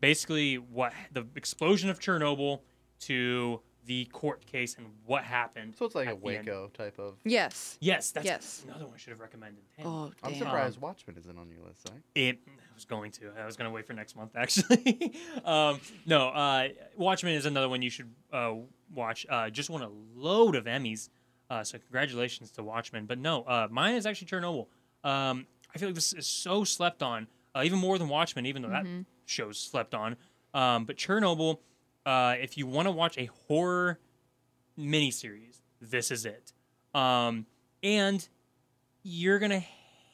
basically 0.00 0.56
what 0.56 0.92
the 1.12 1.26
explosion 1.36 1.90
of 1.90 2.00
chernobyl 2.00 2.60
to 3.00 3.60
the 3.86 4.04
court 4.06 4.44
case 4.46 4.76
and 4.76 4.86
what 5.06 5.24
happened 5.24 5.74
So 5.78 5.86
it's 5.86 5.94
like 5.94 6.06
a 6.08 6.10
at 6.10 6.22
the 6.22 6.28
end. 6.36 6.46
Waco 6.46 6.70
type 6.76 6.98
of. 6.98 7.14
Yes. 7.24 7.76
yes 7.80 8.10
that's 8.12 8.26
Yes. 8.26 8.62
another 8.68 8.84
one 8.86 8.94
i 8.94 8.98
should 8.98 9.10
have 9.10 9.20
recommended 9.20 9.62
Damn. 9.76 9.86
Oh, 9.86 10.12
I'm 10.22 10.30
damn. 10.32 10.38
surprised 10.38 10.80
Watchmen 10.80 11.16
isn't 11.16 11.38
on 11.38 11.48
your 11.50 11.60
list. 11.66 11.88
Right? 11.90 12.00
It 12.14 12.38
I 12.46 12.74
was 12.74 12.84
going 12.84 13.10
to. 13.12 13.30
I 13.38 13.44
was 13.46 13.56
going 13.56 13.68
to 13.68 13.74
wait 13.74 13.86
for 13.86 13.92
next 13.92 14.16
month 14.16 14.32
actually. 14.36 15.14
um, 15.44 15.80
no, 16.06 16.28
uh, 16.28 16.68
Watchmen 16.96 17.34
is 17.34 17.46
another 17.46 17.68
one 17.68 17.82
you 17.82 17.90
should 17.90 18.10
uh, 18.32 18.54
watch. 18.94 19.26
Uh, 19.28 19.50
just 19.50 19.68
won 19.70 19.82
a 19.82 19.90
load 20.14 20.54
of 20.56 20.64
Emmys, 20.64 21.08
uh, 21.50 21.62
so 21.64 21.78
congratulations 21.78 22.50
to 22.52 22.62
Watchmen. 22.62 23.06
But 23.06 23.18
no, 23.18 23.42
uh, 23.42 23.68
mine 23.70 23.96
is 23.96 24.06
actually 24.06 24.28
Chernobyl. 24.28 24.66
Um, 25.04 25.46
I 25.74 25.78
feel 25.78 25.88
like 25.88 25.94
this 25.94 26.12
is 26.14 26.26
so 26.26 26.64
slept 26.64 27.02
on, 27.02 27.26
uh, 27.54 27.62
even 27.64 27.78
more 27.78 27.98
than 27.98 28.08
Watchmen, 28.08 28.46
even 28.46 28.62
though 28.62 28.68
that 28.70 28.86
show's 29.26 29.58
slept 29.58 29.94
on. 29.94 30.16
Um, 30.54 30.84
but 30.84 30.96
Chernobyl, 30.96 31.58
uh, 32.10 32.34
if 32.40 32.58
you 32.58 32.66
want 32.66 32.86
to 32.86 32.92
watch 32.92 33.16
a 33.18 33.26
horror 33.46 34.00
miniseries, 34.76 35.60
this 35.80 36.10
is 36.10 36.26
it. 36.26 36.52
Um, 36.92 37.46
and 37.84 38.28
you're 39.04 39.38
gonna 39.38 39.62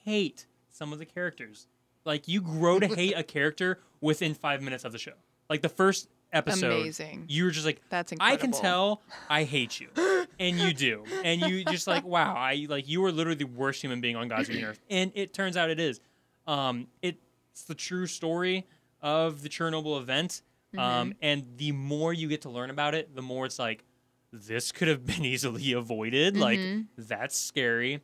hate 0.05 0.47
some 0.71 0.93
of 0.93 0.99
the 0.99 1.07
characters. 1.07 1.69
Like 2.05 2.29
you 2.29 2.43
grow 2.43 2.79
to 2.79 2.87
hate 2.87 3.15
a 3.17 3.23
character 3.37 3.81
within 4.03 4.35
five 4.35 4.61
minutes 4.61 4.85
of 4.85 4.93
the 4.93 4.99
show. 4.99 5.15
Like 5.49 5.63
the 5.63 5.71
first 5.71 6.09
episode, 6.35 6.83
Amazing. 6.83 7.25
you're 7.29 7.51
just 7.51 7.65
like, 7.65 7.81
That's 7.89 8.13
I 8.21 8.37
can 8.37 8.53
tell 8.53 9.01
I 9.31 9.45
hate 9.45 9.81
you, 9.81 9.89
and 10.39 10.59
you 10.59 10.75
do, 10.75 11.05
and 11.25 11.41
you 11.41 11.65
just 11.65 11.87
like, 11.87 12.05
wow, 12.05 12.35
I 12.37 12.67
like 12.69 12.87
you 12.87 13.03
are 13.07 13.13
literally 13.13 13.39
the 13.39 13.45
worst 13.47 13.81
human 13.81 14.03
being 14.03 14.17
on 14.17 14.29
God's 14.29 14.51
green 14.51 14.65
earth, 14.65 14.81
and 14.91 15.13
it 15.15 15.33
turns 15.33 15.57
out 15.57 15.71
it 15.71 15.81
is. 15.81 16.01
Um, 16.47 16.89
it's 17.01 17.65
the 17.67 17.75
true 17.75 18.07
story 18.07 18.67
of 19.01 19.43
the 19.43 19.49
Chernobyl 19.49 19.99
event, 19.99 20.43
um, 20.77 21.15
and 21.23 21.45
the 21.57 21.73
more 21.73 22.13
you 22.13 22.29
get 22.29 22.43
to 22.43 22.51
learn 22.51 22.71
about 22.71 22.95
it, 22.95 23.15
the 23.15 23.23
more 23.23 23.47
it's 23.47 23.59
like, 23.59 23.85
this 24.33 24.73
could 24.73 24.89
have 24.89 25.07
been 25.07 25.25
easily 25.25 25.73
avoided. 25.73 26.37
Like 26.37 26.61
that's 26.99 27.39
scary. 27.39 28.01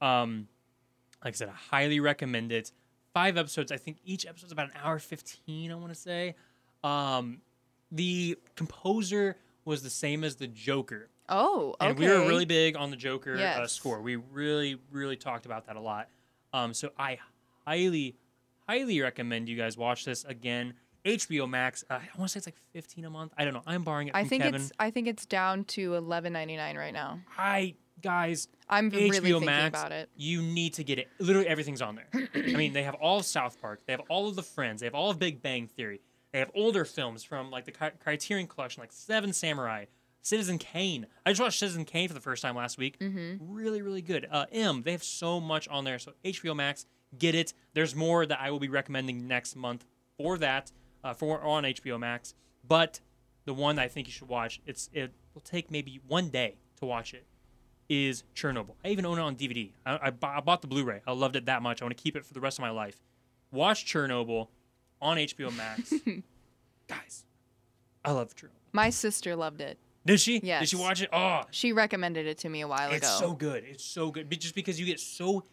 Um, 0.00 0.48
like 1.24 1.34
I 1.34 1.36
said, 1.36 1.48
I 1.48 1.76
highly 1.76 2.00
recommend 2.00 2.52
it. 2.52 2.72
Five 3.14 3.36
episodes. 3.36 3.72
I 3.72 3.76
think 3.76 3.98
each 4.04 4.26
episode's 4.26 4.52
about 4.52 4.66
an 4.66 4.74
hour 4.82 4.98
fifteen. 4.98 5.72
I 5.72 5.74
want 5.74 5.88
to 5.92 5.98
say. 5.98 6.36
Um, 6.84 7.40
the 7.92 8.38
composer 8.56 9.36
was 9.64 9.82
the 9.82 9.90
same 9.90 10.24
as 10.24 10.36
the 10.36 10.46
Joker, 10.46 11.10
Oh, 11.28 11.74
okay. 11.80 11.90
and 11.90 11.98
we 11.98 12.08
were 12.08 12.20
really 12.26 12.44
big 12.46 12.76
on 12.76 12.90
the 12.90 12.96
Joker 12.96 13.36
uh, 13.36 13.66
score. 13.66 14.00
We 14.00 14.16
really, 14.16 14.78
really 14.90 15.16
talked 15.16 15.44
about 15.44 15.66
that 15.66 15.76
a 15.76 15.80
lot. 15.80 16.08
Um, 16.52 16.72
so 16.72 16.90
I 16.98 17.18
highly, 17.66 18.16
highly 18.68 19.00
recommend 19.00 19.48
you 19.48 19.56
guys 19.56 19.76
watch 19.76 20.04
this 20.04 20.24
again. 20.24 20.74
HBO 21.04 21.48
Max. 21.48 21.84
Uh, 21.88 21.94
I 21.94 22.18
want 22.18 22.28
to 22.30 22.32
say 22.34 22.38
it's 22.38 22.46
like 22.46 22.56
fifteen 22.72 23.04
a 23.04 23.10
month. 23.10 23.32
I 23.38 23.44
don't 23.44 23.54
know. 23.54 23.62
I'm 23.66 23.82
borrowing 23.82 24.08
it 24.08 24.12
from 24.12 24.20
I 24.20 24.24
think 24.24 24.42
Kevin. 24.42 24.60
it's 24.60 24.72
I 24.78 24.90
think 24.90 25.08
it's 25.08 25.26
down 25.26 25.64
to 25.64 25.94
eleven 25.94 26.32
ninety 26.32 26.56
nine 26.56 26.76
right 26.76 26.92
now. 26.92 27.20
I 27.38 27.74
guys, 28.02 28.48
I'm 28.68 28.90
HBO 28.90 28.94
really 28.94 29.20
thinking 29.20 29.44
Max, 29.46 29.78
about 29.78 29.92
it. 29.92 30.08
you 30.16 30.42
need 30.42 30.74
to 30.74 30.84
get 30.84 30.98
it. 30.98 31.08
Literally 31.18 31.48
everything's 31.48 31.82
on 31.82 31.96
there. 31.96 32.28
I 32.34 32.52
mean, 32.56 32.72
they 32.72 32.82
have 32.82 32.94
all 32.94 33.18
of 33.18 33.26
South 33.26 33.60
Park, 33.60 33.80
they 33.86 33.92
have 33.92 34.02
all 34.08 34.28
of 34.28 34.36
the 34.36 34.42
Friends, 34.42 34.80
they 34.80 34.86
have 34.86 34.94
all 34.94 35.10
of 35.10 35.18
Big 35.18 35.42
Bang 35.42 35.66
Theory, 35.66 36.00
they 36.32 36.38
have 36.38 36.50
older 36.54 36.84
films 36.84 37.22
from 37.24 37.50
like 37.50 37.64
the 37.66 37.72
Criterion 37.72 38.46
Collection, 38.46 38.80
like 38.80 38.92
Seven 38.92 39.32
Samurai, 39.32 39.84
Citizen 40.22 40.58
Kane. 40.58 41.06
I 41.26 41.30
just 41.30 41.40
watched 41.40 41.58
Citizen 41.58 41.84
Kane 41.84 42.08
for 42.08 42.14
the 42.14 42.20
first 42.20 42.42
time 42.42 42.56
last 42.56 42.78
week. 42.78 42.98
Mm-hmm. 43.00 43.52
Really, 43.52 43.82
really 43.82 44.02
good. 44.02 44.26
Uh, 44.30 44.46
M, 44.52 44.82
they 44.82 44.92
have 44.92 45.04
so 45.04 45.40
much 45.40 45.68
on 45.68 45.84
there. 45.84 45.98
So 45.98 46.12
HBO 46.24 46.54
Max, 46.56 46.86
get 47.18 47.34
it. 47.34 47.52
There's 47.74 47.94
more 47.94 48.24
that 48.26 48.40
I 48.40 48.50
will 48.50 48.60
be 48.60 48.68
recommending 48.68 49.26
next 49.26 49.56
month 49.56 49.84
for 50.16 50.38
that, 50.38 50.70
uh, 51.04 51.14
for 51.14 51.40
on 51.42 51.64
HBO 51.64 51.98
Max. 51.98 52.34
But 52.66 53.00
the 53.44 53.54
one 53.54 53.78
I 53.78 53.88
think 53.88 54.06
you 54.06 54.12
should 54.12 54.28
watch, 54.28 54.60
it's 54.66 54.90
it 54.92 55.12
will 55.34 55.40
take 55.40 55.70
maybe 55.70 56.00
one 56.06 56.28
day 56.28 56.56
to 56.78 56.86
watch 56.86 57.14
it 57.14 57.24
is 57.88 58.22
Chernobyl. 58.34 58.74
I 58.84 58.88
even 58.88 59.04
own 59.06 59.18
it 59.18 59.22
on 59.22 59.34
DVD. 59.36 59.72
I, 59.84 59.96
I, 59.96 60.12
I 60.22 60.40
bought 60.40 60.62
the 60.62 60.68
Blu-ray. 60.68 61.00
I 61.06 61.12
loved 61.12 61.34
it 61.36 61.46
that 61.46 61.60
much. 61.62 61.82
I 61.82 61.84
want 61.84 61.96
to 61.96 62.02
keep 62.02 62.14
it 62.16 62.24
for 62.24 62.34
the 62.34 62.40
rest 62.40 62.58
of 62.58 62.62
my 62.62 62.70
life. 62.70 63.00
Watch 63.50 63.84
Chernobyl 63.84 64.48
on 65.02 65.16
HBO 65.16 65.54
Max, 65.56 65.92
guys. 66.88 67.24
I 68.04 68.12
love 68.12 68.34
Chernobyl. 68.36 68.50
My 68.72 68.90
sister 68.90 69.34
loved 69.34 69.60
it. 69.60 69.78
Did 70.06 70.20
she? 70.20 70.38
Did 70.40 70.68
she 70.68 70.76
watch 70.76 71.02
it? 71.02 71.08
Oh, 71.12 71.42
She 71.50 71.72
recommended 71.72 72.26
it 72.26 72.38
to 72.38 72.48
me 72.48 72.60
a 72.62 72.68
while 72.68 72.90
it's 72.90 72.98
ago. 72.98 73.08
It's 73.08 73.18
so 73.18 73.32
good. 73.34 73.64
It's 73.64 73.84
so 73.84 74.10
good. 74.10 74.30
But 74.30 74.40
just 74.40 74.54
because 74.54 74.78
you 74.80 74.86
get 74.86 75.00
so 75.00 75.44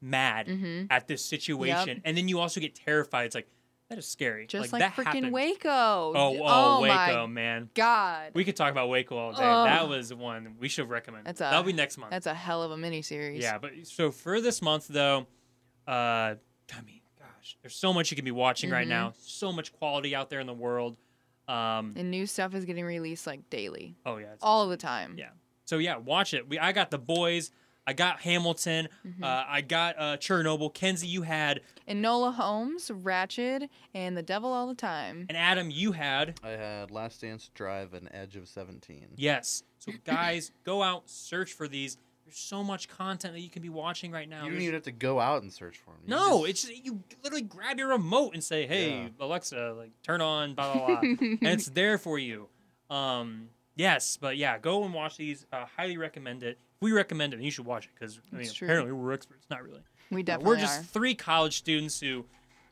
mad 0.00 0.46
Mhm. 0.48 0.86
at 0.90 1.06
this 1.06 1.24
situation, 1.24 2.00
and 2.04 2.16
then 2.16 2.26
you 2.26 2.40
also 2.40 2.60
get 2.60 2.74
terrified. 2.74 3.26
It's 3.26 3.34
like 3.34 3.48
that 3.90 3.98
is 3.98 4.06
scary. 4.08 4.46
Just 4.46 4.72
like, 4.72 4.80
like, 4.80 4.94
that 4.96 5.02
freaking 5.02 5.06
happened. 5.14 5.32
Waco. 5.32 5.68
Oh, 5.68 6.14
oh, 6.14 6.40
oh 6.42 6.80
Waco, 6.80 7.26
man. 7.26 7.68
God. 7.74 8.30
We 8.34 8.44
could 8.44 8.56
talk 8.56 8.70
about 8.70 8.88
Waco 8.88 9.16
all 9.18 9.32
day. 9.32 9.42
Ugh. 9.42 9.66
That 9.66 9.88
was 9.88 10.14
one 10.14 10.54
we 10.58 10.68
should 10.68 10.88
recommend. 10.88 11.26
That's 11.26 11.40
a- 11.40 11.44
That'll 11.44 11.64
be 11.64 11.72
next 11.72 11.98
month. 11.98 12.12
That's 12.12 12.26
a 12.26 12.34
hell 12.34 12.62
of 12.62 12.70
a 12.70 12.76
miniseries. 12.76 13.42
Yeah, 13.42 13.58
but 13.58 13.72
so 13.84 14.10
for 14.12 14.40
this 14.40 14.62
month 14.62 14.86
though, 14.88 15.26
uh, 15.88 15.90
I 15.90 16.36
mean, 16.86 17.00
gosh, 17.18 17.56
there's 17.62 17.74
so 17.74 17.92
much 17.92 18.10
you 18.12 18.14
can 18.16 18.24
be 18.24 18.30
watching 18.30 18.70
right 18.70 18.86
Mhm. 18.86 18.90
now. 18.90 19.12
So 19.18 19.52
much 19.52 19.72
quality 19.72 20.14
out 20.14 20.30
there 20.30 20.40
in 20.40 20.46
the 20.46 20.54
world. 20.54 20.96
Um, 21.48 21.94
And 21.96 22.12
new 22.12 22.26
stuff 22.26 22.54
is 22.54 22.64
getting 22.64 22.84
released 22.84 23.26
like 23.26 23.50
daily, 23.50 23.96
oh 24.06 24.18
yeah, 24.18 24.34
all 24.40 24.68
the 24.68 24.76
time. 24.76 25.16
Yeah. 25.18 25.30
so 25.64 25.78
yeah, 25.78 25.96
watch 25.96 26.32
it. 26.32 26.48
We 26.48 26.60
I 26.60 26.70
got 26.70 26.92
the 26.92 26.98
boys. 26.98 27.50
I 27.86 27.92
got 27.92 28.20
Hamilton. 28.20 28.88
Mhm. 29.06 29.22
Uh, 29.24 29.44
I 29.48 29.60
got 29.62 29.96
uh, 29.98 30.16
Chernobyl. 30.18 30.72
Kenzie, 30.72 31.06
you 31.08 31.22
had, 31.22 31.60
Enola 31.88 32.32
Holmes, 32.34 32.90
Ratched, 32.90 33.68
and 33.94 34.16
The 34.16 34.22
Devil 34.22 34.52
All 34.52 34.68
the 34.68 34.74
Time. 34.74 35.26
and 35.28 35.36
Adam, 35.36 35.70
you 35.70 35.92
had. 35.92 36.38
I 36.44 36.50
had 36.50 36.90
Last 36.90 37.20
Dance 37.22 37.50
Drive 37.54 37.94
and 37.94 38.08
Edge 38.12 38.36
of 38.36 38.46
17. 38.48 39.08
Yes. 39.16 39.62
So 39.78 39.92
guys, 40.04 40.52
go 40.64 40.82
out, 40.82 41.08
search 41.10 41.52
for 41.52 41.66
these. 41.66 41.96
There's 42.26 42.36
so 42.38 42.62
much 42.62 42.88
content 42.88 43.34
that 43.34 43.40
you 43.40 43.50
can 43.50 43.60
be 43.62 43.70
watching 43.70 44.12
right 44.12 44.28
now. 44.28 44.44
You 44.44 44.50
don't 44.52 44.60
even 44.60 44.74
have 44.74 44.82
to 44.84 44.92
go 44.92 45.18
out 45.18 45.42
and 45.42 45.52
search 45.52 45.78
for 45.78 45.90
them. 45.90 46.02
No, 46.06 46.44
it's 46.44 46.62
just, 46.62 46.84
you 46.84 47.02
literally 47.24 47.42
grab 47.42 47.76
your 47.76 47.88
remote 47.88 48.34
and 48.34 48.44
say, 48.44 48.68
"Hey, 48.68 48.90
Yeah. 48.90 49.08
Alexa, 49.18 49.74
like 49.76 49.90
turn 50.04 50.20
on 50.20 50.54
blah 50.54 50.72
blah 50.74 50.86
blah," 50.86 51.00
and 51.20 51.38
it's 51.42 51.66
there 51.70 51.98
for 51.98 52.20
you. 52.20 52.48
Um, 52.88 53.48
yes, 53.80 54.18
but 54.20 54.36
yeah, 54.36 54.58
go 54.58 54.84
and 54.84 54.94
watch 54.94 55.16
these. 55.16 55.46
Uh, 55.52 55.64
highly 55.76 55.96
recommend 55.96 56.42
it. 56.42 56.58
We 56.80 56.92
recommend 56.92 57.32
it, 57.32 57.36
and 57.36 57.44
you 57.44 57.50
should 57.50 57.66
watch 57.66 57.86
it 57.86 57.90
because 57.94 58.20
I 58.32 58.36
mean, 58.36 58.48
apparently 58.48 58.92
we're 58.92 59.12
experts. 59.12 59.46
Not 59.50 59.62
really. 59.62 59.80
we 60.10 60.20
Uh, 60.20 60.24
definitely 60.24 60.46
we're 60.46 60.60
just 60.60 60.80
are. 60.80 60.84
three 60.84 61.14
college 61.14 61.56
students 61.56 62.00
who 62.00 62.26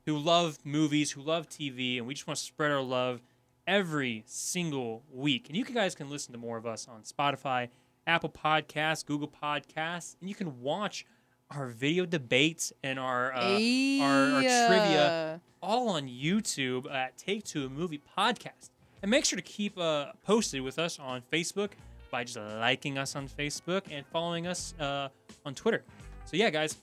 who 0.06 0.16
love 0.18 0.58
movies, 0.64 1.10
who 1.12 1.22
love 1.22 1.48
TV, 1.48 1.98
and 1.98 2.06
we 2.06 2.14
just 2.14 2.26
want 2.26 2.38
to 2.38 2.44
spread 2.44 2.70
our 2.70 2.82
love 2.82 3.20
every 3.66 4.24
single 4.26 5.02
week. 5.12 5.48
And 5.48 5.56
you 5.56 5.64
guys 5.64 5.94
can 5.94 6.08
listen 6.08 6.32
to 6.32 6.38
more 6.38 6.56
of 6.56 6.66
us 6.66 6.88
on 6.88 7.02
Spotify, 7.02 7.68
Apple 8.06 8.30
Podcasts, 8.30 9.04
Google 9.04 9.28
Podcasts, 9.28 10.16
and 10.20 10.28
you 10.28 10.34
can 10.34 10.60
watch 10.60 11.04
our 11.50 11.66
video 11.66 12.04
debates 12.06 12.72
and 12.82 12.98
our 12.98 13.32
uh, 13.34 13.58
our, 14.00 14.32
our 14.32 14.40
trivia 14.42 15.40
all 15.62 15.88
on 15.90 16.08
YouTube 16.08 16.90
at 16.90 17.16
Take 17.18 17.44
Two 17.44 17.66
a 17.66 17.68
Movie 17.68 18.00
Podcast. 18.16 18.70
And 19.02 19.10
make 19.10 19.24
sure 19.24 19.36
to 19.36 19.42
keep 19.42 19.78
uh, 19.78 20.12
posted 20.24 20.62
with 20.62 20.78
us 20.78 20.98
on 20.98 21.22
Facebook 21.32 21.70
by 22.10 22.24
just 22.24 22.38
liking 22.38 22.98
us 22.98 23.14
on 23.16 23.28
Facebook 23.28 23.82
and 23.90 24.04
following 24.06 24.46
us 24.46 24.74
uh, 24.80 25.08
on 25.44 25.54
Twitter. 25.54 25.84
So 26.24 26.36
yeah, 26.36 26.50
guys, 26.50 26.76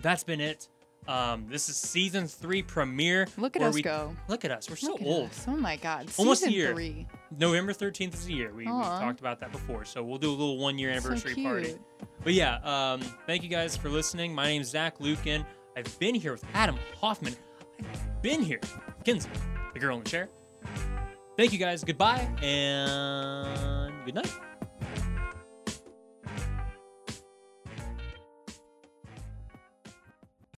that's 0.00 0.24
been 0.24 0.40
it. 0.40 0.68
Um, 1.06 1.46
this 1.50 1.68
is 1.68 1.76
season 1.76 2.26
three 2.26 2.62
premiere. 2.62 3.26
Look 3.36 3.56
at 3.56 3.62
us 3.62 3.74
we- 3.74 3.82
go. 3.82 4.16
Look 4.28 4.44
at 4.44 4.50
us. 4.50 4.70
We're 4.70 4.76
so 4.76 4.96
old. 5.02 5.26
us. 5.30 5.44
Oh 5.46 5.56
my 5.56 5.76
God. 5.76 6.08
Almost 6.16 6.46
a 6.46 6.52
year. 6.52 6.72
Three. 6.72 7.06
November 7.36 7.72
13th 7.72 8.14
is 8.14 8.24
the 8.26 8.32
year. 8.32 8.50
We, 8.54 8.64
we 8.64 8.70
talked 8.70 9.20
about 9.20 9.40
that 9.40 9.52
before. 9.52 9.84
So 9.84 10.02
we'll 10.02 10.18
do 10.18 10.30
a 10.30 10.32
little 10.32 10.56
one 10.58 10.78
year 10.78 10.90
So 10.92 10.98
anniversary 11.08 11.34
cute. 11.34 11.46
party. 11.46 11.74
But 12.22 12.32
yeah, 12.32 12.58
um, 12.62 13.00
thank 13.26 13.42
you 13.42 13.48
guys 13.50 13.76
for 13.76 13.88
listening. 13.90 14.34
My 14.34 14.46
name's 14.46 14.68
Zach 14.68 14.98
Lukin. 15.00 15.44
I've 15.76 15.98
been 15.98 16.14
here 16.14 16.32
with 16.32 16.44
Adam 16.54 16.78
Hoffman. 17.00 17.34
I've 17.80 18.22
been 18.22 18.40
here 18.40 18.60
with 18.62 19.04
Kinsey, 19.04 19.28
the 19.74 19.80
girl 19.80 19.96
in 19.98 20.04
the 20.04 20.08
chair. 20.08 20.28
Thank 21.36 21.52
you 21.52 21.58
guys. 21.58 21.82
Goodbye 21.82 22.28
and 22.42 23.92
good 24.04 24.14
night. 24.14 24.53